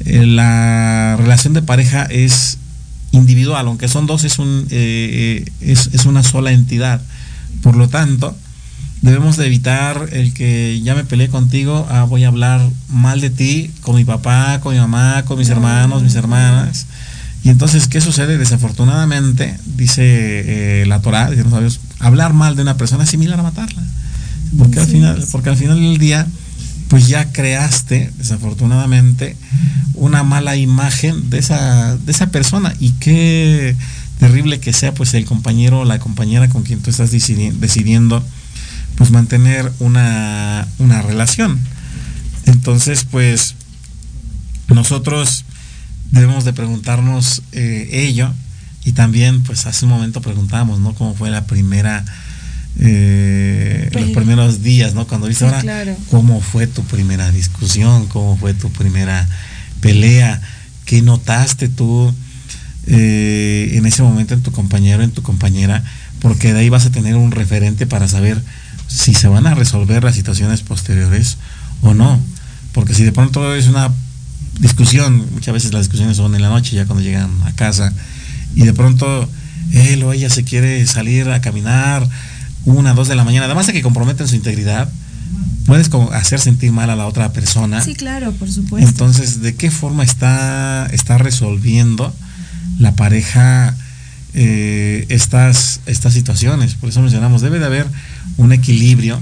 eh, 0.00 0.26
la 0.26 1.14
relación 1.16 1.54
de 1.54 1.62
pareja 1.62 2.02
es 2.02 2.58
individual, 3.12 3.68
aunque 3.68 3.86
son 3.86 4.06
dos, 4.06 4.24
es, 4.24 4.40
un, 4.40 4.66
eh, 4.70 5.44
es, 5.60 5.88
es 5.92 6.04
una 6.04 6.24
sola 6.24 6.50
entidad. 6.50 7.00
Por 7.62 7.76
lo 7.76 7.88
tanto, 7.88 8.36
debemos 9.02 9.36
de 9.36 9.46
evitar 9.46 10.08
el 10.12 10.34
que 10.34 10.80
ya 10.82 10.94
me 10.94 11.04
peleé 11.04 11.28
contigo, 11.28 11.86
ah, 11.90 12.04
voy 12.04 12.24
a 12.24 12.28
hablar 12.28 12.60
mal 12.88 13.20
de 13.20 13.30
ti 13.30 13.70
con 13.80 13.96
mi 13.96 14.04
papá, 14.04 14.60
con 14.60 14.74
mi 14.74 14.80
mamá, 14.80 15.24
con 15.24 15.38
mis 15.38 15.48
hermanos, 15.48 16.02
mis 16.02 16.14
hermanas. 16.14 16.86
Y 17.42 17.48
entonces, 17.48 17.88
¿qué 17.88 18.00
sucede? 18.00 18.36
Desafortunadamente, 18.36 19.56
dice 19.64 20.02
eh, 20.02 20.84
la 20.86 21.00
Torah, 21.00 21.30
dice 21.30 21.44
los 21.44 21.80
hablar 21.98 22.34
mal 22.34 22.56
de 22.56 22.62
una 22.62 22.76
persona 22.76 23.04
es 23.04 23.10
similar 23.10 23.40
a 23.40 23.42
matarla. 23.42 23.82
Porque 24.58 24.80
al 24.80 24.86
final, 24.86 25.24
porque 25.30 25.48
al 25.48 25.56
final 25.56 25.80
del 25.80 25.96
día, 25.96 26.26
pues 26.88 27.08
ya 27.08 27.32
creaste, 27.32 28.12
desafortunadamente, 28.18 29.36
una 29.94 30.22
mala 30.22 30.56
imagen 30.56 31.30
de 31.30 31.38
esa, 31.38 31.96
de 31.96 32.12
esa 32.12 32.26
persona. 32.26 32.74
Y 32.78 32.90
qué 32.92 33.74
terrible 34.18 34.60
que 34.60 34.74
sea 34.74 34.92
pues 34.92 35.14
el 35.14 35.24
compañero 35.24 35.80
o 35.80 35.84
la 35.86 35.98
compañera 35.98 36.50
con 36.50 36.62
quien 36.62 36.80
tú 36.80 36.90
estás 36.90 37.10
decidiendo 37.10 38.22
pues 39.00 39.12
mantener 39.12 39.72
una, 39.78 40.66
relación. 40.78 41.58
Entonces, 42.44 43.06
pues 43.10 43.54
nosotros 44.68 45.46
debemos 46.10 46.44
de 46.44 46.52
preguntarnos 46.52 47.40
eh, 47.52 47.88
ello 47.90 48.30
y 48.84 48.92
también 48.92 49.42
pues 49.42 49.64
hace 49.64 49.86
un 49.86 49.92
momento 49.92 50.20
preguntamos, 50.20 50.80
¿no? 50.80 50.94
¿Cómo 50.94 51.14
fue 51.14 51.30
la 51.30 51.46
primera, 51.46 52.04
eh, 52.78 53.88
los 53.94 54.10
primeros 54.10 54.62
días, 54.62 54.92
¿no? 54.92 55.06
Cuando 55.06 55.28
dice 55.28 55.46
ahora, 55.46 55.96
¿cómo 56.10 56.42
fue 56.42 56.66
tu 56.66 56.84
primera 56.84 57.30
discusión? 57.30 58.06
¿Cómo 58.08 58.36
fue 58.36 58.52
tu 58.52 58.70
primera 58.70 59.26
pelea? 59.80 60.42
¿Qué 60.84 61.00
notaste 61.00 61.70
tú 61.70 62.14
eh, 62.86 63.70
en 63.76 63.86
ese 63.86 64.02
momento 64.02 64.34
en 64.34 64.42
tu 64.42 64.52
compañero, 64.52 65.02
en 65.02 65.12
tu 65.12 65.22
compañera? 65.22 65.82
Porque 66.20 66.52
de 66.52 66.60
ahí 66.60 66.68
vas 66.68 66.84
a 66.84 66.90
tener 66.90 67.16
un 67.16 67.30
referente 67.30 67.86
para 67.86 68.06
saber 68.06 68.42
si 68.90 69.14
se 69.14 69.28
van 69.28 69.46
a 69.46 69.54
resolver 69.54 70.02
las 70.02 70.16
situaciones 70.16 70.62
posteriores 70.62 71.36
o 71.82 71.94
no. 71.94 72.20
Porque 72.72 72.94
si 72.94 73.04
de 73.04 73.12
pronto 73.12 73.54
es 73.54 73.68
una 73.68 73.90
discusión, 74.58 75.26
muchas 75.32 75.54
veces 75.54 75.72
las 75.72 75.82
discusiones 75.82 76.16
son 76.16 76.34
en 76.34 76.42
la 76.42 76.48
noche, 76.48 76.76
ya 76.76 76.86
cuando 76.86 77.02
llegan 77.02 77.30
a 77.44 77.52
casa, 77.52 77.92
y 78.54 78.64
de 78.64 78.72
pronto 78.72 79.28
él 79.72 80.02
o 80.02 80.12
ella 80.12 80.28
se 80.28 80.44
quiere 80.44 80.84
salir 80.86 81.30
a 81.30 81.40
caminar 81.40 82.06
una, 82.64 82.94
dos 82.94 83.08
de 83.08 83.14
la 83.14 83.24
mañana, 83.24 83.46
además 83.46 83.66
de 83.66 83.72
que 83.72 83.82
comprometen 83.82 84.26
su 84.28 84.34
integridad, 84.34 84.90
puedes 85.66 85.88
hacer 86.12 86.40
sentir 86.40 86.72
mal 86.72 86.90
a 86.90 86.96
la 86.96 87.06
otra 87.06 87.32
persona. 87.32 87.80
Sí, 87.82 87.94
claro, 87.94 88.32
por 88.32 88.50
supuesto. 88.50 88.88
Entonces, 88.88 89.40
¿de 89.40 89.54
qué 89.54 89.70
forma 89.70 90.02
está, 90.02 90.88
está 90.92 91.16
resolviendo 91.16 92.12
la 92.78 92.94
pareja 92.96 93.74
eh, 94.34 95.06
estas, 95.08 95.80
estas 95.86 96.12
situaciones? 96.12 96.74
Por 96.74 96.90
eso 96.90 97.00
mencionamos, 97.00 97.40
debe 97.40 97.60
de 97.60 97.66
haber 97.66 97.86
un 98.36 98.52
equilibrio 98.52 99.20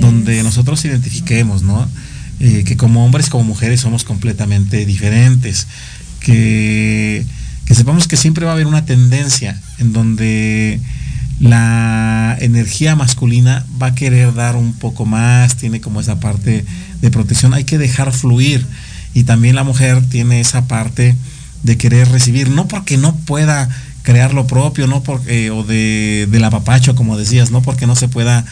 donde 0.00 0.42
nosotros 0.42 0.84
identifiquemos, 0.84 1.62
¿no? 1.62 1.88
Eh, 2.40 2.62
que 2.64 2.76
como 2.76 3.04
hombres, 3.04 3.28
como 3.28 3.44
mujeres 3.44 3.80
somos 3.80 4.04
completamente 4.04 4.86
diferentes, 4.86 5.66
que, 6.20 7.26
sepamos 7.68 8.06
que 8.06 8.16
siempre 8.16 8.44
va 8.44 8.52
a 8.52 8.54
haber 8.54 8.66
una 8.66 8.84
tendencia 8.84 9.60
en 9.78 9.92
donde 9.92 10.80
la 11.40 12.36
energía 12.40 12.94
masculina 12.94 13.66
va 13.80 13.88
a 13.88 13.94
querer 13.94 14.34
dar 14.34 14.56
un 14.56 14.72
poco 14.72 15.04
más, 15.04 15.56
tiene 15.56 15.80
como 15.80 16.00
esa 16.00 16.20
parte 16.20 16.64
de 17.00 17.10
protección, 17.10 17.54
hay 17.54 17.64
que 17.64 17.78
dejar 17.78 18.12
fluir. 18.12 18.64
Y 19.14 19.24
también 19.24 19.56
la 19.56 19.64
mujer 19.64 20.02
tiene 20.08 20.40
esa 20.40 20.68
parte 20.68 21.16
de 21.64 21.76
querer 21.76 22.08
recibir, 22.08 22.50
no 22.50 22.68
porque 22.68 22.98
no 22.98 23.16
pueda 23.16 23.68
crear 24.08 24.32
lo 24.32 24.46
propio, 24.46 24.86
no 24.86 25.02
porque, 25.02 25.50
o 25.50 25.64
de, 25.64 26.26
del 26.30 26.42
apapacho, 26.42 26.94
como 26.94 27.18
decías, 27.18 27.50
no 27.50 27.60
porque 27.60 27.86
no 27.86 27.94
se 27.94 28.08
pueda 28.08 28.42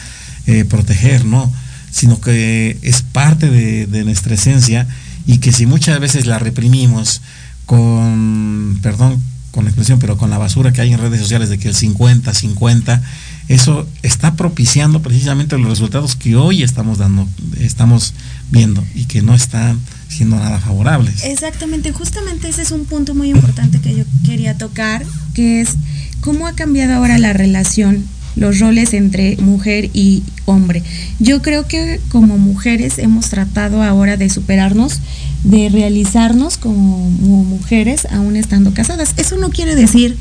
eh, 0.45 0.65
proteger, 0.65 1.25
no, 1.25 1.51
sino 1.89 2.21
que 2.21 2.77
es 2.83 3.01
parte 3.01 3.49
de, 3.49 3.87
de 3.87 4.03
nuestra 4.03 4.35
esencia 4.35 4.85
y 5.25 5.39
que 5.39 5.51
si 5.51 5.65
muchas 5.65 5.99
veces 5.99 6.27
la 6.27 6.37
reprimimos 6.37 7.23
con, 7.65 8.77
perdón, 8.83 9.19
con 9.49 9.63
la 9.63 9.71
expresión, 9.71 9.97
pero 9.97 10.15
con 10.15 10.29
la 10.29 10.37
basura 10.37 10.71
que 10.73 10.81
hay 10.81 10.93
en 10.93 10.99
redes 10.99 11.21
sociales 11.21 11.49
de 11.49 11.57
que 11.57 11.69
el 11.69 11.75
50, 11.75 12.31
50, 12.35 13.01
eso 13.47 13.87
está 14.03 14.35
propiciando 14.35 15.01
precisamente 15.01 15.57
los 15.57 15.69
resultados 15.69 16.15
que 16.15 16.35
hoy 16.35 16.61
estamos 16.61 16.99
dando, 16.99 17.27
estamos 17.59 18.13
viendo 18.51 18.85
y 18.93 19.05
que 19.05 19.23
no 19.23 19.33
están 19.33 19.79
siendo 20.17 20.37
nada 20.37 20.59
favorables. 20.59 21.23
Exactamente, 21.23 21.91
justamente 21.91 22.49
ese 22.49 22.63
es 22.63 22.71
un 22.71 22.85
punto 22.85 23.13
muy 23.13 23.29
importante 23.29 23.79
que 23.79 23.95
yo 23.95 24.03
quería 24.25 24.57
tocar, 24.57 25.05
que 25.33 25.61
es 25.61 25.75
cómo 26.21 26.47
ha 26.47 26.53
cambiado 26.53 26.95
ahora 26.95 27.19
la 27.19 27.33
relación, 27.33 28.03
los 28.35 28.59
roles 28.59 28.93
entre 28.93 29.37
mujer 29.37 29.89
y 29.93 30.23
hombre. 30.45 30.83
Yo 31.19 31.41
creo 31.41 31.67
que 31.67 31.99
como 32.09 32.37
mujeres 32.37 32.97
hemos 32.97 33.29
tratado 33.29 33.83
ahora 33.83 34.17
de 34.17 34.29
superarnos 34.29 35.01
de 35.43 35.69
realizarnos 35.69 36.57
como 36.57 37.09
mujeres 37.09 38.07
aún 38.11 38.35
estando 38.35 38.73
casadas. 38.73 39.13
Eso 39.17 39.37
no 39.37 39.49
quiere 39.49 39.75
decir 39.75 40.17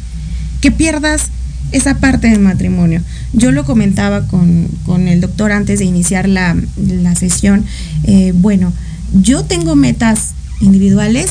que 0.60 0.70
pierdas 0.70 1.30
esa 1.72 1.98
parte 1.98 2.28
del 2.28 2.40
matrimonio. 2.40 3.02
Yo 3.32 3.50
lo 3.50 3.64
comentaba 3.64 4.26
con, 4.28 4.68
el 5.08 5.20
doctor 5.20 5.52
antes 5.52 5.78
de 5.78 5.84
iniciar 5.84 6.28
la, 6.28 6.54
sesión. 7.16 7.64
Eh, 8.04 8.32
bueno, 8.34 8.72
yo 9.22 9.44
tengo 9.44 9.76
metas 9.76 10.34
individuales, 10.60 11.30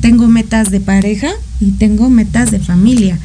tengo 0.00 0.28
metas 0.28 0.70
de 0.70 0.80
pareja 0.80 1.30
y 1.60 1.72
tengo 1.72 2.10
metas 2.10 2.50
de 2.50 2.60
familia, 2.60 3.18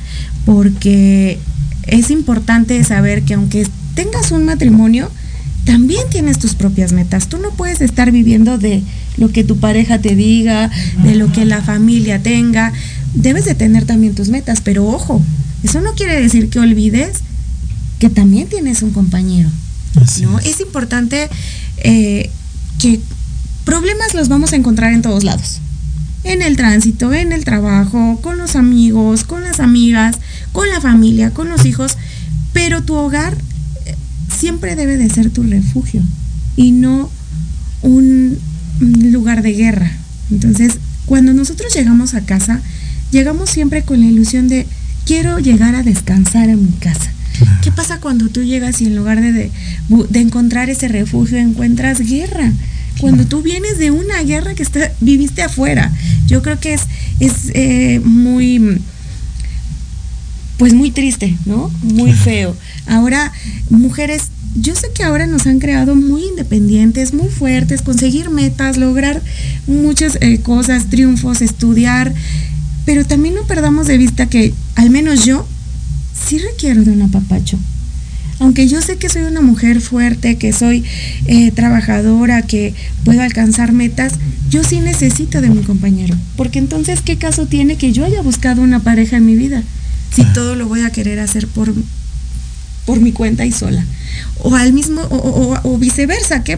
porque 0.45 1.39
es 1.84 2.10
importante 2.12 2.84
saber 2.84 3.24
que 3.24 3.36
aunque 3.36 3.68
tengas 3.93 4.32
un 4.32 4.45
matrimonio, 4.45 5.10
también 5.66 6.03
tienes 6.10 6.38
tus 6.38 6.53
propias 6.53 6.91
metas. 6.93 7.28
Tú 7.28 7.38
no 7.38 7.51
puedes 7.51 7.82
estar 7.82 8.12
viviendo 8.12 8.58
de 8.58 8.84
lo 9.18 9.32
que 9.32 9.43
tu 9.43 9.58
pareja 9.58 9.99
te 9.99 10.16
diga, 10.16 10.70
de 11.03 11.16
lo 11.16 11.32
que 11.32 11.45
la 11.45 11.62
familia 11.62 12.22
tenga. 12.22 12.72
Debes 13.14 13.45
de 13.45 13.56
tener 13.56 13.86
también 13.86 14.14
tus 14.14 14.30
metas, 14.30 14.62
pero 14.62 14.86
ojo, 14.86 15.24
eso 15.64 15.82
no 15.82 15.93
quiere 15.93 16.22
decir 16.22 16.49
que 16.49 16.60
olvides 16.60 17.22
que 17.99 18.10
también 18.10 18.47
tienes 18.47 18.84
un 18.84 18.91
compañero. 18.91 19.49
¿no? 20.22 20.39
Es. 20.39 20.60
importante 20.60 21.30
eh, 21.78 22.30
que 22.80 22.99
problemas 23.66 24.13
los 24.13 24.30
vamos 24.30 24.53
a 24.53 24.55
encontrar 24.55 24.93
en 24.93 25.01
todos 25.01 25.24
lados. 25.24 25.59
En 26.24 26.41
el 26.41 26.55
tránsito, 26.55 27.13
en 27.13 27.32
el 27.32 27.43
trabajo, 27.45 28.20
con 28.22 28.38
los 28.38 28.55
amigos, 28.55 29.24
con 29.26 29.43
las 29.43 29.59
amigas, 29.59 30.18
con 30.53 30.70
la 30.70 30.82
familia, 30.82 31.32
con 31.32 31.49
los 31.49 31.66
hijos, 31.66 31.97
pero 32.53 32.82
tu 32.84 32.95
hogar 32.95 33.38
siempre 34.36 34.76
debe 34.76 34.97
de 34.97 35.09
ser 35.09 35.30
tu 35.30 35.43
refugio 35.43 36.01
y 36.55 36.72
no 36.72 37.09
un 37.82 38.38
lugar 38.80 39.41
de 39.41 39.53
guerra. 39.53 39.91
Entonces, 40.32 40.78
cuando 41.05 41.34
nosotros 41.34 41.74
llegamos 41.74 42.13
a 42.13 42.22
casa, 42.22 42.61
llegamos 43.11 43.49
siempre 43.49 43.84
con 43.84 43.99
la 43.99 44.07
ilusión 44.07 44.47
de 44.47 44.66
quiero 45.05 45.39
llegar 45.39 45.76
a 45.76 45.84
descansar 45.84 46.49
en 46.49 46.63
mi 46.63 46.72
casa. 46.72 47.11
¿Qué 47.61 47.72
pasa 47.72 47.99
cuando 47.99 48.30
tú 48.30 48.43
llegas 48.43 48.82
y 48.82 48.86
en 48.86 48.95
lugar 48.95 49.22
de, 49.22 49.32
de, 49.32 50.20
encontrar 50.20 50.70
ese 50.70 50.88
refugio 50.88 51.38
encuentras 51.38 51.99
guerra? 51.99 52.51
Cuando 53.06 53.28
tú 53.28 53.43
vienes 53.43 53.78
de 53.78 53.91
una 53.91 54.24
guerra 54.24 54.56
que 54.56 54.64
está, 54.64 54.91
viviste 54.99 55.43
afuera. 55.43 55.93
Yo 56.26 56.41
creo 56.41 56.60
que 56.60 56.74
es, 56.74 56.82
es 57.20 57.51
eh, 57.53 58.01
muy 58.03 58.82
pues 60.58 60.74
muy 60.74 60.89
triste, 60.89 61.38
¿no? 61.45 61.70
Muy 61.84 62.14
feo. 62.14 62.56
Ahora, 62.88 63.32
mujeres, 63.70 64.32
yo 64.56 64.74
sé 64.74 64.88
que 64.95 65.03
ahora 65.03 65.28
nos 65.28 65.45
han 65.45 65.60
creado 65.60 65.95
muy 65.95 66.24
independientes, 66.24 67.14
muy 67.14 67.30
fuertes, 67.30 67.84
conseguir 67.84 68.32
metas, 68.32 68.78
lograr 68.78 69.22
muchas 69.68 70.18
eh, 70.22 70.39
cosas, 70.39 70.89
triunfos, 70.89 71.43
estudiar, 71.43 72.12
pero 72.86 73.06
también 73.06 73.36
no 73.36 73.45
perdamos 73.45 73.86
de 73.86 73.99
vista 73.99 74.26
que, 74.26 74.51
al 74.74 74.89
menos 74.89 75.26
yo, 75.26 75.47
sí 76.28 76.39
requiero 76.39 76.84
de 76.84 76.89
un 76.89 77.03
apapacho. 77.03 77.60
Aunque 78.40 78.68
yo 78.68 78.82
sé 78.82 78.98
que 78.98 79.10
soy 79.10 79.24
una 79.24 79.42
mujer 79.42 79.80
fuerte, 79.82 80.38
que 80.38 80.52
soy 80.52 80.84
eh, 81.26 81.52
trabajadora, 81.52 82.42
que 82.42 82.74
puedo 83.04 83.22
alcanzar 83.22 83.72
metas, 83.72 84.14
yo 84.50 84.64
sí 84.64 84.80
necesito 84.80 85.42
de 85.42 85.50
mi 85.50 85.64
compañero. 85.64 86.16
Porque 86.36 86.60
entonces, 86.60 87.02
¿qué 87.02 87.18
caso 87.18 87.46
tiene 87.46 87.78
que 87.78 87.94
yo 87.94 88.04
haya 88.04 88.22
buscado 88.22 88.62
una 88.62 88.82
pareja 88.82 89.18
en 89.18 89.26
mi 89.26 89.36
vida? 89.36 89.64
si 90.16 90.24
todo 90.34 90.56
lo 90.56 90.68
voy 90.68 90.82
a 90.82 90.92
querer 90.92 91.20
hacer 91.20 91.48
por, 91.48 91.74
por 92.86 93.02
mi 93.02 93.12
cuenta 93.12 93.46
y 93.46 93.52
sola. 93.52 93.86
O 94.40 94.56
al 94.56 94.72
mismo, 94.72 95.02
o, 95.10 95.78
viceversa, 95.78 96.44
que 96.44 96.58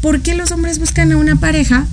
¿por 0.00 0.22
qué 0.22 0.34
los 0.34 0.50
hombres 0.50 0.80
buscan 0.80 1.12
a 1.12 1.16
una 1.16 1.36
pareja? 1.36 1.86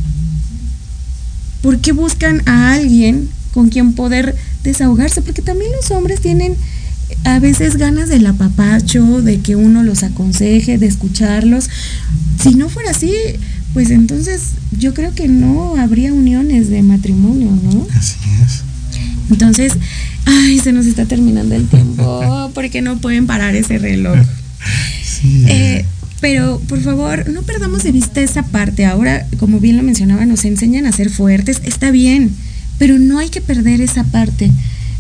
¿Por 1.62 1.80
qué 1.80 1.92
buscan 1.92 2.42
a 2.48 2.74
alguien 2.74 3.30
con 3.54 3.70
quien 3.70 3.94
poder 3.94 4.36
desahogarse? 4.64 5.22
Porque 5.22 5.44
también 5.44 5.72
los 5.72 5.92
hombres 5.92 6.20
tienen 6.20 6.56
a 7.24 7.40
veces 7.40 7.78
ganas 7.78 8.10
del 8.10 8.26
apapacho, 8.26 9.22
de 9.22 9.40
que 9.40 9.56
uno 9.56 9.84
los 9.84 10.04
aconseje, 10.04 10.78
de 10.78 10.88
escucharlos. 10.88 11.70
Si 12.42 12.56
no 12.56 12.70
fuera 12.70 12.92
así, 12.92 13.14
pues 13.74 13.90
entonces 13.92 14.52
yo 14.78 14.94
creo 14.94 15.14
que 15.16 15.28
no 15.28 15.76
habría 15.78 16.14
uniones 16.14 16.70
de 16.70 16.82
matrimonio, 16.82 17.50
¿no? 17.64 17.88
Así 17.96 18.18
es. 18.44 18.64
Entonces, 19.32 19.74
ay, 20.26 20.60
se 20.60 20.74
nos 20.74 20.86
está 20.86 21.06
terminando 21.06 21.56
el 21.56 21.68
tiempo, 21.68 22.52
porque 22.54 22.82
no 22.82 22.98
pueden 22.98 23.26
parar 23.26 23.56
ese 23.56 23.78
reloj. 23.78 24.18
Eh, 25.24 25.86
pero 26.20 26.62
por 26.68 26.82
favor, 26.82 27.30
no 27.30 27.44
perdamos 27.44 27.84
de 27.84 27.92
vista 27.92 28.22
esa 28.22 28.44
parte. 28.44 28.86
Ahora, 28.86 29.26
como 29.40 29.60
bien 29.60 29.78
lo 29.78 29.84
mencionaba, 29.84 30.26
nos 30.26 30.46
enseñan 30.46 30.86
a 30.86 30.92
ser 30.92 31.10
fuertes, 31.10 31.62
está 31.64 31.92
bien, 31.92 32.32
pero 32.78 33.00
no 33.00 33.20
hay 33.20 33.30
que 33.30 33.42
perder 33.42 33.82
esa 33.82 34.04
parte. 34.04 34.52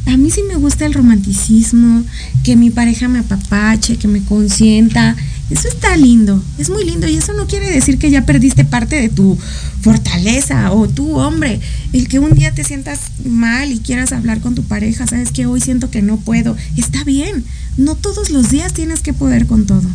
A 0.05 0.17
mí 0.17 0.29
sí 0.31 0.41
me 0.47 0.55
gusta 0.55 0.85
el 0.85 0.93
romanticismo, 0.93 2.03
que 2.43 2.55
mi 2.55 2.69
pareja 2.69 3.07
me 3.07 3.19
apapache, 3.19 3.97
que 3.97 4.07
me 4.07 4.21
consienta, 4.23 5.15
eso 5.49 5.67
está 5.67 5.95
lindo, 5.97 6.43
es 6.57 6.69
muy 6.69 6.83
lindo 6.83 7.07
y 7.07 7.15
eso 7.15 7.33
no 7.33 7.47
quiere 7.47 7.69
decir 7.69 7.99
que 7.99 8.09
ya 8.09 8.25
perdiste 8.25 8.65
parte 8.65 8.95
de 8.95 9.09
tu 9.09 9.37
fortaleza 9.81 10.71
o 10.71 10.87
tu 10.87 11.17
hombre. 11.17 11.59
El 11.91 12.07
que 12.07 12.19
un 12.19 12.33
día 12.33 12.53
te 12.53 12.63
sientas 12.63 12.99
mal 13.25 13.71
y 13.71 13.79
quieras 13.79 14.13
hablar 14.13 14.39
con 14.39 14.55
tu 14.55 14.63
pareja, 14.63 15.05
sabes 15.05 15.31
que 15.31 15.45
hoy 15.45 15.61
siento 15.61 15.91
que 15.91 16.01
no 16.01 16.17
puedo, 16.17 16.57
está 16.77 17.03
bien. 17.03 17.43
No 17.77 17.95
todos 17.95 18.29
los 18.29 18.49
días 18.49 18.73
tienes 18.73 19.01
que 19.01 19.13
poder 19.13 19.45
con 19.45 19.65
todo. 19.65 19.87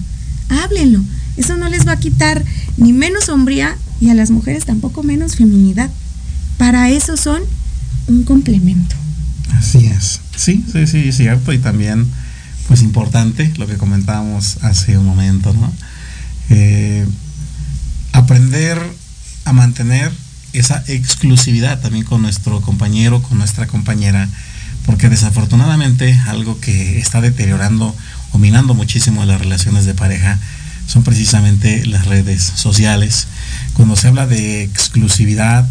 Háblenlo. 0.49 1.03
Eso 1.37 1.57
no 1.57 1.69
les 1.69 1.87
va 1.87 1.93
a 1.93 2.01
quitar 2.01 2.45
ni 2.77 2.93
menos 2.93 3.29
hombría 3.29 3.77
y 4.01 4.11
a 4.11 4.15
las 4.15 4.31
mujeres 4.31 4.65
tampoco 4.65 5.03
menos 5.03 5.37
feminidad. 5.37 5.91
Para 6.57 6.91
eso 6.91 7.17
son 7.17 7.43
un 8.07 8.25
complemento. 8.25 8.95
Así 9.59 9.87
es. 9.87 10.21
Sí, 10.37 10.65
sí, 10.73 10.87
sí, 10.87 11.13
cierto. 11.13 11.53
Y 11.53 11.59
también 11.59 12.07
pues 12.69 12.83
importante, 12.83 13.51
lo 13.57 13.67
que 13.67 13.79
comentábamos 13.79 14.59
hace 14.63 14.99
un 14.99 15.07
momento, 15.07 15.53
¿no? 15.55 15.73
Eh, 16.51 17.07
aprender 18.13 18.79
a 19.47 19.53
mantener 19.53 20.13
esa 20.53 20.85
exclusividad 20.87 21.81
también 21.81 22.05
con 22.05 22.23
nuestro 22.23 22.61
compañero, 22.61 23.23
con 23.23 23.39
nuestra 23.39 23.67
compañera, 23.67 24.29
porque 24.85 25.09
desafortunadamente 25.09 26.19
algo 26.27 26.61
que 26.61 26.99
está 26.99 27.21
deteriorando 27.21 27.95
o 28.33 28.39
minando 28.39 28.75
muchísimo 28.75 29.25
las 29.25 29.41
relaciones 29.41 29.87
de 29.87 29.95
pareja 29.95 30.39
son 30.87 31.03
precisamente 31.05 31.87
las 31.87 32.07
redes 32.07 32.43
sociales. 32.43 33.29
Cuando 33.75 33.97
se 33.97 34.09
habla 34.09 34.27
de 34.27 34.63
exclusividad, 34.63 35.67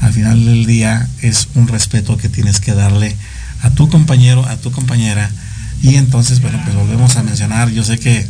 al 0.00 0.12
final 0.12 0.44
del 0.44 0.66
día 0.66 1.08
es 1.22 1.48
un 1.54 1.68
respeto 1.68 2.16
que 2.16 2.28
tienes 2.28 2.60
que 2.60 2.74
darle 2.74 3.16
a 3.62 3.70
tu 3.70 3.88
compañero, 3.88 4.46
a 4.46 4.56
tu 4.56 4.70
compañera, 4.70 5.30
y 5.82 5.96
entonces, 5.96 6.40
bueno, 6.40 6.60
pues 6.64 6.76
volvemos 6.76 7.16
a 7.16 7.22
mencionar, 7.22 7.70
yo 7.70 7.84
sé 7.84 7.98
que 7.98 8.26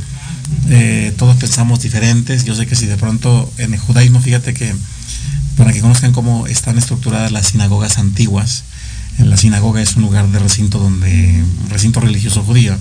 eh, 0.69 1.13
todos 1.17 1.37
pensamos 1.37 1.81
diferentes, 1.81 2.45
yo 2.45 2.55
sé 2.55 2.67
que 2.67 2.77
si 2.77 2.87
de 2.87 2.97
pronto 2.97 3.53
en 3.59 3.75
el 3.75 3.81
judaísmo, 3.81 4.21
fíjate 4.21 4.55
que 4.55 4.75
para 5.57 5.73
que 5.73 5.81
conozcan 5.81 6.13
cómo 6.13 6.47
están 6.47 6.79
estructuradas 6.79 7.33
las 7.33 7.49
sinagogas 7.49 7.99
antiguas, 7.99 8.65
en 9.19 9.31
la 9.31 9.37
sinagoga 9.37 9.83
es 9.83 9.97
un 9.97 10.03
lugar 10.03 10.29
de 10.29 10.39
recinto 10.39 10.79
donde, 10.79 11.43
recinto 11.69 12.01
religioso 12.01 12.43
judío, 12.43 12.77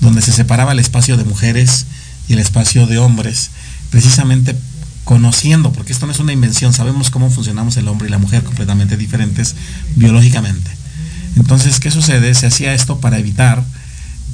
donde 0.00 0.22
se 0.22 0.32
separaba 0.32 0.72
el 0.72 0.78
espacio 0.78 1.16
de 1.16 1.24
mujeres 1.24 1.86
y 2.28 2.34
el 2.34 2.38
espacio 2.38 2.86
de 2.86 2.98
hombres, 2.98 3.50
precisamente 3.90 4.54
conociendo, 5.06 5.72
porque 5.72 5.92
esto 5.92 6.06
no 6.06 6.12
es 6.12 6.18
una 6.18 6.32
invención, 6.32 6.72
sabemos 6.72 7.10
cómo 7.10 7.30
funcionamos 7.30 7.76
el 7.76 7.86
hombre 7.86 8.08
y 8.08 8.10
la 8.10 8.18
mujer 8.18 8.42
completamente 8.42 8.96
diferentes 8.96 9.54
biológicamente. 9.94 10.68
Entonces, 11.36 11.78
¿qué 11.78 11.92
sucede? 11.92 12.34
Se 12.34 12.48
hacía 12.48 12.74
esto 12.74 12.98
para 12.98 13.16
evitar 13.16 13.62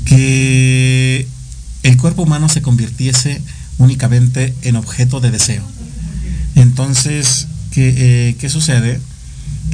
que 0.07 1.29
el 1.83 1.97
cuerpo 1.99 2.23
humano 2.23 2.49
se 2.49 2.63
convirtiese 2.63 3.43
únicamente 3.77 4.55
en 4.63 4.77
objeto 4.77 5.21
de 5.21 5.31
deseo. 5.31 5.63
Entonces, 6.55 7.49
¿qué, 7.71 8.35
eh, 8.41 8.49
sucede? 8.49 8.99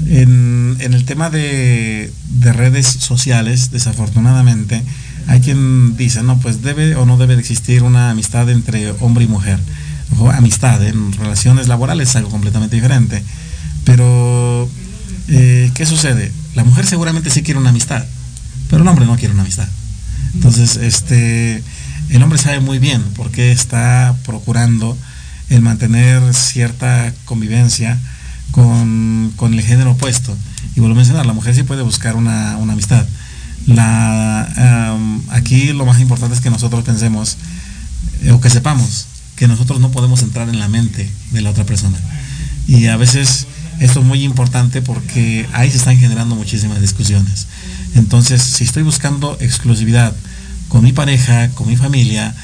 En, 0.09 0.78
el 0.80 1.05
tema 1.05 1.30
de, 1.30 2.12
redes 2.42 2.86
sociales, 2.86 3.70
desafortunadamente, 3.70 4.82
hay 5.28 5.40
quien 5.42 5.96
dice, 5.96 6.24
no, 6.24 6.40
pues 6.40 6.61
debe 6.61 6.96
o 6.96 7.07
no 7.07 7.18
debe 7.18 7.36
de 7.36 7.40
existir 7.40 7.84
una 7.84 8.11
amistad 8.11 8.51
entre 8.51 8.90
hombre 8.99 9.26
y 9.26 9.28
mujer. 9.28 9.61
Amistad 10.32 10.84
en 10.86 11.12
relaciones 11.12 11.68
laborales 11.68 12.11
es 12.11 12.16
algo 12.16 12.30
completamente 12.30 12.76
diferente. 12.76 13.22
Pero, 13.84 14.68
eh, 15.28 15.70
¿qué 15.74 15.86
sucede? 15.86 16.32
La 16.54 16.64
mujer 16.64 16.86
seguramente 16.86 17.30
sí 17.30 17.42
quiere 17.42 17.61
una 17.61 17.70
amistad, 17.70 18.04
pero 18.68 18.82
el 18.82 18.88
hombre 18.88 19.06
no 19.06 19.16
quiere 19.16 19.32
una 19.32 19.42
amistad. 19.42 19.68
Entonces, 20.34 20.76
este, 20.76 21.62
el 22.11 22.22
hombre 22.22 22.38
sabe 22.38 22.61
muy 22.61 22.78
bien 22.78 23.02
por 23.16 23.30
qué 23.30 23.52
está 23.52 24.16
procurando 24.24 24.96
el 25.50 25.62
mantener 25.62 26.34
cierta 26.34 27.12
convivencia 27.24 27.98
con, 28.50 29.32
el 29.40 29.62
género 29.62 29.92
opuesto. 29.92 30.36
Y 30.74 30.80
vuelvo 30.80 30.94
a 30.94 30.96
mencionar, 30.96 31.26
la 31.26 31.32
mujer 31.32 31.54
sí 31.54 31.62
puede 31.62 31.82
buscar 31.82 32.16
una, 32.16 32.54
amistad. 32.54 33.06
La, 33.66 34.96
aquí 35.30 35.72
lo 35.72 35.84
más 35.84 36.00
importante 36.00 36.34
es 36.34 36.40
que 36.40 36.50
nosotros 36.50 36.84
pensemos 36.84 37.36
eh, 38.22 38.30
o 38.30 38.40
que 38.40 38.50
sepamos 38.50 39.06
que 39.39 39.49
nosotros 39.49 39.80
no 39.80 39.91
podemos 39.91 40.22
entrar 40.22 40.49
en 40.49 40.59
la 40.59 40.68
mente 40.68 41.09
de 41.30 41.41
la 41.41 41.51
otra 41.51 41.64
persona. 41.64 41.97
Y 42.66 42.86
a 42.86 42.97
veces 42.97 43.47
esto 43.80 44.01
es 44.01 44.07
muy 44.07 44.24
importante 44.24 44.82
porque 44.82 45.47
ahí 45.53 45.70
se 45.70 45.76
están 45.76 45.97
generando 45.99 46.34
muchísimas 46.34 46.80
discusiones. 46.80 47.47
Entonces, 47.95 48.43
si 48.43 48.64
estoy 48.64 48.82
buscando 48.82 49.36
exclusividad 49.41 50.14
con 50.68 50.82
mi 50.82 50.93
pareja, 50.93 51.51
con 51.51 51.68
mi 51.68 51.76
familia, 51.76 52.34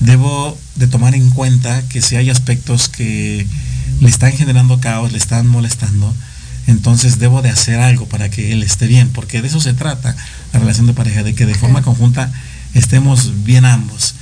debo 0.00 0.56
de 0.76 0.86
tomar 0.86 1.14
en 1.14 1.28
cuenta 1.30 1.82
que 1.88 2.00
si 2.00 2.16
hay 2.16 2.30
aspectos 2.30 2.88
que 2.88 3.46
le 4.00 4.08
están 4.08 4.32
generando 4.32 4.80
caos, 4.80 5.12
le 5.12 5.18
están 5.18 5.48
molestando, 5.48 6.14
entonces 6.66 7.18
debo 7.18 7.42
de 7.42 7.50
hacer 7.50 7.80
algo 7.80 8.06
para 8.06 8.30
que 8.30 8.52
él 8.52 8.62
esté 8.62 8.86
bien, 8.86 9.10
porque 9.10 9.42
de 9.42 9.48
eso 9.48 9.60
se 9.60 9.74
trata 9.74 10.16
la 10.52 10.60
relación 10.60 10.86
de 10.86 10.94
pareja, 10.94 11.22
de 11.22 11.34
que 11.34 11.46
de 11.46 11.54
forma 11.54 11.82
conjunta 11.82 12.32
estemos 12.74 13.44
bien 13.44 13.64
ambos. 13.64 14.14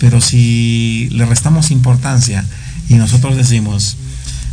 Pero 0.00 0.20
si 0.20 1.08
le 1.12 1.26
restamos 1.26 1.70
importancia 1.70 2.44
y 2.88 2.94
nosotros 2.94 3.36
decimos, 3.36 3.96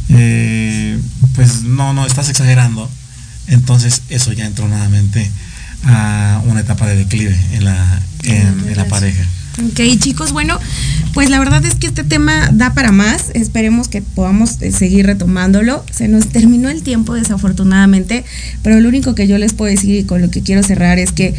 eh, 0.10 1.00
pues 1.34 1.64
no, 1.64 1.94
no, 1.94 2.06
estás 2.06 2.30
exagerando, 2.30 2.88
entonces 3.48 4.04
eso 4.10 4.34
ya 4.34 4.46
entró 4.46 4.68
nuevamente 4.68 5.32
a 5.86 6.42
una 6.46 6.60
etapa 6.60 6.86
de 6.86 6.98
declive 6.98 7.36
en 7.54 7.64
la, 7.64 8.02
en, 8.24 8.76
la 8.76 8.86
pareja. 8.86 9.24
Ok, 9.66 9.80
chicos, 10.00 10.34
bueno, 10.34 10.60
pues 11.14 11.30
la 11.30 11.40
verdad 11.40 11.66
es 11.66 11.76
que 11.76 11.88
este 11.88 12.04
tema 12.04 12.50
da 12.52 12.74
para 12.74 12.92
más. 12.92 13.32
Esperemos 13.34 13.88
que 13.88 14.02
podamos 14.02 14.62
eh, 14.62 14.72
seguir 14.72 15.08
retomándolo. 15.08 15.84
Se 15.92 16.08
nos 16.08 16.28
terminó 16.28 16.70
el 16.70 16.84
tiempo, 16.84 17.16
desafortunadamente, 17.16 18.24
pero 18.62 18.80
lo 18.80 18.90
único 18.90 19.16
que 19.16 19.28
yo 19.28 19.38
les 19.38 19.54
puedo 19.54 19.72
decir 19.72 19.96
y 19.96 20.04
con 20.04 20.22
lo 20.22 20.30
que 20.30 20.44
quiero 20.44 20.62
cerrar 20.62 21.00
es 21.00 21.12
que 21.12 21.34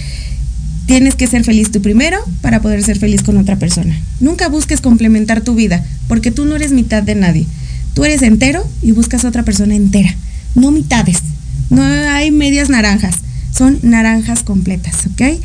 tienes 0.89 1.15
que 1.15 1.29
ser 1.29 1.45
feliz 1.45 1.71
tú 1.71 1.81
primero 1.81 2.19
para 2.41 2.61
poder 2.61 2.83
ser 2.83 2.99
feliz 2.99 3.23
con 3.23 3.37
otra 3.37 3.55
persona. 3.55 3.97
Nunca 4.19 4.49
busques 4.49 4.81
complementar 4.81 5.43
tu 5.43 5.55
vida, 5.55 5.87
porque 6.09 6.33
tú 6.33 6.45
no 6.45 6.57
eres 6.57 6.73
mitad 6.73 7.05
de 7.05 7.15
nadie. 7.15 7.47
Tú 7.95 8.05
eres 8.05 8.23
entero 8.23 8.67
y 8.83 8.91
buscas 8.91 9.25
a 9.25 9.29
otra 9.29 9.45
persona 9.45 9.77
entera, 9.77 10.13
no 10.57 10.73
mitades. 10.73 11.23
No 11.71 11.85
hay 11.85 12.33
medias 12.33 12.69
naranjas 12.71 13.17
son 13.59 13.79
naranjas 13.83 14.43
completas, 14.43 15.07
¿ok? 15.13 15.41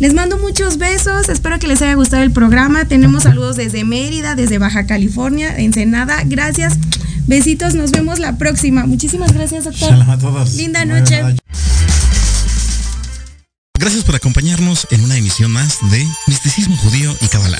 Les 0.00 0.12
mando 0.12 0.38
muchos 0.38 0.76
besos, 0.76 1.28
espero 1.28 1.58
que 1.58 1.66
les 1.66 1.80
haya 1.82 1.94
gustado 1.94 2.22
el 2.22 2.30
programa. 2.30 2.84
Tenemos 2.84 3.22
saludos 3.22 3.56
desde 3.56 3.84
Mérida, 3.84 4.34
desde 4.34 4.58
Baja 4.58 4.86
California, 4.86 5.56
Ensenada. 5.56 6.22
Gracias, 6.26 6.74
besitos, 7.26 7.74
nos 7.74 7.90
vemos 7.92 8.18
la 8.18 8.36
próxima. 8.36 8.84
Muchísimas 8.86 9.32
gracias, 9.32 9.64
doctor. 9.64 9.94
a 9.94 10.18
todos. 10.18 10.54
Linda 10.56 10.84
noche. 10.84 11.22
Gracias 13.76 14.04
por 14.04 14.14
acompañarnos 14.14 14.86
en 14.90 15.02
una 15.02 15.16
emisión 15.16 15.50
más 15.50 15.78
de 15.90 16.08
Misticismo 16.28 16.76
Judío 16.76 17.12
y 17.20 17.26
Kabbalah. 17.26 17.58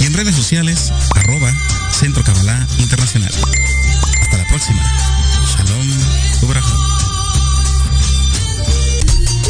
y 0.00 0.04
en 0.04 0.14
redes 0.14 0.36
sociales 0.36 0.92
arroba 1.16 1.52
Centro 1.90 2.22
Cabalá 2.22 2.68
Internacional. 2.78 3.34
Hasta 4.20 4.38
la 4.38 4.46
próxima. 4.46 4.80
Shalom 5.56 5.88
Ubraja. 6.42 6.91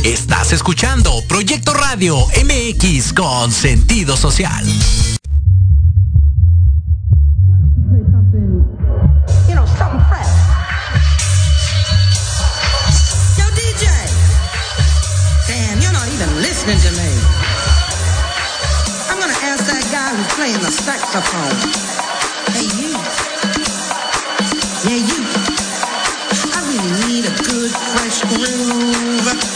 Estás 0.05 0.53
escuchando 0.53 1.23
Proyecto 1.29 1.73
Radio 1.75 2.17
MX 2.45 3.13
con 3.13 3.53
sentido 3.53 4.17
social. 4.17 4.65
listening 16.65 16.79
to 16.79 16.93
me. 16.97 17.11
I'm 19.11 19.19
gonna 19.19 19.33
ask 19.51 19.67
that 19.67 19.83
guy 19.91 20.15
who's 20.15 20.33
playing 20.35 20.61
the 20.63 20.71
saxophone. 20.71 21.59
Hey, 22.55 22.67
you. 22.79 22.91
Yeah, 24.87 25.03
you. 25.03 25.21
I 26.55 26.61
really 26.71 26.93
need 27.07 27.25
a 27.27 27.35
good, 27.43 27.71
fresh 27.71 28.23
groove. 28.31 29.52